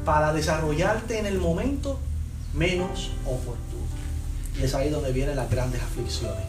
para 0.05 0.31
desarrollarte 0.31 1.17
en 1.17 1.25
el 1.25 1.39
momento 1.39 1.97
menos 2.53 3.09
oportuno. 3.25 3.74
Y 4.59 4.63
es 4.63 4.73
ahí 4.73 4.89
donde 4.89 5.11
vienen 5.11 5.35
las 5.35 5.49
grandes 5.49 5.81
aflicciones. 5.81 6.43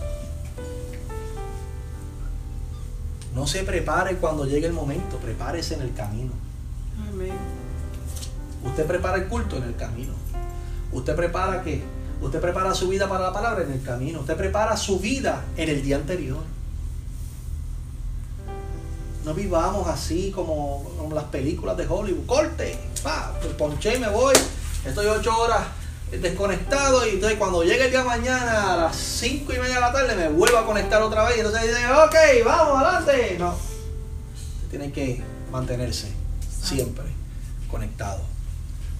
No 3.34 3.46
se 3.46 3.64
prepare 3.64 4.16
cuando 4.16 4.46
llegue 4.46 4.66
el 4.66 4.72
momento, 4.72 5.18
prepárese 5.18 5.74
en 5.74 5.82
el 5.82 5.92
camino. 5.92 6.32
Amén. 7.08 7.34
Usted 8.64 8.86
prepara 8.86 9.16
el 9.18 9.26
culto 9.26 9.56
en 9.56 9.64
el 9.64 9.76
camino. 9.76 10.14
Usted 10.92 11.14
prepara 11.14 11.62
qué? 11.62 11.82
Usted 12.22 12.40
prepara 12.40 12.74
su 12.74 12.88
vida 12.88 13.08
para 13.08 13.24
la 13.24 13.32
palabra 13.32 13.62
en 13.64 13.72
el 13.72 13.82
camino. 13.82 14.20
Usted 14.20 14.36
prepara 14.36 14.76
su 14.76 14.98
vida 14.98 15.44
en 15.56 15.68
el 15.68 15.82
día 15.82 15.96
anterior. 15.96 16.42
No 19.24 19.34
vivamos 19.34 19.86
así 19.88 20.30
como, 20.30 20.84
como 20.96 21.14
las 21.14 21.24
películas 21.24 21.76
de 21.76 21.86
Hollywood. 21.86 22.26
Corte, 22.26 22.78
pa, 23.02 23.34
ponché 23.58 23.96
y 23.96 24.00
me 24.00 24.08
voy. 24.08 24.34
Estoy 24.84 25.06
ocho 25.06 25.36
horas 25.38 25.66
desconectado 26.10 27.06
y 27.06 27.10
entonces 27.10 27.38
cuando 27.38 27.62
llegue 27.62 27.84
el 27.84 27.90
día 27.90 28.00
de 28.00 28.06
mañana 28.06 28.72
a 28.72 28.76
las 28.76 28.96
cinco 28.96 29.52
y 29.52 29.58
media 29.58 29.74
de 29.74 29.80
la 29.80 29.92
tarde 29.92 30.14
me 30.14 30.28
vuelvo 30.28 30.58
a 30.58 30.66
conectar 30.66 31.02
otra 31.02 31.24
vez 31.24 31.36
y 31.36 31.40
entonces 31.40 31.62
dice, 31.62 31.86
ok, 31.86 32.44
vamos, 32.44 32.82
adelante. 32.82 33.36
No. 33.38 33.54
Tiene 34.70 34.92
que 34.92 35.22
mantenerse 35.50 36.12
siempre 36.62 37.04
conectado. 37.70 38.20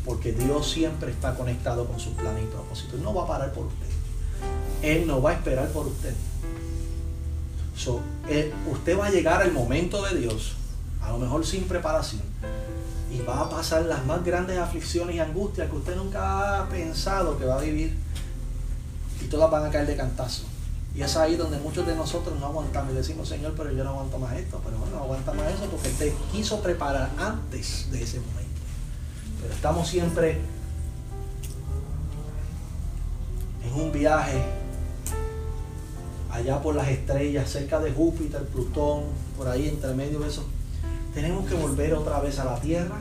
Porque 0.05 0.33
Dios 0.33 0.71
siempre 0.71 1.11
está 1.11 1.35
conectado 1.35 1.87
con 1.87 1.99
sus 1.99 2.15
planes 2.15 2.45
y 2.45 2.47
propósitos. 2.47 2.95
Él 2.95 3.03
no 3.03 3.15
va 3.15 3.25
a 3.25 3.27
parar 3.27 3.53
por 3.53 3.67
usted. 3.67 3.87
Él 4.83 5.07
no 5.07 5.21
va 5.21 5.31
a 5.31 5.35
esperar 5.35 5.69
por 5.69 5.87
usted. 5.87 6.15
Eh, 8.29 8.53
usted 8.71 8.99
va 8.99 9.07
a 9.07 9.11
llegar 9.11 9.43
al 9.43 9.53
momento 9.53 10.03
de 10.03 10.19
Dios, 10.19 10.55
a 11.03 11.11
lo 11.11 11.19
mejor 11.19 11.47
sin 11.47 11.65
preparación, 11.65 12.23
y 13.17 13.23
va 13.23 13.41
a 13.41 13.49
pasar 13.49 13.85
las 13.87 14.05
más 14.05 14.23
grandes 14.25 14.59
aflicciones 14.59 15.17
y 15.17 15.21
angustias 15.21 15.71
que 15.71 15.77
usted 15.77 15.97
nunca 15.97 16.61
ha 16.61 16.69
pensado 16.69 17.39
que 17.39 17.47
va 17.47 17.59
a 17.59 17.63
vivir, 17.63 17.97
y 19.23 19.29
todas 19.29 19.51
van 19.51 19.65
a 19.65 19.71
caer 19.71 19.87
de 19.87 19.97
cantazo. 19.97 20.45
Y 20.95 21.03
es 21.03 21.17
ahí 21.17 21.37
donde 21.37 21.59
muchos 21.59 21.87
de 21.87 21.95
nosotros 21.95 22.39
no 22.41 22.47
aguantamos 22.47 22.93
y 22.93 22.97
decimos, 22.97 23.29
Señor, 23.29 23.55
pero 23.57 23.71
yo 23.71 23.85
no 23.85 23.91
aguanto 23.91 24.19
más 24.19 24.35
esto. 24.35 24.61
Pero 24.65 24.79
bueno, 24.79 24.97
no 24.97 25.03
aguanta 25.03 25.33
más 25.35 25.53
eso 25.53 25.67
porque 25.71 25.91
te 25.91 26.15
quiso 26.33 26.63
preparar 26.63 27.11
antes 27.19 27.91
de 27.91 28.03
ese 28.03 28.19
momento. 28.19 28.61
Pero 29.43 29.53
estamos 29.53 29.87
siempre 29.87 30.41
en 33.63 33.75
un 33.75 33.93
viaje 33.93 34.43
allá 36.31 36.63
por 36.63 36.75
las 36.75 36.89
estrellas, 36.89 37.51
cerca 37.51 37.79
de 37.79 37.93
Júpiter, 37.93 38.43
Plutón, 38.45 39.05
por 39.37 39.49
ahí 39.49 39.69
entre 39.69 39.93
medio 39.93 40.21
de 40.21 40.29
eso. 40.29 40.47
Tenemos 41.17 41.49
que 41.49 41.55
volver 41.55 41.95
otra 41.95 42.21
vez 42.21 42.39
a 42.41 42.45
la 42.45 42.61
Tierra. 42.61 42.95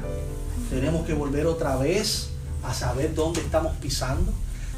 Tenemos 0.70 1.06
que 1.06 1.14
volver 1.14 1.46
otra 1.48 1.76
vez 1.76 2.30
a 2.64 2.74
saber 2.74 3.14
dónde 3.14 3.42
estamos 3.42 3.76
pisando. 3.76 4.32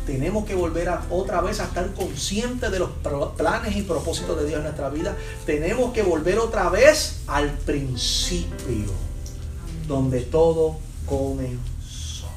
Tenemos 0.08 0.44
que 0.44 0.56
volver 0.56 0.90
otra 1.12 1.42
vez 1.42 1.60
a 1.60 1.66
estar 1.66 1.94
conscientes 1.94 2.72
de 2.72 2.80
los 2.80 2.90
planes 3.38 3.76
y 3.76 3.84
propósitos 3.84 4.40
de 4.40 4.48
Dios 4.48 4.58
en 4.58 4.64
nuestra 4.64 4.90
vida. 4.90 5.16
Tenemos 5.46 5.94
que 5.94 6.02
volver 6.02 6.40
otra 6.40 6.70
vez 6.70 7.20
al 7.28 7.52
principio, 7.52 8.92
donde 9.88 10.22
todo 10.22 10.80
comenzó. 11.06 12.30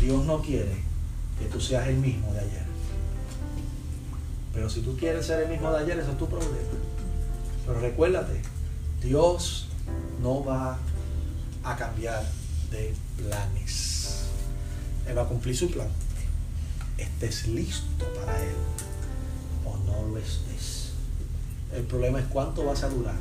Dios 0.00 0.24
no 0.24 0.42
quiere 0.42 0.74
que 1.38 1.44
tú 1.44 1.60
seas 1.60 1.86
el 1.86 1.98
mismo 1.98 2.32
de 2.32 2.40
ayer. 2.40 2.66
Pero 4.52 4.68
si 4.68 4.80
tú 4.80 4.96
quieres 4.96 5.24
ser 5.24 5.44
el 5.44 5.50
mismo 5.50 5.70
de 5.70 5.78
ayer, 5.78 6.00
eso 6.00 6.10
es 6.10 6.18
tu 6.18 6.28
problema. 6.28 6.50
Pero 7.66 7.80
recuérdate, 7.80 8.40
Dios 9.02 9.66
no 10.22 10.44
va 10.44 10.78
a 11.64 11.76
cambiar 11.76 12.24
de 12.70 12.94
planes. 13.16 14.26
Él 15.06 15.18
va 15.18 15.22
a 15.22 15.26
cumplir 15.26 15.56
su 15.56 15.70
plan. 15.70 15.88
Estés 16.96 17.48
listo 17.48 18.04
para 18.14 18.40
Él 18.40 18.54
o 19.64 19.76
no 19.78 20.08
lo 20.08 20.18
estés. 20.18 20.92
El 21.74 21.82
problema 21.82 22.20
es 22.20 22.26
cuánto 22.26 22.64
vas 22.64 22.84
a 22.84 22.88
durar. 22.88 23.16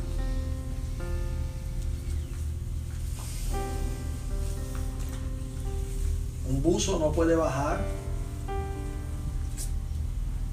Un 6.47 6.61
buzo 6.61 6.99
no 6.99 7.11
puede 7.11 7.35
bajar 7.35 7.83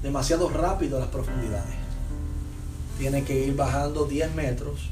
demasiado 0.01 0.49
rápido 0.49 0.97
a 0.97 1.01
las 1.01 1.09
profundidades. 1.09 1.82
Tiene 2.97 3.23
que 3.23 3.45
ir 3.45 3.55
bajando 3.55 4.05
10 4.05 4.33
metros 4.35 4.89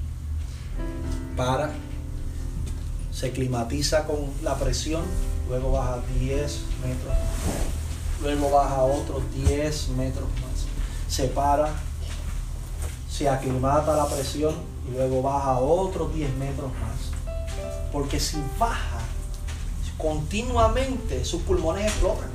para, 1.36 1.72
se 3.12 3.32
climatiza 3.32 4.06
con 4.06 4.32
la 4.44 4.58
presión, 4.58 5.04
luego 5.50 5.72
baja 5.72 6.00
10 6.20 6.60
metros, 6.84 7.14
luego 8.22 8.52
baja 8.52 8.82
otros 8.82 9.24
10 9.48 9.90
metros 9.90 10.28
más, 10.42 10.66
se 11.08 11.28
para, 11.28 11.70
se 13.10 13.30
aclimata 13.30 13.96
la 13.96 14.08
presión 14.08 14.56
y 14.90 14.96
luego 14.96 15.22
baja 15.22 15.60
otros 15.60 16.14
10 16.14 16.34
metros 16.36 16.72
más. 16.74 17.12
Porque 17.92 18.20
si 18.20 18.38
baja 18.58 19.00
continuamente, 19.98 21.24
sus 21.26 21.42
pulmones 21.44 21.86
explotan. 21.86 22.30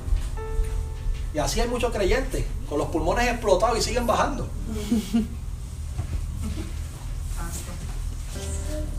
Y 1.34 1.38
así 1.38 1.60
hay 1.60 1.68
muchos 1.68 1.92
creyentes 1.92 2.44
con 2.68 2.78
los 2.78 2.88
pulmones 2.88 3.28
explotados 3.28 3.78
y 3.78 3.82
siguen 3.82 4.06
bajando. 4.06 4.48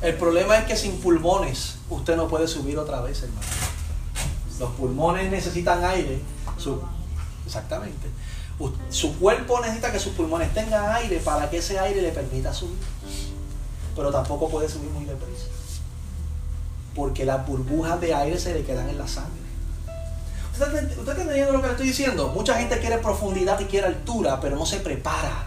El 0.02 0.14
problema 0.16 0.58
es 0.58 0.66
que 0.66 0.76
sin 0.78 1.00
pulmones 1.00 1.76
usted 1.90 2.16
no 2.16 2.28
puede 2.28 2.48
subir 2.48 2.78
otra 2.78 3.02
vez, 3.02 3.24
hermano. 3.24 3.42
Los 4.60 4.72
pulmones 4.72 5.32
necesitan 5.32 5.84
aire. 5.84 6.22
Exactamente. 7.46 8.08
Su 8.90 9.18
cuerpo 9.18 9.60
necesita 9.62 9.92
que 9.92 10.00
sus 10.00 10.14
pulmones 10.14 10.54
tengan 10.54 10.92
aire 10.96 11.18
para 11.20 11.50
que 11.50 11.58
ese 11.58 11.80
aire 11.80 12.02
le 12.02 12.10
permita 12.12 12.54
subir. 12.54 12.78
Pero 13.96 14.12
tampoco 14.12 14.50
puede 14.50 14.70
subir 14.70 14.90
muy 14.92 15.06
deprisa. 15.06 15.46
Porque 16.96 17.26
las 17.26 17.46
burbujas 17.46 18.00
de 18.02 18.14
aire 18.14 18.40
se 18.40 18.54
le 18.54 18.64
quedan 18.64 18.90
en 18.90 18.98
la 18.98 19.08
sangre. 19.08 19.32
¿Usted 20.54 20.66
está, 20.68 20.82
ent- 20.82 20.90
usted 20.98 21.10
está 21.10 21.22
entendiendo 21.22 21.54
lo 21.54 21.62
que 21.62 21.68
le 21.68 21.74
estoy 21.74 21.88
diciendo? 21.88 22.30
Mucha 22.30 22.56
gente 22.56 22.80
quiere 22.80 22.98
profundidad 22.98 23.60
y 23.60 23.66
quiere 23.66 23.88
altura, 23.88 24.40
pero 24.40 24.56
no 24.56 24.66
se 24.66 24.78
prepara. 24.80 25.46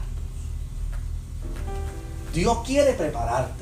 Dios 2.33 2.59
quiere 2.65 2.93
prepararte, 2.93 3.60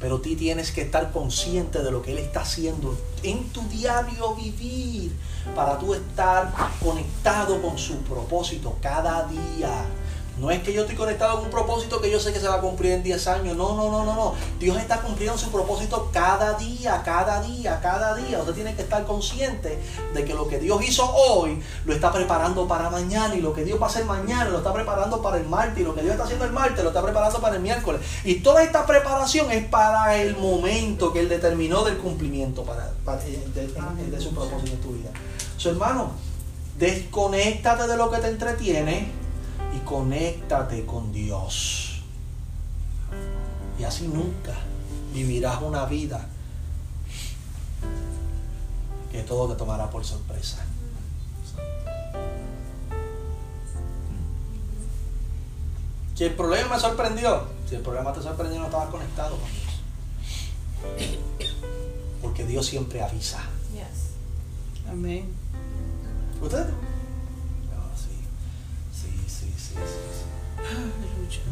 pero 0.00 0.20
tú 0.20 0.34
tienes 0.34 0.72
que 0.72 0.80
estar 0.80 1.12
consciente 1.12 1.82
de 1.82 1.90
lo 1.90 2.00
que 2.02 2.12
Él 2.12 2.18
está 2.18 2.40
haciendo 2.40 2.98
en 3.22 3.50
tu 3.50 3.60
diario 3.68 4.34
vivir 4.34 5.12
para 5.54 5.78
tú 5.78 5.94
estar 5.94 6.52
conectado 6.82 7.60
con 7.60 7.76
su 7.76 7.98
propósito 7.98 8.78
cada 8.80 9.28
día. 9.28 9.84
No 10.40 10.50
es 10.50 10.62
que 10.62 10.72
yo 10.72 10.82
estoy 10.82 10.96
conectado 10.96 11.36
con 11.36 11.44
un 11.44 11.50
propósito 11.50 12.00
que 12.00 12.10
yo 12.10 12.18
sé 12.18 12.32
que 12.32 12.40
se 12.40 12.48
va 12.48 12.54
a 12.54 12.60
cumplir 12.60 12.92
en 12.92 13.02
10 13.02 13.26
años. 13.28 13.56
No, 13.56 13.76
no, 13.76 13.90
no, 13.90 14.04
no, 14.06 14.14
no. 14.14 14.34
Dios 14.58 14.78
está 14.78 15.02
cumpliendo 15.02 15.36
su 15.36 15.50
propósito 15.50 16.08
cada 16.12 16.54
día, 16.54 17.02
cada 17.04 17.42
día, 17.42 17.78
cada 17.82 18.14
día. 18.16 18.38
Usted 18.38 18.54
tiene 18.54 18.74
que 18.74 18.80
estar 18.82 19.04
consciente 19.04 19.78
de 20.14 20.24
que 20.24 20.32
lo 20.32 20.48
que 20.48 20.58
Dios 20.58 20.82
hizo 20.82 21.04
hoy 21.14 21.62
lo 21.84 21.92
está 21.92 22.10
preparando 22.10 22.66
para 22.66 22.88
mañana 22.88 23.34
y 23.34 23.42
lo 23.42 23.52
que 23.52 23.64
Dios 23.64 23.78
va 23.80 23.86
a 23.86 23.90
hacer 23.90 24.06
mañana 24.06 24.46
lo 24.48 24.58
está 24.58 24.72
preparando 24.72 25.20
para 25.20 25.36
el 25.36 25.46
martes 25.46 25.78
y 25.80 25.84
lo 25.84 25.94
que 25.94 26.00
Dios 26.00 26.12
está 26.12 26.24
haciendo 26.24 26.46
el 26.46 26.52
martes 26.52 26.82
lo 26.82 26.88
está 26.88 27.02
preparando 27.02 27.38
para 27.38 27.56
el 27.56 27.62
miércoles. 27.62 28.00
Y 28.24 28.36
toda 28.36 28.62
esta 28.62 28.86
preparación 28.86 29.52
es 29.52 29.64
para 29.66 30.16
el 30.16 30.38
momento 30.38 31.12
que 31.12 31.20
Él 31.20 31.28
determinó 31.28 31.84
del 31.84 31.98
cumplimiento 31.98 32.62
para, 32.64 32.90
para- 33.04 33.20
de, 33.20 34.20
su 34.20 34.34
propósito 34.34 34.72
en 34.72 34.80
tu 34.80 34.92
vida. 34.92 35.10
So, 35.58 35.68
hermano, 35.70 36.12
desconéctate 36.78 37.86
de 37.86 37.96
lo 37.96 38.10
que 38.10 38.18
te 38.18 38.28
entretiene 38.28 39.19
y 39.74 39.78
conéctate 39.80 40.84
con 40.84 41.12
Dios. 41.12 42.02
Y 43.78 43.84
así 43.84 44.08
nunca 44.08 44.54
vivirás 45.12 45.62
una 45.62 45.84
vida 45.86 46.26
que 49.10 49.22
todo 49.22 49.52
te 49.52 49.58
tomará 49.58 49.90
por 49.90 50.04
sorpresa. 50.04 50.64
Si 56.14 56.24
el 56.24 56.34
problema 56.34 56.74
me 56.74 56.80
sorprendió, 56.80 57.48
si 57.68 57.76
el 57.76 57.80
problema 57.80 58.12
te 58.12 58.22
sorprendió 58.22 58.60
no 58.60 58.66
estabas 58.66 58.90
conectado 58.90 59.36
con 59.36 59.48
Dios. 59.48 59.70
Porque 62.20 62.44
Dios 62.44 62.66
siempre 62.66 63.02
avisa. 63.02 63.42
Yes. 63.72 64.90
Amén. 64.90 65.32
¿Usted? 66.42 66.66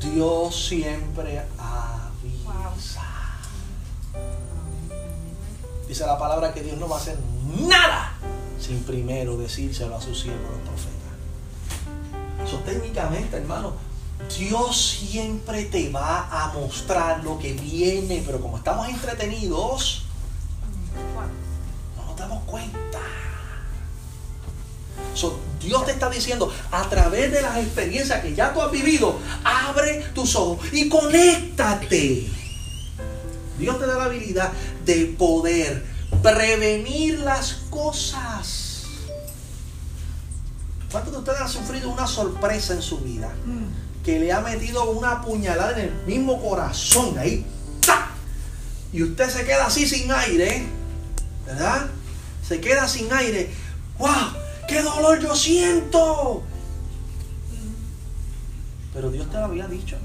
Dios 0.00 0.68
siempre 0.68 1.42
avisa. 1.58 3.02
Dice 5.86 6.06
la 6.06 6.18
palabra 6.18 6.52
que 6.52 6.62
Dios 6.62 6.78
no 6.78 6.88
va 6.88 6.96
a 6.96 7.00
hacer 7.00 7.18
nada 7.66 8.12
sin 8.60 8.82
primero 8.82 9.36
decírselo 9.36 9.96
a 9.96 10.00
sus 10.00 10.20
siervos 10.20 10.50
los 10.50 10.60
profetas. 10.60 10.98
Eso 12.46 12.58
técnicamente, 12.58 13.36
hermano, 13.36 13.74
Dios 14.36 14.98
siempre 15.00 15.64
te 15.64 15.90
va 15.90 16.28
a 16.30 16.52
mostrar 16.52 17.22
lo 17.22 17.38
que 17.38 17.52
viene, 17.52 18.22
pero 18.26 18.40
como 18.40 18.58
estamos 18.58 18.88
entretenidos, 18.88 20.07
So, 25.18 25.40
Dios 25.60 25.84
te 25.84 25.90
está 25.90 26.08
diciendo, 26.08 26.52
a 26.70 26.88
través 26.88 27.32
de 27.32 27.42
las 27.42 27.56
experiencias 27.56 28.22
que 28.22 28.36
ya 28.36 28.54
tú 28.54 28.62
has 28.62 28.70
vivido, 28.70 29.18
abre 29.42 30.04
tus 30.14 30.36
ojos 30.36 30.64
y 30.70 30.88
conéctate. 30.88 32.28
Dios 33.58 33.80
te 33.80 33.86
da 33.88 33.96
la 33.96 34.04
habilidad 34.04 34.52
de 34.84 35.06
poder 35.18 35.84
prevenir 36.22 37.18
las 37.18 37.54
cosas. 37.68 38.84
¿Cuántos 40.92 41.12
de 41.12 41.18
ustedes 41.18 41.40
han 41.40 41.48
sufrido 41.48 41.90
una 41.90 42.06
sorpresa 42.06 42.74
en 42.74 42.82
su 42.82 42.98
vida? 42.98 43.32
Que 44.04 44.20
le 44.20 44.32
ha 44.32 44.40
metido 44.40 44.88
una 44.92 45.20
puñalada 45.20 45.72
en 45.72 45.88
el 45.88 45.94
mismo 46.06 46.40
corazón, 46.40 47.18
ahí, 47.18 47.44
¡tac! 47.84 48.10
Y 48.92 49.02
usted 49.02 49.28
se 49.28 49.44
queda 49.44 49.66
así 49.66 49.84
sin 49.88 50.12
aire, 50.12 50.64
¿verdad? 51.44 51.88
Se 52.46 52.60
queda 52.60 52.86
sin 52.86 53.12
aire. 53.12 53.50
¡Wow! 53.98 54.37
¡Qué 54.68 54.82
dolor 54.82 55.18
yo 55.18 55.34
siento! 55.34 56.42
Pero 58.92 59.10
Dios 59.10 59.30
te 59.30 59.38
lo 59.38 59.44
había 59.46 59.66
dicho. 59.66 59.96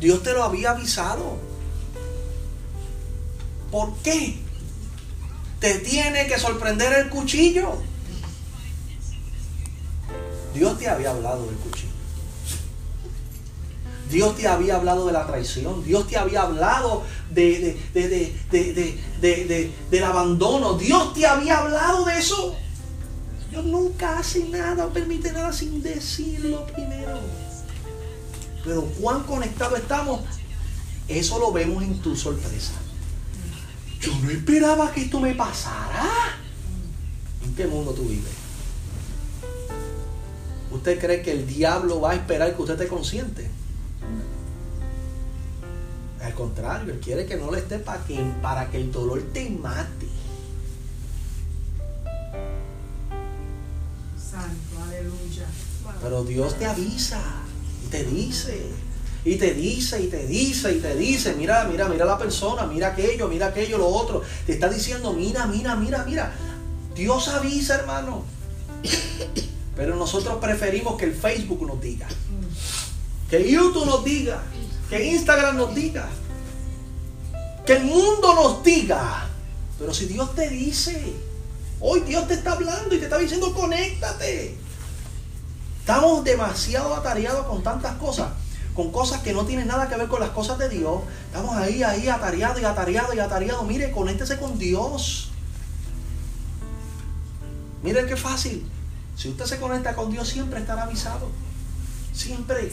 Dios 0.00 0.22
te 0.22 0.32
lo 0.32 0.42
había 0.42 0.70
avisado. 0.70 1.36
¿Por 3.70 3.94
qué? 3.98 4.38
Te 5.60 5.80
tiene 5.80 6.26
que 6.26 6.38
sorprender 6.38 6.92
el 6.94 7.10
cuchillo. 7.10 7.76
Dios 10.54 10.78
te 10.78 10.88
había 10.88 11.10
hablado 11.10 11.46
del 11.46 11.56
cuchillo. 11.56 11.73
Dios 14.14 14.36
te 14.36 14.46
había 14.46 14.76
hablado 14.76 15.06
de 15.06 15.12
la 15.12 15.26
traición. 15.26 15.82
Dios 15.82 16.06
te 16.06 16.16
había 16.16 16.42
hablado 16.42 17.02
de, 17.30 17.58
de- 17.92 18.08
de- 18.08 18.08
de- 18.08 18.32
de- 18.52 18.72
de- 18.72 19.00
de- 19.20 19.44
de- 19.46 19.72
del 19.90 20.04
abandono. 20.04 20.74
Dios 20.74 21.12
te 21.14 21.26
había 21.26 21.58
hablado 21.58 22.04
de 22.04 22.16
eso. 22.16 22.54
Dios 23.50 23.64
nunca 23.64 24.18
hace 24.20 24.44
nada 24.48 24.86
o 24.86 24.90
permite 24.90 25.32
nada 25.32 25.52
sin 25.52 25.82
decirlo 25.82 26.64
primero. 26.66 27.18
Pero 28.64 28.82
cuán 29.00 29.24
conectados 29.24 29.80
estamos, 29.80 30.20
eso 31.08 31.38
lo 31.40 31.50
vemos 31.50 31.82
en 31.82 31.98
tu 32.00 32.14
sorpresa. 32.16 32.72
Yo 34.00 34.12
no 34.22 34.30
esperaba 34.30 34.92
que 34.92 35.02
esto 35.02 35.18
me 35.18 35.34
pasara. 35.34 36.08
¿En 37.44 37.52
qué 37.56 37.66
mundo 37.66 37.90
tú 37.92 38.02
vives? 38.02 38.30
¿Usted 40.70 41.00
cree 41.00 41.20
que 41.22 41.32
el 41.32 41.46
diablo 41.46 42.00
va 42.00 42.12
a 42.12 42.14
esperar 42.14 42.54
que 42.54 42.62
usted 42.62 42.74
esté 42.74 42.86
consciente? 42.88 43.50
Al 46.24 46.32
contrario, 46.32 46.92
él 46.92 47.00
quiere 47.00 47.26
que 47.26 47.36
no 47.36 47.50
le 47.50 47.58
esté 47.58 47.78
para 47.78 48.02
que, 48.04 48.18
para 48.40 48.70
que 48.70 48.78
el 48.78 48.90
dolor 48.90 49.22
te 49.34 49.50
mate. 49.50 50.08
Santo, 54.18 54.82
aleluya. 54.88 55.46
Pero 56.02 56.24
Dios 56.24 56.58
te 56.58 56.64
avisa 56.64 57.20
y 57.84 57.88
te 57.88 58.04
dice, 58.04 58.58
y 59.24 59.36
te 59.36 59.52
dice, 59.52 60.02
y 60.02 60.06
te 60.06 60.26
dice, 60.26 60.74
y 60.74 60.80
te 60.80 60.96
dice, 60.96 61.34
mira, 61.34 61.64
mira, 61.64 61.88
mira 61.88 62.06
la 62.06 62.16
persona, 62.16 62.66
mira 62.66 62.88
aquello, 62.88 63.28
mira 63.28 63.48
aquello, 63.48 63.76
lo 63.76 63.88
otro. 63.88 64.22
Te 64.46 64.54
está 64.54 64.70
diciendo, 64.70 65.12
mira, 65.12 65.46
mira, 65.46 65.76
mira, 65.76 66.04
mira. 66.04 66.32
Dios 66.94 67.28
avisa, 67.28 67.74
hermano. 67.74 68.24
Pero 69.76 69.96
nosotros 69.96 70.38
preferimos 70.40 70.96
que 70.96 71.04
el 71.04 71.14
Facebook 71.14 71.66
nos 71.66 71.80
diga, 71.80 72.06
que 73.28 73.50
YouTube 73.50 73.86
nos 73.86 74.04
diga, 74.04 74.42
que 74.90 75.04
Instagram 75.04 75.56
nos 75.56 75.74
diga, 75.74 76.08
que 77.66 77.74
el 77.76 77.84
mundo 77.84 78.34
nos 78.34 78.62
diga. 78.62 79.28
Pero 79.78 79.92
si 79.92 80.06
Dios 80.06 80.34
te 80.34 80.48
dice, 80.48 81.14
hoy 81.80 82.00
Dios 82.00 82.28
te 82.28 82.34
está 82.34 82.52
hablando 82.52 82.94
y 82.94 82.98
te 82.98 83.04
está 83.04 83.18
diciendo, 83.18 83.52
conéctate. 83.54 84.56
Estamos 85.80 86.24
demasiado 86.24 86.94
atareados 86.94 87.46
con 87.46 87.62
tantas 87.62 87.96
cosas, 87.96 88.28
con 88.74 88.90
cosas 88.90 89.20
que 89.20 89.32
no 89.32 89.44
tienen 89.44 89.66
nada 89.66 89.88
que 89.88 89.96
ver 89.96 90.08
con 90.08 90.20
las 90.20 90.30
cosas 90.30 90.58
de 90.58 90.68
Dios. 90.68 91.02
Estamos 91.26 91.56
ahí, 91.56 91.82
ahí, 91.82 92.08
atareados 92.08 92.60
y 92.60 92.64
atareados 92.64 93.14
y 93.14 93.18
atareados. 93.18 93.66
Mire, 93.66 93.90
conéctese 93.90 94.38
con 94.38 94.58
Dios. 94.58 95.30
Mire 97.82 98.06
qué 98.06 98.16
fácil. 98.16 98.66
Si 99.16 99.28
usted 99.28 99.44
se 99.44 99.58
conecta 99.58 99.94
con 99.94 100.10
Dios, 100.10 100.28
siempre 100.28 100.60
estará 100.60 100.84
avisado. 100.84 101.28
Siempre. 102.14 102.72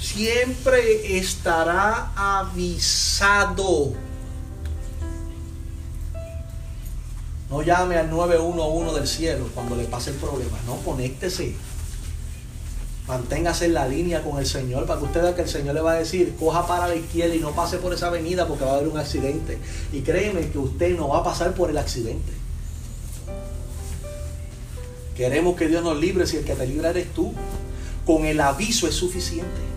Siempre 0.00 1.18
estará 1.18 2.12
avisado. 2.16 3.92
No 7.50 7.62
llame 7.62 7.96
al 7.96 8.08
911 8.08 8.98
del 8.98 9.08
cielo 9.08 9.48
cuando 9.54 9.76
le 9.76 9.84
pase 9.84 10.10
el 10.10 10.16
problema. 10.16 10.58
No, 10.66 10.76
conéctese. 10.76 11.54
Manténgase 13.06 13.66
en 13.66 13.74
la 13.74 13.88
línea 13.88 14.22
con 14.22 14.38
el 14.38 14.46
Señor 14.46 14.86
para 14.86 15.00
que 15.00 15.06
usted 15.06 15.22
vea 15.22 15.34
que 15.34 15.42
el 15.42 15.48
Señor 15.48 15.74
le 15.74 15.80
va 15.80 15.92
a 15.92 15.96
decir, 15.96 16.36
coja 16.38 16.66
para 16.66 16.86
la 16.86 16.94
izquierda 16.94 17.34
y 17.34 17.40
no 17.40 17.50
pase 17.50 17.78
por 17.78 17.92
esa 17.92 18.06
avenida 18.06 18.46
porque 18.46 18.64
va 18.64 18.70
a 18.70 18.74
haber 18.76 18.88
un 18.88 18.98
accidente. 18.98 19.58
Y 19.92 20.02
créeme 20.02 20.48
que 20.48 20.58
usted 20.58 20.96
no 20.96 21.08
va 21.08 21.18
a 21.18 21.24
pasar 21.24 21.54
por 21.54 21.70
el 21.70 21.78
accidente. 21.78 22.32
Queremos 25.16 25.56
que 25.56 25.68
Dios 25.68 25.82
nos 25.82 25.98
libre 25.98 26.26
si 26.26 26.36
el 26.36 26.44
que 26.44 26.54
te 26.54 26.66
libra 26.66 26.90
eres 26.90 27.12
tú. 27.12 27.34
Con 28.06 28.24
el 28.24 28.40
aviso 28.40 28.86
es 28.86 28.94
suficiente. 28.94 29.69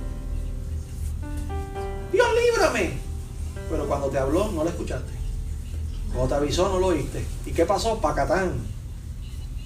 Dios 2.13 2.27
líbrame. 2.33 2.93
Pero 3.69 3.87
cuando 3.87 4.07
te 4.07 4.19
habló 4.19 4.51
no 4.51 4.63
lo 4.63 4.69
escuchaste. 4.69 5.11
Cuando 6.13 6.29
te 6.29 6.35
avisó 6.35 6.69
no 6.69 6.79
lo 6.79 6.87
oíste. 6.87 7.25
¿Y 7.45 7.51
qué 7.51 7.65
pasó? 7.65 7.99
Pacatán. 7.99 8.53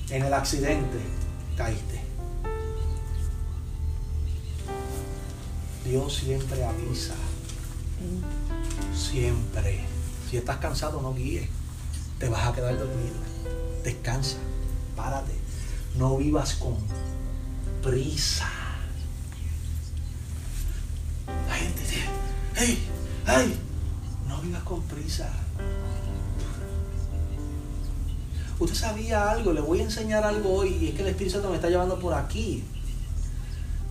En 0.09 0.23
el 0.23 0.33
accidente 0.33 0.97
caíste. 1.57 2.01
Dios 5.83 6.15
siempre 6.15 6.63
avisa. 6.63 7.15
Siempre. 8.95 9.85
Si 10.29 10.37
estás 10.37 10.57
cansado, 10.57 11.01
no 11.01 11.13
guíes. 11.13 11.49
Te 12.19 12.29
vas 12.29 12.47
a 12.47 12.53
quedar 12.53 12.77
dormido. 12.77 13.15
Descansa. 13.83 14.37
Párate. 14.95 15.33
No 15.97 16.17
vivas 16.17 16.55
con 16.55 16.77
prisa. 17.81 18.49
La 21.47 21.55
gente 21.55 21.81
hey, 22.59 22.77
hey, 23.27 23.59
no 24.27 24.41
vivas 24.41 24.63
con 24.63 24.81
prisa. 24.83 25.29
Usted 28.59 28.75
sabía 28.75 29.29
algo, 29.29 29.53
le 29.53 29.61
voy 29.61 29.81
a 29.81 29.83
enseñar 29.83 30.23
algo 30.23 30.53
hoy 30.55 30.75
y 30.81 30.87
es 30.87 30.95
que 30.95 31.03
el 31.03 31.09
Espíritu 31.09 31.35
Santo 31.35 31.49
me 31.49 31.57
está 31.57 31.69
llevando 31.69 31.99
por 31.99 32.15
aquí. 32.15 32.63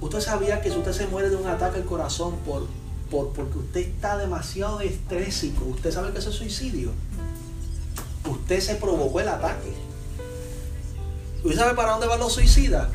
Usted 0.00 0.20
sabía 0.20 0.60
que 0.60 0.70
si 0.70 0.78
usted 0.78 0.92
se 0.92 1.06
muere 1.06 1.30
de 1.30 1.36
un 1.36 1.46
ataque 1.46 1.78
al 1.78 1.84
corazón 1.84 2.36
por, 2.44 2.66
por, 3.08 3.32
porque 3.32 3.58
usted 3.58 3.80
está 3.80 4.18
demasiado 4.18 4.80
estrésico, 4.80 5.64
usted 5.66 5.92
sabe 5.92 6.12
que 6.12 6.18
eso 6.18 6.30
es 6.30 6.36
suicidio. 6.36 6.90
Usted 8.28 8.60
se 8.60 8.74
provocó 8.74 9.20
el 9.20 9.28
ataque. 9.28 9.72
¿Usted 11.44 11.56
sabe 11.56 11.74
para 11.74 11.92
dónde 11.92 12.08
van 12.08 12.18
los 12.18 12.32
suicidas? 12.32 12.88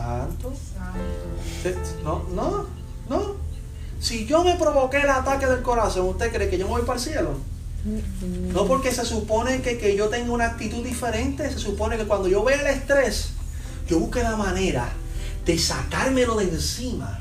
Santo. 0.00 0.52
Santo. 0.74 1.00
Sí, 1.62 1.74
No, 2.04 2.24
no, 2.34 2.66
no. 3.08 3.36
Si 4.00 4.26
yo 4.26 4.44
me 4.44 4.54
provoqué 4.54 4.98
el 4.98 5.10
ataque 5.10 5.46
del 5.46 5.62
corazón, 5.62 6.06
¿usted 6.08 6.32
cree 6.32 6.48
que 6.48 6.58
yo 6.58 6.66
me 6.66 6.72
voy 6.72 6.82
para 6.82 6.98
el 6.98 7.04
cielo? 7.04 7.30
No 8.52 8.66
porque 8.66 8.92
se 8.92 9.04
supone 9.04 9.62
que, 9.62 9.78
que 9.78 9.96
yo 9.96 10.08
tenga 10.08 10.32
una 10.32 10.46
actitud 10.46 10.84
diferente, 10.84 11.50
se 11.50 11.58
supone 11.58 11.96
que 11.96 12.04
cuando 12.04 12.28
yo 12.28 12.44
vea 12.44 12.60
el 12.60 12.66
estrés, 12.66 13.30
yo 13.88 13.98
busque 13.98 14.22
la 14.22 14.36
manera 14.36 14.88
de 15.44 15.58
sacármelo 15.58 16.36
de 16.36 16.44
encima 16.44 17.20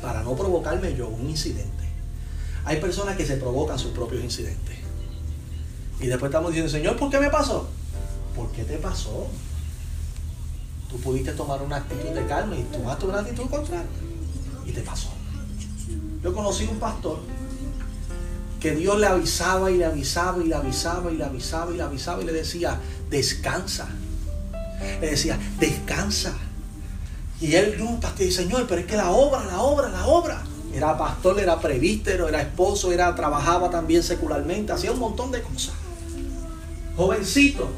para 0.00 0.22
no 0.22 0.34
provocarme 0.36 0.94
yo 0.94 1.08
un 1.08 1.28
incidente. 1.28 1.70
Hay 2.64 2.80
personas 2.80 3.16
que 3.16 3.26
se 3.26 3.36
provocan 3.36 3.78
sus 3.78 3.92
propios 3.92 4.22
incidentes. 4.22 4.76
Y 6.00 6.06
después 6.06 6.30
estamos 6.30 6.50
diciendo, 6.50 6.70
Señor, 6.70 6.96
¿por 6.96 7.10
qué 7.10 7.18
me 7.18 7.28
pasó? 7.28 7.68
¿por 8.34 8.50
qué 8.52 8.64
te 8.64 8.76
pasó? 8.78 9.26
Tú 10.90 10.98
pudiste 10.98 11.32
tomar 11.32 11.62
una 11.62 11.76
actitud 11.76 12.08
de 12.08 12.26
calma 12.26 12.56
y 12.56 12.62
tomaste 12.64 13.06
una 13.06 13.20
actitud 13.20 13.48
contraria. 13.48 13.86
Y 14.66 14.72
te 14.72 14.80
pasó. 14.80 15.10
Yo 16.22 16.34
conocí 16.34 16.64
un 16.64 16.78
pastor 16.78 17.20
que 18.60 18.72
Dios 18.74 18.98
le 18.98 19.06
avisaba 19.06 19.70
y 19.70 19.78
le 19.78 19.86
avisaba 19.86 20.42
y 20.42 20.46
le 20.46 20.54
avisaba 20.54 21.10
y 21.10 21.16
le 21.16 21.24
avisaba 21.24 21.72
y 21.72 21.76
le 21.76 21.82
avisaba 21.82 22.22
y 22.22 22.26
le 22.26 22.32
decía, 22.32 22.78
descansa. 23.08 23.88
Le 25.00 25.10
decía, 25.10 25.38
descansa. 25.58 26.34
Y 27.40 27.54
él, 27.54 27.76
no, 27.78 27.98
pastor, 28.00 28.30
Señor, 28.30 28.66
pero 28.68 28.82
es 28.82 28.86
que 28.86 28.96
la 28.96 29.10
obra, 29.10 29.44
la 29.46 29.60
obra, 29.60 29.88
la 29.88 30.06
obra. 30.06 30.42
Era 30.74 30.96
pastor, 30.96 31.40
era 31.40 31.58
prevístero, 31.58 32.28
era 32.28 32.42
esposo, 32.42 32.92
era, 32.92 33.14
trabajaba 33.14 33.70
también 33.70 34.02
secularmente, 34.02 34.72
hacía 34.72 34.92
un 34.92 34.98
montón 34.98 35.30
de 35.32 35.42
cosas. 35.42 35.74
Jovencito. 36.96 37.68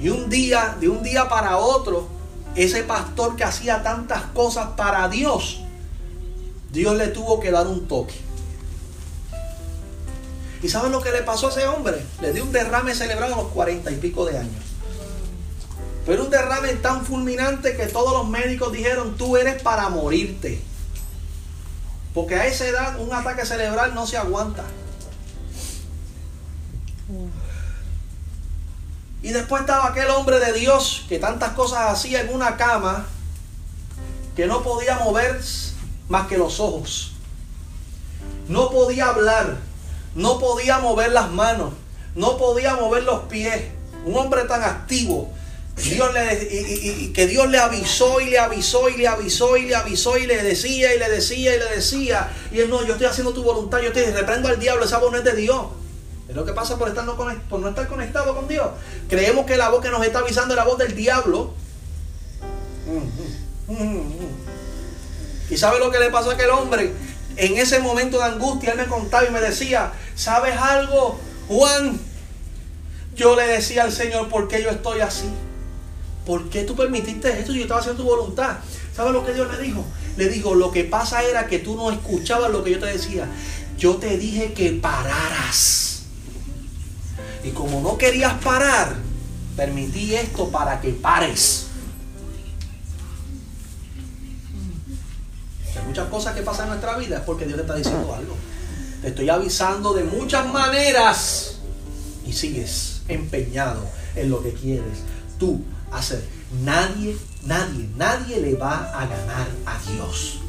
Y 0.00 0.08
un 0.08 0.30
día, 0.30 0.76
de 0.80 0.88
un 0.88 1.02
día 1.02 1.28
para 1.28 1.58
otro, 1.58 2.08
ese 2.54 2.82
pastor 2.82 3.36
que 3.36 3.44
hacía 3.44 3.82
tantas 3.82 4.22
cosas 4.34 4.70
para 4.76 5.08
Dios, 5.08 5.60
Dios 6.72 6.96
le 6.96 7.08
tuvo 7.08 7.38
que 7.40 7.50
dar 7.50 7.66
un 7.66 7.86
toque. 7.86 8.14
¿Y 10.62 10.68
saben 10.68 10.92
lo 10.92 11.00
que 11.02 11.10
le 11.10 11.22
pasó 11.22 11.48
a 11.48 11.50
ese 11.50 11.66
hombre? 11.66 12.04
Le 12.20 12.32
dio 12.32 12.44
un 12.44 12.52
derrame 12.52 12.94
cerebral 12.94 13.32
a 13.32 13.36
los 13.36 13.48
cuarenta 13.48 13.90
y 13.90 13.96
pico 13.96 14.24
de 14.24 14.38
años. 14.38 14.64
Pero 16.06 16.24
un 16.24 16.30
derrame 16.30 16.74
tan 16.74 17.04
fulminante 17.04 17.76
que 17.76 17.86
todos 17.86 18.12
los 18.12 18.28
médicos 18.28 18.72
dijeron, 18.72 19.16
tú 19.16 19.36
eres 19.36 19.62
para 19.62 19.88
morirte. 19.88 20.62
Porque 22.14 22.34
a 22.34 22.46
esa 22.46 22.66
edad 22.66 23.00
un 23.00 23.12
ataque 23.12 23.46
cerebral 23.46 23.94
no 23.94 24.06
se 24.06 24.16
aguanta. 24.16 24.64
Y 29.22 29.30
después 29.30 29.60
estaba 29.62 29.88
aquel 29.88 30.08
hombre 30.10 30.40
de 30.40 30.52
Dios 30.52 31.04
que 31.08 31.18
tantas 31.18 31.52
cosas 31.52 31.90
hacía 31.90 32.22
en 32.22 32.32
una 32.32 32.56
cama 32.56 33.06
que 34.34 34.46
no 34.46 34.62
podía 34.62 34.98
mover 34.98 35.40
más 36.08 36.26
que 36.26 36.38
los 36.38 36.60
ojos. 36.60 37.12
No 38.48 38.70
podía 38.70 39.08
hablar, 39.08 39.58
no 40.14 40.38
podía 40.38 40.78
mover 40.78 41.12
las 41.12 41.30
manos, 41.30 41.72
no 42.14 42.38
podía 42.38 42.74
mover 42.76 43.02
los 43.02 43.24
pies. 43.24 43.62
Un 44.04 44.16
hombre 44.16 44.44
tan 44.44 44.62
activo. 44.62 45.30
Dios 45.76 46.12
le, 46.12 47.12
que 47.12 47.26
Dios 47.26 47.48
le 47.48 47.58
avisó 47.58 48.20
y 48.20 48.30
le 48.30 48.38
avisó 48.38 48.88
y 48.88 48.96
le 48.96 49.08
avisó 49.08 49.56
y 49.56 49.66
le 49.66 49.76
avisó 49.76 50.18
y 50.18 50.26
le 50.26 50.42
decía 50.42 50.94
y 50.94 50.98
le 50.98 51.08
decía 51.08 51.54
y 51.54 51.58
le 51.58 51.76
decía. 51.76 52.32
Y 52.50 52.60
él 52.60 52.70
no, 52.70 52.84
yo 52.84 52.94
estoy 52.94 53.06
haciendo 53.06 53.32
tu 53.32 53.42
voluntad, 53.42 53.80
yo 53.80 53.92
te 53.92 54.10
reprendo 54.10 54.48
al 54.48 54.58
diablo, 54.58 54.84
esa 54.84 54.98
voz 54.98 55.12
no 55.12 55.18
es 55.18 55.24
de 55.24 55.36
Dios. 55.36 55.66
Es 56.30 56.36
lo 56.36 56.44
que 56.44 56.52
pasa 56.52 56.78
por, 56.78 56.88
estar 56.88 57.04
no, 57.04 57.16
por 57.16 57.58
no 57.58 57.68
estar 57.68 57.88
conectado 57.88 58.36
con 58.36 58.46
Dios. 58.46 58.68
Creemos 59.08 59.46
que 59.46 59.56
la 59.56 59.68
voz 59.68 59.82
que 59.82 59.90
nos 59.90 60.06
está 60.06 60.20
avisando 60.20 60.54
es 60.54 60.56
la 60.56 60.64
voz 60.64 60.78
del 60.78 60.94
diablo. 60.94 61.52
¿Y 65.50 65.56
sabe 65.56 65.80
lo 65.80 65.90
que 65.90 65.98
le 65.98 66.10
pasó 66.10 66.30
a 66.30 66.34
aquel 66.34 66.50
hombre? 66.50 66.92
En 67.36 67.56
ese 67.56 67.80
momento 67.80 68.18
de 68.18 68.24
angustia, 68.24 68.70
él 68.70 68.78
me 68.78 68.86
contaba 68.86 69.26
y 69.26 69.32
me 69.32 69.40
decía, 69.40 69.90
¿sabes 70.14 70.56
algo, 70.56 71.18
Juan? 71.48 71.98
Yo 73.16 73.34
le 73.34 73.48
decía 73.48 73.82
al 73.82 73.92
Señor, 73.92 74.28
¿por 74.28 74.46
qué 74.46 74.62
yo 74.62 74.70
estoy 74.70 75.00
así? 75.00 75.28
¿Por 76.24 76.48
qué 76.48 76.62
tú 76.62 76.76
permitiste 76.76 77.28
esto 77.40 77.50
si 77.50 77.58
yo 77.58 77.64
estaba 77.64 77.80
haciendo 77.80 78.04
tu 78.04 78.08
voluntad? 78.08 78.58
¿Sabes 78.94 79.12
lo 79.12 79.26
que 79.26 79.32
Dios 79.32 79.50
le 79.50 79.60
dijo? 79.60 79.84
Le 80.16 80.28
dijo, 80.28 80.54
lo 80.54 80.70
que 80.70 80.84
pasa 80.84 81.24
era 81.24 81.48
que 81.48 81.58
tú 81.58 81.74
no 81.74 81.90
escuchabas 81.90 82.52
lo 82.52 82.62
que 82.62 82.70
yo 82.70 82.78
te 82.78 82.86
decía. 82.86 83.26
Yo 83.76 83.96
te 83.96 84.16
dije 84.16 84.52
que 84.52 84.70
pararas. 84.70 85.89
Y 87.42 87.50
como 87.50 87.80
no 87.80 87.96
querías 87.96 88.34
parar, 88.42 88.96
permití 89.56 90.14
esto 90.14 90.48
para 90.50 90.80
que 90.80 90.90
pares. 90.90 91.66
Hay 95.76 95.86
muchas 95.86 96.08
cosas 96.08 96.34
que 96.34 96.42
pasan 96.42 96.64
en 96.64 96.70
nuestra 96.70 96.96
vida 96.98 97.18
es 97.18 97.22
porque 97.22 97.46
Dios 97.46 97.56
te 97.56 97.62
está 97.62 97.76
diciendo 97.76 98.14
algo. 98.14 98.34
Te 99.02 99.08
estoy 99.08 99.30
avisando 99.30 99.94
de 99.94 100.04
muchas 100.04 100.46
maneras 100.52 101.56
y 102.26 102.32
sigues 102.32 103.02
empeñado 103.08 103.82
en 104.14 104.30
lo 104.30 104.42
que 104.42 104.52
quieres 104.52 104.98
tú 105.38 105.64
hacer. 105.90 106.22
Nadie, 106.62 107.16
nadie, 107.44 107.88
nadie 107.96 108.40
le 108.40 108.54
va 108.54 108.90
a 108.90 109.06
ganar 109.06 109.48
a 109.64 109.78
Dios. 109.90 110.40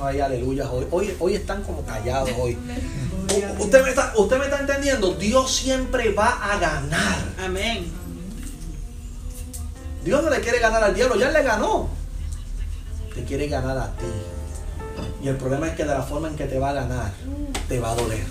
Ay, 0.00 0.20
aleluya. 0.20 0.70
Hoy, 0.70 1.14
hoy, 1.18 1.34
están 1.34 1.62
como 1.62 1.82
callados 1.84 2.30
hoy. 2.38 2.58
Usted 3.58 3.82
me, 3.82 3.90
está, 3.90 4.12
usted 4.16 4.38
me 4.38 4.44
está 4.44 4.60
entendiendo. 4.60 5.14
Dios 5.14 5.54
siempre 5.54 6.12
va 6.12 6.52
a 6.52 6.58
ganar. 6.58 7.18
Amén. 7.38 7.90
Dios 10.04 10.22
no 10.22 10.30
le 10.30 10.40
quiere 10.40 10.60
ganar 10.60 10.84
al 10.84 10.94
diablo, 10.94 11.16
ya 11.16 11.30
le 11.30 11.42
ganó. 11.42 11.88
Te 13.14 13.24
quiere 13.24 13.48
ganar 13.48 13.76
a 13.76 13.92
ti. 13.96 14.04
Y 15.22 15.28
el 15.28 15.36
problema 15.36 15.66
es 15.66 15.74
que 15.74 15.84
de 15.84 15.90
la 15.90 16.02
forma 16.02 16.28
en 16.28 16.36
que 16.36 16.46
te 16.46 16.58
va 16.58 16.70
a 16.70 16.74
ganar, 16.74 17.12
te 17.68 17.80
va 17.80 17.90
a 17.90 17.94
doler. 17.96 18.24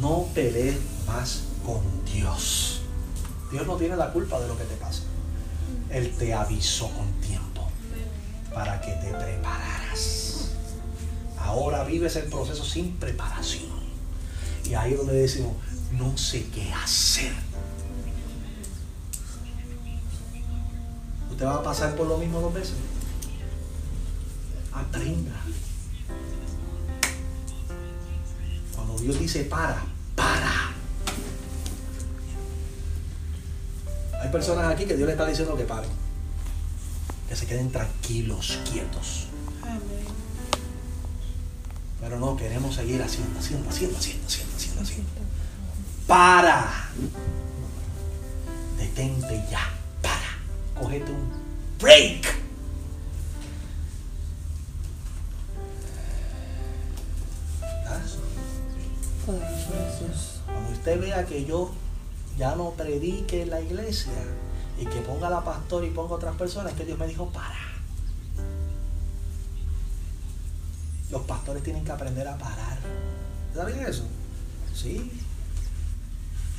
No 0.00 0.26
pelees 0.34 0.78
más 1.06 1.42
con 1.64 1.82
Dios. 2.06 2.80
Dios 3.50 3.66
no 3.66 3.76
tiene 3.76 3.96
la 3.96 4.10
culpa 4.10 4.40
de 4.40 4.48
lo 4.48 4.56
que 4.56 4.64
te 4.64 4.74
pasa. 4.76 5.02
Él 5.90 6.12
te 6.18 6.32
avisó 6.32 6.88
con 6.88 7.13
para 8.54 8.80
que 8.80 8.92
te 8.92 9.08
prepararas. 9.08 10.50
Ahora 11.38 11.84
vives 11.84 12.16
el 12.16 12.24
proceso 12.24 12.64
sin 12.64 12.96
preparación. 12.96 13.74
Y 14.64 14.74
ahí 14.74 14.92
es 14.92 14.98
donde 14.98 15.14
decimos, 15.14 15.52
no 15.92 16.16
sé 16.16 16.46
qué 16.54 16.72
hacer. 16.72 17.32
Usted 21.30 21.44
va 21.44 21.56
a 21.56 21.62
pasar 21.62 21.96
por 21.96 22.06
lo 22.06 22.16
mismo 22.16 22.40
dos 22.40 22.54
veces. 22.54 22.76
Aprenda. 24.72 25.34
Cuando 28.74 28.96
Dios 28.98 29.18
dice 29.18 29.44
para, 29.44 29.84
para. 30.14 30.70
Hay 34.22 34.28
personas 34.30 34.72
aquí 34.72 34.86
que 34.86 34.96
Dios 34.96 35.06
le 35.06 35.12
está 35.12 35.26
diciendo 35.26 35.56
que 35.56 35.64
paren 35.64 36.04
que 37.34 37.40
se 37.40 37.46
queden 37.46 37.72
tranquilos, 37.72 38.60
quietos. 38.70 39.26
Pero 42.00 42.20
no, 42.20 42.36
queremos 42.36 42.76
seguir 42.76 43.02
haciendo, 43.02 43.40
haciendo, 43.40 43.68
haciendo, 43.68 43.98
haciendo, 43.98 44.26
haciendo, 44.28 44.56
haciendo, 44.56 44.82
haciendo. 44.82 45.10
Para. 46.06 46.90
Detente 48.78 49.44
ya. 49.50 49.68
Para. 50.00 50.80
Cogete 50.80 51.10
un 51.10 51.28
break. 51.80 52.36
Cuando 59.26 60.70
usted 60.72 61.00
vea 61.00 61.26
que 61.26 61.44
yo 61.44 61.72
ya 62.38 62.54
no 62.54 62.70
predique 62.72 63.42
en 63.42 63.50
la 63.50 63.60
iglesia, 63.60 64.12
y 64.78 64.86
que 64.86 65.00
ponga 65.00 65.30
la 65.30 65.44
pastora 65.44 65.86
y 65.86 65.90
ponga 65.90 66.14
otras 66.14 66.36
personas, 66.36 66.72
que 66.74 66.84
Dios 66.84 66.98
me 66.98 67.06
dijo, 67.06 67.28
para. 67.30 67.74
Los 71.10 71.22
pastores 71.22 71.62
tienen 71.62 71.84
que 71.84 71.92
aprender 71.92 72.26
a 72.26 72.36
parar. 72.36 72.78
¿Saben 73.54 73.78
eso? 73.80 74.04
Sí. 74.74 75.12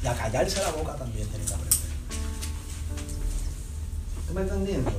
Y 0.02 0.08
a 0.08 0.16
callarse 0.16 0.62
la 0.62 0.72
boca 0.72 0.96
también 0.96 1.28
tienen 1.28 1.48
que 1.48 1.54
aprender. 1.54 1.80
¿Usted 4.20 4.34
me 4.34 4.42
entendiendo? 4.42 4.92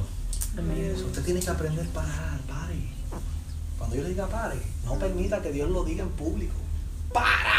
Usted 1.06 1.24
tiene 1.24 1.40
que 1.40 1.50
aprender 1.50 1.86
a 1.86 1.92
parar, 1.92 2.40
pare. 2.48 2.88
Cuando 3.78 3.96
yo 3.96 4.02
le 4.02 4.08
diga 4.10 4.26
pare, 4.26 4.60
no 4.84 4.98
permita 4.98 5.40
que 5.42 5.52
Dios 5.52 5.70
lo 5.70 5.84
diga 5.84 6.02
en 6.02 6.10
público. 6.10 6.54
¡Para! 7.12 7.55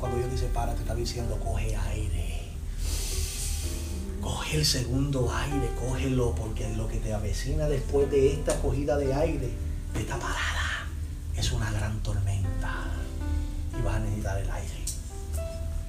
Cuando 0.00 0.16
Dios 0.16 0.30
dice 0.30 0.46
para, 0.46 0.74
te 0.74 0.80
está 0.80 0.94
diciendo 0.94 1.38
coge 1.38 1.76
aire. 1.76 2.40
Coge 4.22 4.56
el 4.56 4.64
segundo 4.64 5.32
aire, 5.32 5.70
cógelo, 5.78 6.34
porque 6.34 6.68
lo 6.74 6.88
que 6.88 6.98
te 6.98 7.12
avecina 7.12 7.66
después 7.68 8.10
de 8.10 8.32
esta 8.32 8.58
cogida 8.60 8.96
de 8.96 9.14
aire, 9.14 9.50
de 9.92 10.00
esta 10.00 10.18
parada, 10.18 10.86
es 11.36 11.52
una 11.52 11.70
gran 11.70 12.02
tormenta. 12.02 12.86
Y 13.78 13.82
vas 13.82 13.96
a 13.96 14.00
necesitar 14.00 14.38
el 14.40 14.50
aire 14.50 14.84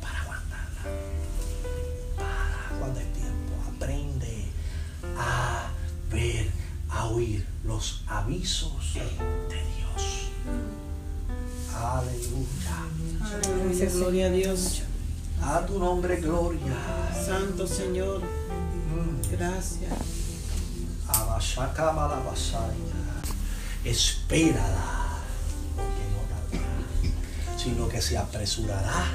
para 0.02 0.22
aguantarla. 0.22 0.82
Para 2.18 2.80
cuando 2.80 3.00
es 3.00 3.14
tiempo. 3.14 3.54
Aprende 3.76 4.46
a 5.18 5.72
ver, 6.12 6.50
a 6.90 7.06
oír 7.06 7.46
los 7.64 8.04
avisos 8.08 8.94
de 8.94 9.56
Dios. 9.56 9.81
Aleluya. 11.82 12.78
gloria 13.94 14.28
a 14.28 14.30
Dios. 14.30 14.84
A 15.42 15.66
tu 15.66 15.80
nombre, 15.80 16.18
gloria. 16.18 16.78
Santo 17.26 17.66
Señor. 17.66 18.22
Gracias. 19.32 19.94
Espérala, 23.84 25.18
porque 25.76 26.04
no 26.14 26.22
tardará, 26.30 27.58
sino 27.58 27.90
que 27.90 28.02
se 28.02 28.18
apresurará 28.18 29.06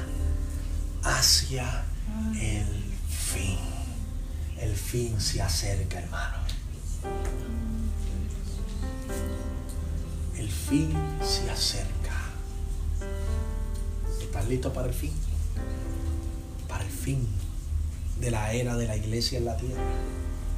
hacia 1.03 1.85
el 2.41 2.65
fin. 3.07 3.59
El 4.59 4.75
fin 4.75 5.21
se 5.21 5.41
acerca, 5.41 5.99
hermano. 5.99 6.37
El 10.35 10.51
fin 10.51 10.93
se 11.21 11.49
acerca. 11.49 11.96
¿Estás 14.47 14.55
listo 14.55 14.71
para 14.71 14.87
el 14.87 14.93
fin? 14.93 15.11
Para 16.69 16.85
el 16.85 16.89
fin 16.89 17.27
de 18.21 18.31
la 18.31 18.53
era 18.53 18.77
de 18.77 18.87
la 18.87 18.95
iglesia 18.95 19.39
en 19.39 19.43
la 19.43 19.57
tierra. 19.57 19.83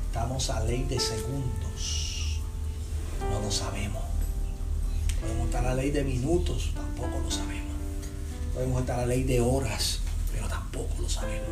Estamos 0.06 0.52
a 0.52 0.64
ley 0.64 0.84
de 0.84 1.00
segundos. 1.00 2.40
No 3.32 3.40
lo 3.40 3.52
sabemos. 3.52 4.04
Podemos 5.20 5.48
estar 5.48 5.66
a 5.66 5.74
ley 5.74 5.90
de 5.90 6.04
minutos, 6.04 6.70
tampoco 6.76 7.20
lo 7.20 7.32
sabemos. 7.32 7.74
Podemos 8.54 8.82
estar 8.82 9.00
a 9.00 9.08
ley 9.08 9.24
de 9.24 9.42
horas, 9.42 10.02
pero 10.32 10.48
tampoco 10.48 11.02
lo 11.02 11.10
sabemos. 11.10 11.50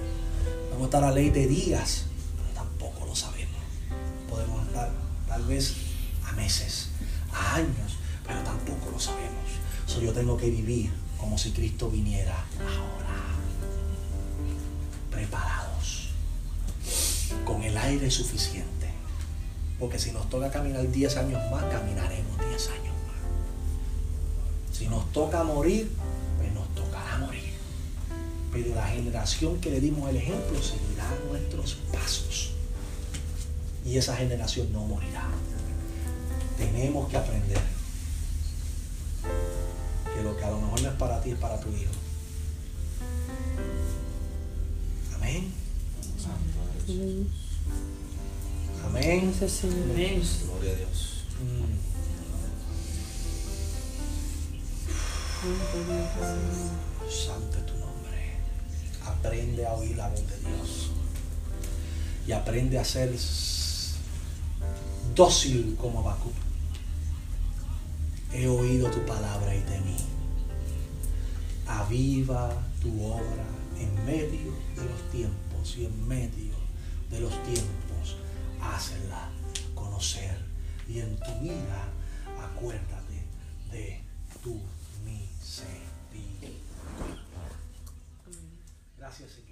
Podemos 0.68 0.86
estar 0.86 1.04
a 1.06 1.12
ley 1.12 1.32
de 1.32 1.48
días, 1.48 2.06
pero 2.36 2.50
tampoco 2.54 3.08
lo 3.08 3.16
sabemos. 3.16 3.62
Podemos 4.30 4.68
estar 4.68 4.92
tal 5.28 5.44
vez 5.46 5.74
a 6.24 6.34
meses, 6.34 6.90
a 7.34 7.56
años, 7.56 7.98
pero 8.28 8.42
tampoco 8.42 8.92
lo 8.92 9.00
sabemos. 9.00 9.50
So, 9.88 10.02
yo 10.02 10.14
tengo 10.14 10.38
que 10.38 10.52
vivir 10.52 10.92
como 11.20 11.38
si 11.38 11.52
Cristo 11.52 11.90
viniera 11.90 12.36
ahora. 12.60 13.18
Preparados. 15.12 16.10
Con 17.46 17.64
el 17.64 17.78
aire 17.78 18.10
suficiente. 18.12 18.88
Porque 19.80 20.00
si 20.00 20.12
nos 20.12 20.30
toca 20.30 20.50
caminar 20.50 20.90
10 20.90 21.18
años 21.18 21.42
más, 21.52 21.64
caminaremos 21.66 22.38
10 22.50 22.70
años 22.70 22.96
más. 23.06 24.78
Si 24.78 24.88
nos 24.88 25.12
toca 25.12 25.44
morir, 25.44 25.92
pues 26.38 26.52
nos 26.54 26.68
tocará 26.74 27.18
morir. 27.18 27.54
Pero 28.52 28.74
la 28.74 28.88
generación 28.88 29.60
que 29.60 29.70
le 29.70 29.80
dimos 29.80 30.10
el 30.10 30.18
ejemplo 30.18 30.62
seguirá 30.62 31.10
nuestros 31.30 31.76
pasos. 31.92 32.52
Y 33.86 33.98
esa 33.98 34.16
generación 34.16 34.72
no 34.74 34.86
morirá. 34.86 35.28
Tenemos 36.58 37.08
que 37.10 37.18
aprender 37.18 37.77
lo 40.60 40.66
mejor 40.66 40.82
no 40.82 40.90
es 40.90 40.96
para 40.96 41.22
ti 41.22 41.32
es 41.32 41.38
para 41.38 41.60
tu 41.60 41.70
hijo. 41.70 41.92
Amén. 45.16 45.52
Amén. 46.88 47.28
Amén. 48.86 49.34
Gloria 50.46 50.72
a 50.72 50.76
Dios. 50.76 51.24
Mm. 51.42 51.88
Santo 57.10 57.58
es 57.58 57.66
tu 57.66 57.74
nombre. 57.78 58.38
Aprende 59.06 59.66
a 59.66 59.74
oír 59.74 59.96
la 59.96 60.10
voz 60.10 60.28
de 60.28 60.38
Dios. 60.40 60.92
Y 62.26 62.32
aprende 62.32 62.80
a 62.80 62.86
ser 62.86 63.14
dócil 65.16 65.76
como 65.80 66.04
Bakú. 66.04 66.32
He 68.34 68.48
oído 68.48 68.90
tu 68.90 69.06
palabra 69.06 69.56
y 69.56 69.62
temí. 69.62 70.17
Aviva 71.68 72.50
tu 72.82 73.04
obra 73.04 73.46
en 73.78 74.06
medio 74.06 74.54
de 74.76 74.86
los 74.86 75.12
tiempos 75.12 75.78
y 75.78 75.86
en 75.86 76.08
medio 76.08 76.54
de 77.10 77.22
los 77.22 77.32
tiempos. 77.44 78.18
Hácela 78.62 79.30
conocer. 79.76 80.38
Y 80.88 81.00
en 81.00 81.18
tu 81.18 81.40
vida 81.42 81.90
acuérdate 82.40 83.24
de 83.72 84.02
tu 84.42 84.62
misericordia. 85.04 86.50
Gracias, 88.98 89.32
Señor. 89.32 89.47